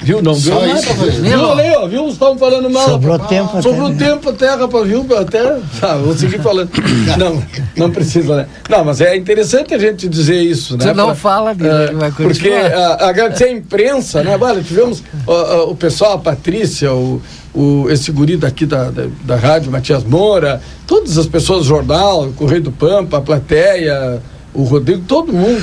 [0.04, 0.22] Viu?
[0.22, 1.12] Não viu nada, isso, viu?
[1.22, 2.08] Viu ali, ó, viu?
[2.08, 2.88] Estavam falando mal.
[2.88, 3.30] Sobrou rapaz.
[3.30, 3.96] tempo até, Sobrou né?
[3.98, 5.06] tempo até, rapaz, viu?
[5.18, 6.70] Até, tá, vou seguir falando.
[7.18, 7.42] não,
[7.76, 8.46] não precisa, né?
[8.68, 10.84] Não, mas é interessante a gente dizer isso, né?
[10.92, 12.72] Tu não Pra- fala dele, é, ele vai Porque continuar.
[12.72, 14.36] a- agradecer a imprensa, né?
[14.36, 17.22] Vale, tivemos ó, ó, o pessoal, a Patrícia, o,
[17.54, 22.28] o, esse guri daqui da, da, da rádio, Matias Moura, todas as pessoas do jornal,
[22.36, 24.20] Correio do Pampa, a plateia,
[24.54, 25.60] o Rodrigo, todo mundo.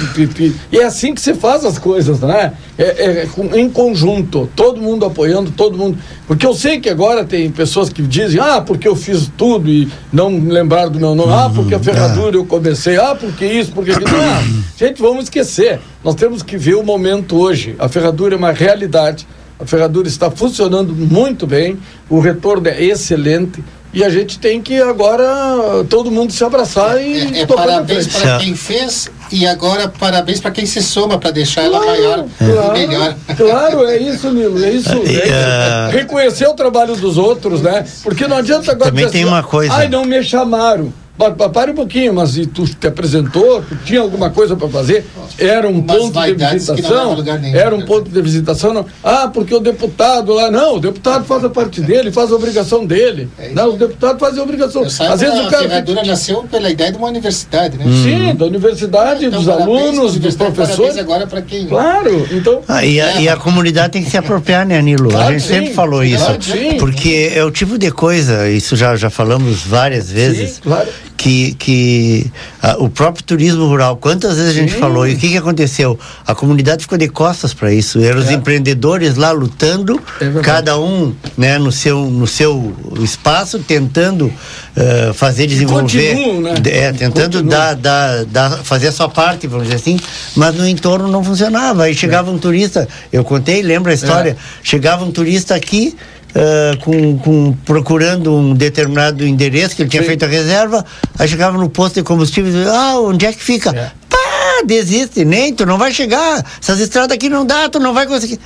[0.71, 2.53] E, é assim que se faz as coisas, né?
[2.77, 3.27] É, é
[3.57, 5.97] em conjunto, todo mundo apoiando, todo mundo.
[6.27, 9.87] Porque eu sei que agora tem pessoas que dizem, ah, porque eu fiz tudo e
[10.11, 13.91] não lembraram do meu nome, ah, porque a ferradura eu comecei, ah, porque isso, porque
[13.91, 14.11] aquilo.
[14.11, 15.79] Não, gente, vamos esquecer.
[16.03, 17.75] Nós temos que ver o momento hoje.
[17.79, 19.25] A ferradura é uma realidade.
[19.57, 21.77] A ferradura está funcionando muito bem,
[22.09, 23.63] o retorno é excelente.
[23.93, 28.07] E a gente tem que agora todo mundo se abraçar e É tocar pra parabéns
[28.07, 32.77] para quem fez e agora parabéns para quem se soma para deixar ela maior Claro,
[32.77, 33.15] e melhor.
[33.35, 34.89] Claro, é isso, Nilo, é isso.
[34.91, 35.29] É.
[35.31, 35.89] Ah.
[35.91, 37.85] Reconhecer o trabalho dos outros, né?
[38.03, 39.73] Porque não adianta agora Também dizer tem assim, uma coisa.
[39.73, 40.93] Ai, não me chamaram.
[41.21, 44.67] Pa- pa- Pare um pouquinho, mas e tu te apresentou, tu tinha alguma coisa para
[44.69, 45.05] fazer?
[45.37, 47.11] Era um Umas ponto de visitação?
[47.13, 48.73] a nenhum, Era um ponto de visitação?
[48.73, 48.85] Não.
[49.03, 50.49] Ah, porque o deputado lá.
[50.49, 53.29] Não, o deputado faz a parte dele, faz a obrigação dele.
[53.53, 54.81] não, o deputado faz a obrigação.
[54.83, 55.63] Às vezes a o cara.
[55.69, 57.85] ferradura nasceu pela ideia de uma universidade, né?
[57.85, 60.97] Sim, da universidade, Então, dos parabéns alunos, dos professores.
[60.97, 61.67] Agora para quem.
[61.67, 62.61] Claro, então.
[62.67, 65.09] Ah, e, a, e a comunidade tem que se apropriar, né, Nilo?
[65.09, 66.25] Claro a gente que sempre sim, falou isso.
[66.25, 66.77] claro que sim.
[66.77, 70.87] Porque é o tipo de coisa, isso já, já falamos várias vezes, claro.
[71.21, 72.31] Que, que
[72.63, 74.79] ah, o próprio turismo rural, quantas vezes a gente Sim.
[74.79, 75.97] falou, e o que, que aconteceu?
[76.25, 77.99] A comunidade ficou de costas para isso.
[77.99, 82.73] Eram os empreendedores lá lutando, É cada um né, no, seu, no seu
[83.03, 84.33] espaço, tentando
[84.75, 86.15] ah, fazer desenvolver.
[86.15, 86.53] continuam, né?
[86.65, 87.47] É, tentando Continuam.
[87.49, 89.99] dar, dar, dar, fazer a sua parte, vamos dizer assim,
[90.35, 91.83] mas no entorno não funcionava.
[91.83, 94.35] Aí chegava um turista, eu contei, lembra a história?
[94.63, 95.95] Chegava um turista aqui.
[96.35, 100.85] Ah, com, com- procurando um determinado endereço que ele tinha feito a reserva,
[101.17, 103.71] aí chegava no posto de combustível e dizia, ah, onde é que fica?
[104.09, 104.17] Pá,
[104.65, 108.39] desiste, nem, tu não vai chegar, essas estradas aqui não dá, tu não vai conseguir.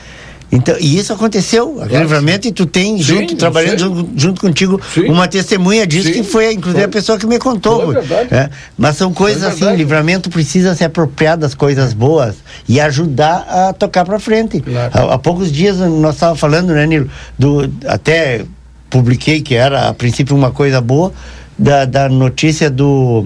[0.51, 5.09] Então, e isso aconteceu, livramento, e tu tem, junto, trabalhando junto, junto contigo, Sim.
[5.09, 6.85] uma testemunha disso, Sim, que foi, inclusive, foi.
[6.85, 7.93] a pessoa que me contou.
[8.31, 12.35] É, mas são coisas É assim, livramento precisa se apropriar das coisas boas
[12.69, 14.63] e ajudar a tocar para frente.
[14.93, 18.45] Há, há poucos dias nós estávamos falando, né, Nilo, do, até
[18.89, 21.11] publiquei que era a princípio uma coisa boa,
[21.57, 23.25] da, da notícia do,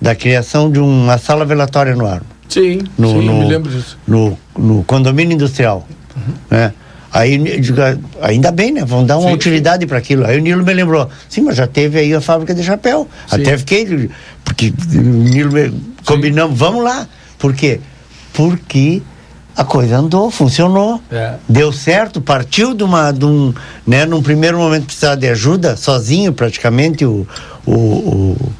[0.00, 2.22] da criação de uma sala velatória no ar.
[2.48, 3.96] Sim, No, sim, no, me lembro disso.
[4.06, 5.86] no, no condomínio industrial.
[6.50, 6.72] Né?
[7.10, 7.80] Aí, eu digo,
[8.20, 8.84] ainda bem, né?
[8.84, 10.26] Vão dar uma Sim, utilidade para aquilo.
[10.26, 13.08] Aí o Nilo me lembrou, sim, mas já teve aí a fábrica de chapéu.
[13.26, 13.36] Sim.
[13.40, 14.10] Até fiquei,
[14.44, 15.72] porque o Nilo me,
[16.04, 17.08] combinamos, vamos lá.
[17.38, 17.80] Por quê?
[18.34, 19.00] Porque
[19.56, 21.34] a coisa andou, funcionou, É.
[21.48, 23.54] deu certo, partiu de uma, de um,
[23.86, 24.04] né?
[24.04, 27.26] Num primeiro momento precisava de ajuda, sozinho praticamente o,
[27.66, 28.52] o, o.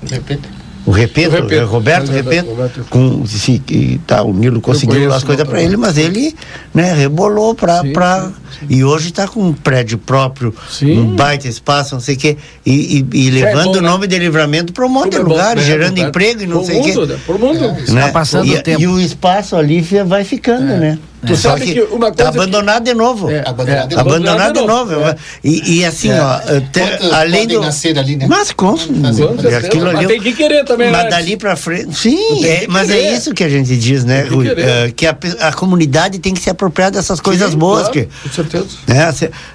[0.89, 1.66] o Repeto, O Repeto.
[1.66, 2.86] Roberto Repeto, Roberto.
[2.89, 6.35] com, se, tá, o Nilo conseguiu as coisas para ele, mas ele
[6.73, 8.32] né, rebolou para.
[8.68, 10.98] E hoje está com um prédio próprio, Sim.
[10.98, 13.88] um baita espaço, não sei o quê, e, e, e levando bom, o né?
[13.88, 16.08] nome de livramento para um monte de é bom, lugares, né, gerando Roberto?
[16.08, 16.88] emprego e não Pro sei o quê.
[16.92, 17.18] mundo, né?
[17.26, 17.76] Pro mundo.
[17.92, 18.02] Né?
[18.06, 18.80] Tá passando e, o tempo.
[18.80, 20.98] e o espaço ali vai ficando, né?
[21.26, 23.28] Tu Só sabe que uma tá coisa que- abandonado de novo.
[23.28, 24.08] É, Abandonado de é, novo.
[24.08, 24.94] Abandonado de novo.
[25.00, 25.16] é.
[25.42, 26.20] E, e assim, É.
[26.22, 26.38] ó,
[26.70, 27.60] te- além do.
[27.60, 28.26] nascer ali, né?
[28.28, 29.58] Mas com, certeza.
[29.66, 29.96] aquilo ali.
[29.96, 31.10] Mas tem que querer também, Mas né?
[31.10, 31.92] dali pra frente.
[31.98, 34.46] Sim, é- que mas é isso que a gente diz, né, que Rui?
[34.48, 37.88] É, que a, a comunidade tem que se apropriar dessas coisas Sim, boas.
[37.88, 38.69] claro, que, certeza.
[38.86, 39.10] né,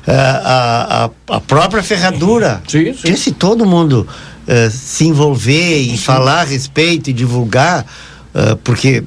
[0.08, 2.62] a, a, a própria ferradura.
[2.68, 3.12] Sim, sim.
[3.12, 4.08] E se todo mundo
[4.48, 7.86] eh, se envolver e falar a respeito e divulgar,
[8.34, 9.04] eh, porque,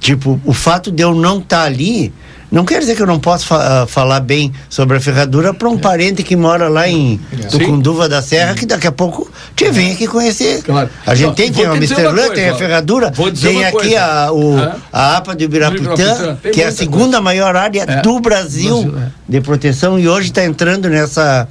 [0.00, 2.12] tipo, o fato de eu não estar ali.
[2.50, 5.68] Não quer dizer que eu não possa fa- ah, falar bem sobre a ferradura para
[5.68, 7.20] um parente que mora lá em
[7.50, 10.62] Tucunduva da Serra, que daqui a pouco te vem aqui conhecer.
[10.62, 10.88] Claro.
[11.06, 14.02] A gente tem, tem a dizer Misterlã, uma tem a coisa, ferradura, tem aqui coisa.
[14.02, 14.76] a, o, Hã?
[14.90, 18.00] a APA do Ibirapitã, que é a segunda maior área É.
[18.02, 18.38] do Brasil
[18.82, 19.08] Brasil, é.
[19.28, 21.46] de proteção e hoje está entrando nessa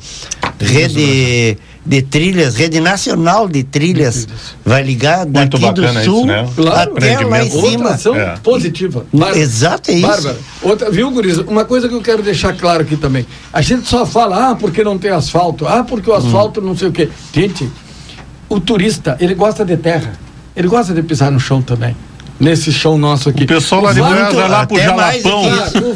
[0.60, 1.57] rede
[1.88, 4.27] de trilhas, rede nacional de trilhas,
[4.65, 6.49] vai ligar Muito daqui do bacana sul isso, né?
[6.55, 6.91] Claro.
[6.97, 7.65] até lá em cima.
[7.65, 8.35] Outra ação É.
[8.43, 9.05] positiva.
[9.14, 9.39] Bárbara.
[9.39, 10.07] Exato, é isso.
[10.07, 11.43] Bárbara, outra, viu, Guriza?
[11.47, 13.26] Uma coisa que eu quero deixar claro aqui também.
[13.53, 16.18] A gente só fala, ah, porque não tem asfalto, ah, porque o Hum.
[16.18, 17.09] asfalto não sei o quê.
[17.34, 17.69] Gente,
[18.49, 20.14] o turista, ele gosta de terra.
[20.55, 21.95] Ele gosta de pisar no chão também.
[22.39, 23.45] Nesse chão nosso aqui.
[23.45, 25.41] O pessoal lá de Goiás vai lá pro Jalapão.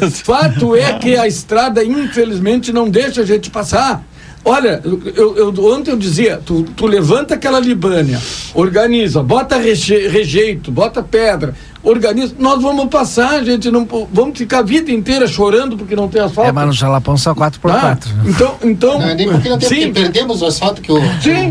[0.06, 4.02] o fato é que a estrada, infelizmente, não deixa a gente passar.
[4.44, 8.20] Olha, eu, eu- ontem eu dizia, tu, tu levanta aquela libânia,
[8.54, 12.34] organiza, bota reje- rejeito, bota pedra, organiza.
[12.38, 16.48] Nós vamos passar, gente, não vamos ficar a vida inteira chorando porque não tem asfalto.
[16.48, 17.70] É, mas no Jalapão só 4x4.
[17.70, 18.98] Ah, então, então.
[18.98, 21.00] Não, nem porque não tem, porque perdemos o asfalto que, o,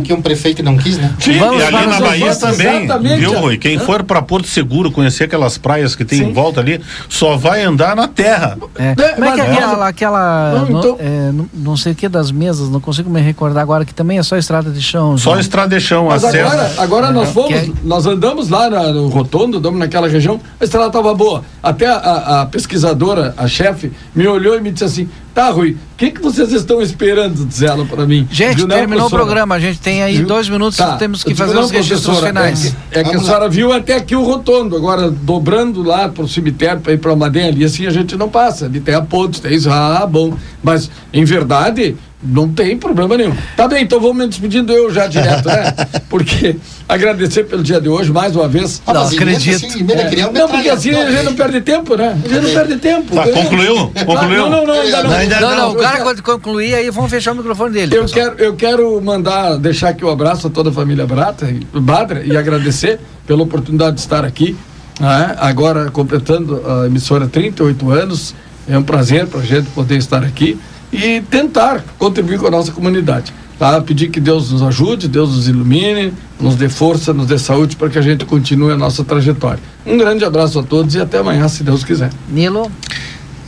[0.03, 1.13] que um prefeito não quis, né?
[1.27, 2.87] e ali na Bahia também,
[3.17, 3.57] viu, Rui?
[3.57, 3.79] Quem Hã?
[3.79, 6.79] for para Porto Seguro conhecer aquelas praias que tem em volta ali,
[7.09, 8.57] só vai andar na terra.
[8.77, 8.95] É.
[9.13, 12.07] Como é que é aquela, aquela Não, não, então- é, não, não sei o que
[12.07, 15.17] das mesas, não consigo me recordar agora, que também é só estrada de chão.
[15.17, 15.39] Só João.
[15.39, 19.07] estrada de chão, Mas agora, agora nós É, fomos, é- nós andamos lá na- no
[19.07, 20.20] Rotondo, andamos naquela região,
[20.59, 21.43] a estrada estava boa.
[21.63, 25.97] Até a- a pesquisadora, a chefe, me olhou e me disse assim: tá, Rui, o
[25.97, 28.27] que, que vocês estão esperando, diz ela para mim?
[28.31, 30.97] Gente, "Não, terminou o professora." programa, a gente tem aí Digo, dois minutos, tá.
[30.97, 32.65] temos que fazer "Não, os registros finais.
[32.65, 33.27] É que, é que a Vamos lá.
[33.33, 37.47] senhora viu até aqui o Rotondo, agora dobrando lá pro cemitério para ir para Almaden
[37.49, 38.65] ali, assim a gente não passa.
[38.65, 40.35] Ali tem a ponte, tem isso, ah, bom.
[40.63, 43.35] Mas, em verdade, não tem problema nenhum.
[43.57, 45.73] Tá bem, então vamos me despedindo eu já direto, né?
[46.07, 46.55] Porque
[46.87, 48.79] agradecer pelo dia de hoje, mais uma vez.
[48.85, 52.17] Ah, mas emenda, assim, um não, porque assim a metralhador gente não perde tempo, né?
[52.23, 53.15] A gente não perde tempo.
[53.15, 53.43] Tá, entendeu?
[53.43, 53.91] concluiu?
[53.95, 54.49] Ah, Concluiu?
[54.49, 54.83] Não, não, não,
[55.21, 55.49] ainda não.
[55.49, 57.95] Não, não, o cara quero- quando concluir aí vamos fechar o microfone dele.
[57.95, 61.65] eu quero, eu quero mandar, deixar aqui um abraço a toda a família Brata, e-
[61.79, 64.55] Badra e agradecer pela oportunidade de estar aqui.
[64.99, 65.35] né?
[65.39, 68.35] Agora, completando a emissora 38 anos,
[68.67, 70.59] é um prazer para a gente poder estar aqui
[70.93, 73.33] e tentar contribuir com a nossa comunidade.
[73.57, 73.79] Tá?
[73.79, 77.89] Pedir que Deus nos ajude, Deus nos ilumine, nos dê força, nos dê saúde para
[77.89, 79.59] que a gente continue a nossa trajetória.
[79.85, 82.09] Um grande abraço a todos e até amanhã, se Deus quiser.
[82.27, 82.71] Nilo.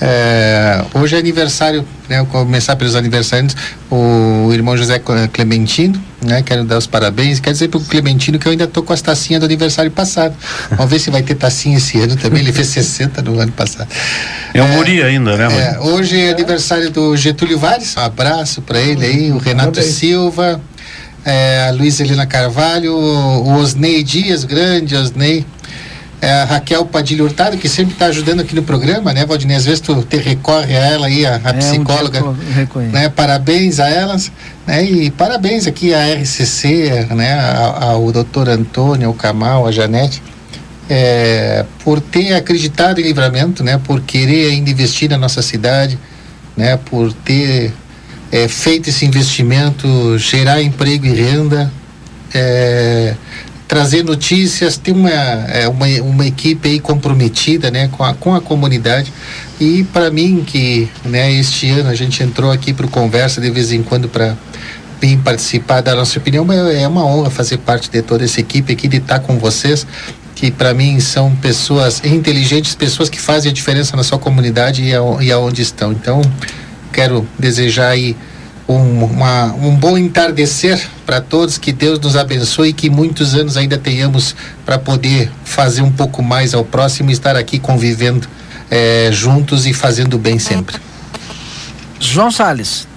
[0.05, 2.27] É, hoje é aniversário, né?
[2.29, 3.55] Começar pelos aniversariantes,
[3.89, 5.01] o irmão José
[5.31, 6.43] Clementino, né?
[6.43, 7.39] Quero dar os parabéns.
[7.39, 10.35] Quero dizer pro Clementino que eu ainda tô com as tacinhas do aniversário passado.
[10.71, 12.41] Vamos ver se vai ter tacinha esse ano também.
[12.41, 13.87] Ele fez 60 no ano passado.
[14.53, 15.61] É um guri ainda, né, Rui?
[15.61, 17.95] É, hoje é aniversário do Getúlio Vares.
[17.95, 19.95] Um abraço para ele aí, o Renato Parabéns.
[19.95, 20.59] Silva,
[21.23, 25.45] é, a Luiz Helena Carvalho, o Osnei Dias, grande Osnei.
[26.23, 29.57] É, a Raquel Padilha Hurtado, que sempre está ajudando aqui no programa, né, Valdinei?
[29.57, 32.23] Às vezes tu te recorre a ela aí, a, a É, um psicóloga.
[32.55, 32.93] reconheço.
[32.93, 34.31] né, parabéns a elas,
[34.65, 37.37] né, e parabéns aqui à RCC, né,
[37.77, 40.23] ao doutor Antônio, ao Camal, a Janete,
[40.89, 45.99] é, por ter acreditado em livramento, né, por querer ainda investir na nossa cidade,
[46.55, 47.73] né, por ter
[48.31, 51.69] é, feito esse investimento, gerar emprego e renda,
[52.33, 53.13] é,
[53.73, 58.39] trazer notícias, ter uma, é, uma, uma equipe aí comprometida né, com, a, com a
[58.39, 59.11] comunidade.
[59.59, 63.49] E para mim, que né, este ano a gente entrou aqui para o Conversa de
[63.49, 64.37] vez em quando para
[65.01, 68.87] vir participar da nossa opinião, é uma honra fazer parte de toda essa equipe aqui,
[68.87, 69.87] de estar com vocês,
[70.35, 74.93] que para mim são pessoas inteligentes, pessoas que fazem a diferença na sua comunidade e,
[74.93, 75.91] ao- e aonde estão.
[75.91, 76.21] Então,
[76.91, 78.15] quero desejar aí
[78.73, 83.57] um, uma- um bom entardecer para todos, que Deus nos abençoe e que muitos anos
[83.57, 84.35] ainda tenhamos
[84.65, 88.27] para poder fazer um pouco mais ao próximo e estar aqui convivendo
[88.71, 90.77] eh, juntos e fazendo bem sempre.
[91.99, 92.87] João Salles.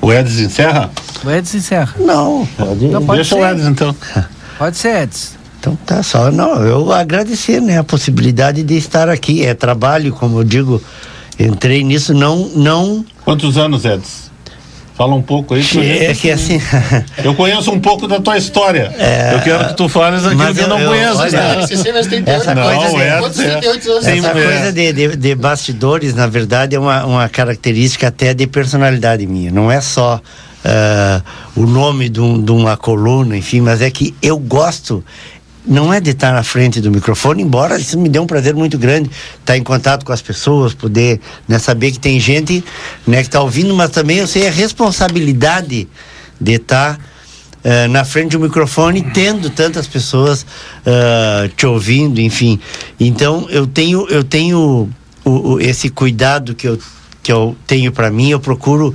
[0.00, 0.90] O Edson encerra?
[1.24, 1.94] O Edson encerra.
[1.98, 2.86] Não, pode.
[2.88, 3.40] Não, pode Deixa ser.
[3.40, 3.96] o Edson então.
[4.58, 5.28] Pode ser, Edson.
[5.58, 10.38] Então tá só, não, eu agradecer, né, a possibilidade de estar aqui, é trabalho, como
[10.40, 10.82] eu digo,
[11.38, 13.04] entrei nisso, não, não...
[13.24, 14.30] Quantos anos, Edson?
[14.94, 15.62] Fala um pouco aí.
[16.04, 16.60] É que assim...
[17.24, 18.94] Eu conheço um pouco da tua história.
[18.98, 21.18] É, eu quero que tu fales aquilo mas que eu, eu- não eu- conheço.
[21.18, 21.64] olha, né?
[22.26, 23.20] essa não, coisa é-
[23.60, 24.04] 38 anos?
[24.04, 24.32] Sim, Essa é.
[24.32, 29.50] coisa de, de, de bastidores, na verdade, é uma, uma característica até de personalidade minha.
[29.50, 30.20] Não é só
[30.64, 31.22] ah,
[31.56, 35.04] o nome de, um- de uma coluna, enfim, mas é que eu gosto.
[35.64, 38.76] Não é de estar na frente do microfone, embora isso me dê um prazer muito
[38.76, 39.08] grande,
[39.38, 42.64] estar em contato com as pessoas, poder né, saber que tem gente
[43.06, 45.88] né, que está ouvindo, mas também eu sei a responsabilidade
[46.40, 46.98] de estar
[47.62, 50.44] eh, na frente do microfone, tendo tantas pessoas
[50.84, 52.58] ah, te ouvindo, enfim.
[52.98, 54.88] Então eu tenho eu tenho
[55.24, 56.76] o- o- esse cuidado que eu
[57.22, 58.92] que eu tenho para mim, eu procuro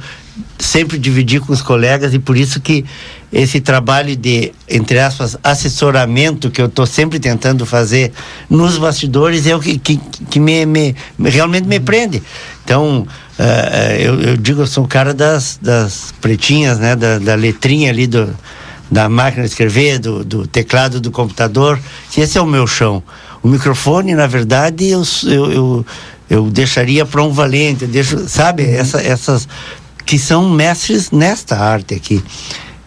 [0.59, 2.83] sempre dividir com os colegas e por isso que
[3.31, 8.11] esse trabalho de entre aspas assessoramento que eu estou sempre tentando fazer
[8.49, 9.97] nos bastidores é o que, que,
[10.29, 12.23] que me, me- me- realmente me prende.
[12.63, 13.05] Então
[13.37, 17.89] eh, eu, eu digo eu sou o cara das, das pretinhas, né, da, da letrinha
[17.91, 18.33] ali do
[18.89, 21.77] da máquina de escrever, do, do teclado do computador,
[22.09, 23.03] que esse é o meu chão.
[23.43, 25.85] O microfone, na verdade, eu, eu, eu,
[26.29, 29.45] eu deixaria para um valente, eu deixo, sabe, essa, essas
[30.05, 32.23] que são mestres nesta arte aqui.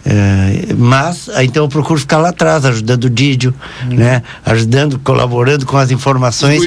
[0.05, 3.55] É, mas então eu procuro ficar lá atrás ajudando o Didio,
[3.87, 4.23] né?
[4.45, 6.63] Ajudando colaborando com as informações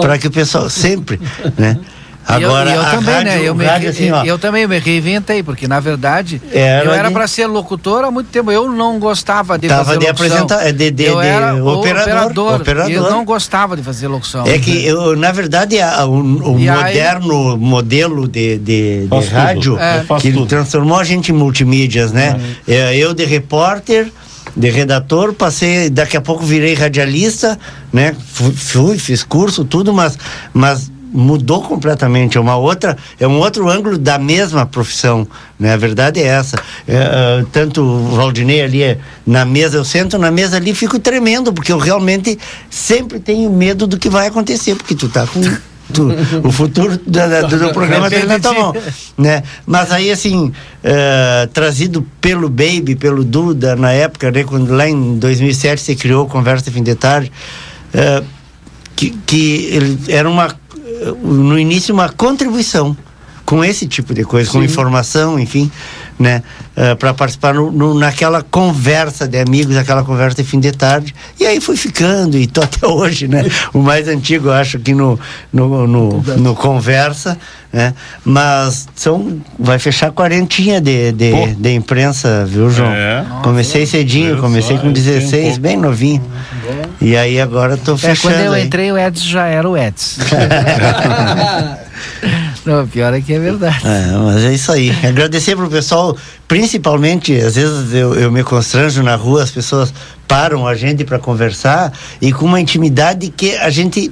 [0.00, 1.20] para que o pessoal sempre
[1.56, 1.78] né
[2.26, 3.48] Agora, e eu, e eu também, rádio- né?
[3.48, 7.14] Eu, me, rádio, assim, eu, também me reinventei, porque na verdade Era eu era de-
[7.14, 8.50] para ser locutor há muito tempo.
[8.50, 10.26] Eu não gostava de Tava fazer de locução.
[10.26, 12.90] apresentar- de- de- eu de era o operador, operador.
[12.90, 14.46] Eu não gostava de fazer locução.
[14.46, 19.26] É que, eu, na verdade, a- o, o E aí- moderno modelo de, de, de
[19.28, 20.04] rádio, É.
[20.20, 22.40] Que transformou a gente em multimídias, né?
[22.66, 24.10] É, eu de repórter,
[24.56, 27.58] de redator, passei, daqui a pouco virei radialista,
[27.92, 28.14] né?
[28.32, 30.16] Fui, fui, fiz curso, tudo, mas,
[30.52, 35.26] mas mudou completamente, é uma outra, é um outro ângulo da mesma profissão,
[35.58, 35.72] né?
[35.72, 36.56] A verdade é essa.
[36.88, 40.98] É, ah, tanto o Valdinei ali é, na mesa, eu sento na mesa ali fico
[40.98, 42.36] tremendo, porque eu realmente
[42.68, 45.40] sempre tenho medo do que vai acontecer, porque tu tá com
[45.92, 46.08] tu-
[46.42, 48.74] o futuro da- da- do, programa dele na tua mão,
[49.16, 49.44] né?
[49.64, 54.42] Mas aí assim, eh, trazido pelo Baby, pelo Duda na época, né?
[54.42, 57.30] Quando lá em 2007 se criou Conversa Fim de Tarde,
[57.92, 58.22] eh,
[58.96, 60.54] que, que ele era uma
[61.22, 62.96] no início uma contribuição
[63.44, 64.64] com esse tipo de coisa, com Sim.
[64.64, 65.70] informação, enfim,
[66.18, 66.42] né,
[66.98, 71.14] para participar no, no- naquela conversa de amigos, aquela conversa de fim de tarde.
[71.38, 73.44] E aí fui ficando e tô até hoje, né?
[73.74, 75.18] O mais antigo, eu acho, aqui no
[75.52, 77.36] no, no, no conversa,
[77.72, 77.92] né?
[78.24, 81.46] Mas são vai fechar quarentinha de, de, Pô.
[81.58, 82.90] de imprensa, viu, João?
[82.92, 83.24] É.
[83.42, 86.22] Comecei cedinho, comecei só, com eu tenho 16, um bem novinho.
[87.00, 88.34] E aí agora tô É, fechando.
[88.34, 88.64] quando eu aí.
[88.64, 90.22] entrei, o Edson já era o Edson.
[92.64, 93.86] não, pior é que é verdade.
[93.86, 94.90] É, mas é isso aí.
[95.06, 96.16] Agradecer pro pessoal,
[96.48, 99.92] principalmente, às vezes eu, eu me constranjo na rua, as pessoas
[100.26, 104.10] param a gente para conversar e com uma intimidade que a gente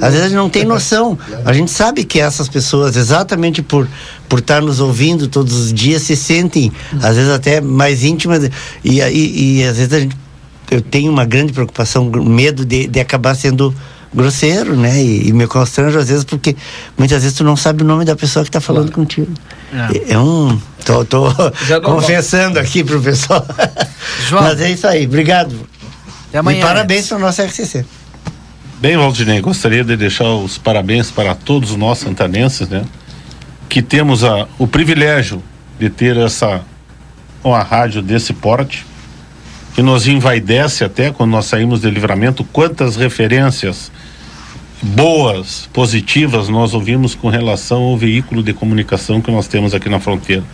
[0.00, 1.16] às vezes não tem noção.
[1.44, 3.88] A gente sabe que essas pessoas, exatamente por
[4.28, 8.50] por estar nos ouvindo todos os dias, se sentem às vezes até mais íntimas
[8.84, 10.16] e, e, e às vezes a gente
[10.70, 13.72] eu tenho uma grande preocupação, medo de, de acabar sendo
[14.16, 15.00] grosseiro, né?
[15.00, 16.56] E, e me constranjo às vezes porque
[16.96, 19.32] muitas vezes tu não sabe o nome da pessoa que está falando contigo.
[19.72, 20.14] É.
[20.14, 20.58] é um.
[20.84, 21.32] Tô, tô
[21.84, 23.46] confessando aqui pro pessoal.
[24.28, 24.42] João.
[24.42, 25.54] Mas é isso aí, obrigado.
[26.28, 27.84] Até amanhã, e parabéns para o nosso RCC.
[28.80, 32.84] Bem, Valdinei, gostaria de deixar os parabéns para todos nós santanenses, né?
[33.68, 35.42] Que temos a, o privilégio
[35.78, 36.62] de ter essa
[37.42, 38.84] uma rádio desse porte,
[39.74, 43.90] que nos envaidece até quando nós saímos de livramento, quantas referências
[44.82, 49.98] boas, positivas nós ouvimos com relação ao veículo de comunicação que nós temos aqui na
[50.00, 50.44] fronteira.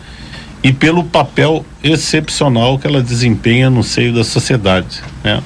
[0.62, 5.43] E pelo papel excepcional que ela desempenha no seio da sociedade, né?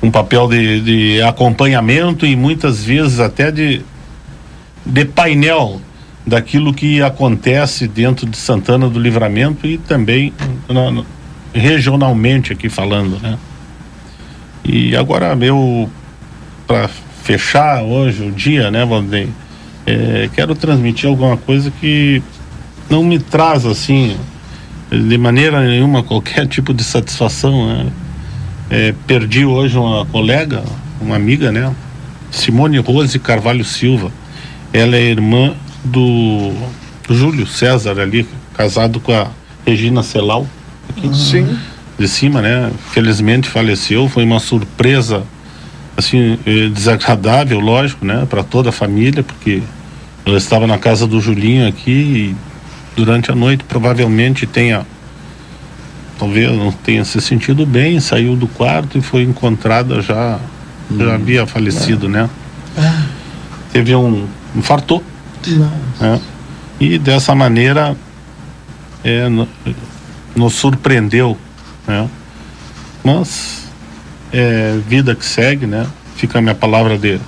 [0.00, 3.82] um papel de, de acompanhamento e muitas vezes até de,
[4.86, 5.80] de painel
[6.26, 10.32] daquilo que acontece dentro de Santana do Livramento e também
[10.68, 11.04] na- na-
[11.52, 13.38] regionalmente aqui falando, né?
[14.64, 15.88] E agora eu
[16.66, 16.88] para
[17.24, 19.34] fechar hoje o dia, né, Valdem,
[19.86, 22.22] é, quero transmitir alguma coisa que
[22.88, 24.14] não me traz assim
[24.90, 27.86] de maneira nenhuma qualquer tipo de satisfação, né?
[28.70, 30.62] É, perdi hoje uma colega,
[31.00, 31.74] uma amiga, né?
[32.30, 34.12] Simone Rose Carvalho Silva.
[34.72, 36.52] Ela é irmã do
[37.08, 39.28] Júlio César ali, casado com a
[39.66, 40.46] Regina Celal.
[40.90, 41.58] Aqui Sim.
[41.98, 42.70] De cima, né?
[42.90, 44.08] Felizmente faleceu.
[44.08, 45.22] Foi uma surpresa,
[45.96, 48.26] assim, eh, desagradável, lógico, né?
[48.28, 49.62] Para toda a família, porque
[50.26, 52.36] ela estava na casa do Julinho aqui e
[52.96, 54.86] durante a noite provavelmente tenha
[56.18, 60.38] talvez não tenha se sentido bem, saiu do quarto e foi encontrada já
[60.96, 62.28] já havia falecido, né?
[63.72, 65.02] Teve um infartou,
[66.00, 66.20] né?
[66.80, 67.96] E dessa maneira
[69.02, 69.48] é, no-
[70.36, 71.36] nos surpreendeu,
[71.86, 72.08] né?
[73.02, 73.63] Mas
[74.34, 75.86] é vida que segue, né?
[76.16, 77.20] Fica a minha palavra de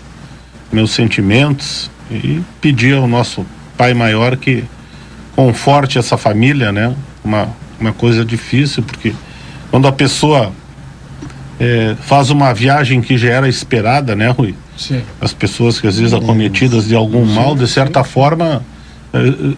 [0.72, 3.46] meus sentimentos e pedir ao nosso
[3.76, 4.64] Pai Maior que
[5.36, 6.94] conforte essa família, né?
[7.24, 9.14] Uma, uma coisa difícil, porque
[9.70, 10.52] quando a pessoa
[11.60, 14.54] é, faz uma viagem que já era esperada, né, Rui?
[14.76, 15.02] Sim.
[15.20, 18.64] As pessoas que às vezes acometidas de algum mal, de certa forma,
[19.12, 19.54] é,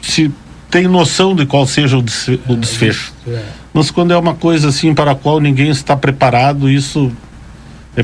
[0.00, 0.30] se
[0.70, 2.04] tem noção de qual seja o,
[2.48, 3.12] o desfecho.
[3.74, 7.10] Mas quando é uma coisa assim para a qual ninguém está preparado, isso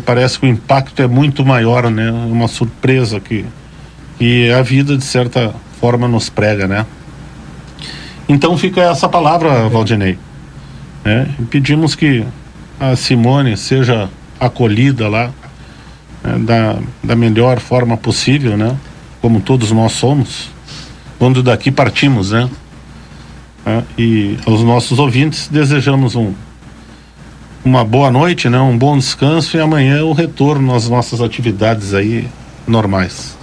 [0.05, 2.09] parece que o impacto é muito maior, né?
[2.09, 3.45] É uma surpresa que,
[4.19, 6.85] que a vida, de certa forma, nos prega, né?
[8.29, 10.19] Então fica essa palavra, Valdinei.
[11.05, 11.33] né?
[11.39, 12.25] E pedimos que
[12.81, 14.09] a Simone seja
[14.41, 15.31] acolhida lá
[16.25, 16.39] né?
[16.41, 18.77] da, da melhor forma possível, né?
[19.23, 20.51] Como todos nós somos,
[21.17, 22.51] quando daqui partimos, né?
[23.65, 23.85] Né?
[23.99, 26.33] E aos nossos ouvintes desejamos um,
[27.65, 28.59] uma boa noite, né?
[28.59, 32.29] Um bom descanso e amanhã o retorno às nossas atividades aí
[32.67, 33.37] normais.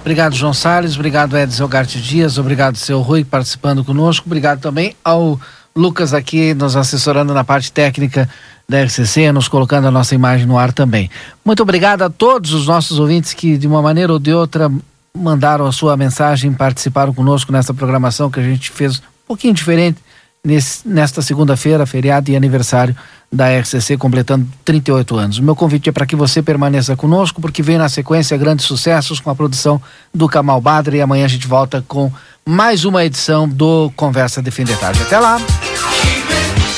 [0.00, 0.94] Obrigado, João Salles.
[0.94, 2.38] Obrigado, Edson Garte Dias.
[2.38, 4.26] Obrigado, seu Rui, participando conosco.
[4.26, 5.38] Obrigado também ao
[5.76, 8.28] Lucas aqui nos assessorando na parte técnica
[8.68, 11.10] da RCC, nos colocando a nossa imagem no ar também.
[11.44, 14.70] Muito obrigado a todos os nossos ouvintes que, de uma maneira ou de outra,
[15.16, 19.98] mandaram a sua mensagem, participaram conosco nessa programação que a gente fez pouquinho diferente
[20.44, 22.96] nesse, nesta segunda-feira, feriado e aniversário
[23.32, 25.38] da RCC, completando 38 anos.
[25.38, 29.20] O meu convite é para que você permaneça conosco, porque vem na sequência grandes sucessos
[29.20, 29.80] com a produção
[30.12, 32.10] do Kamal Badre e amanhã a gente volta com
[32.44, 35.00] mais uma edição do Conversa de Fim de Tarde.
[35.00, 35.38] Até lá!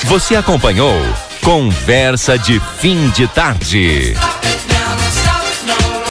[0.04, 0.94] Você acompanhou
[1.42, 4.14] Conversa de Fim de Tarde.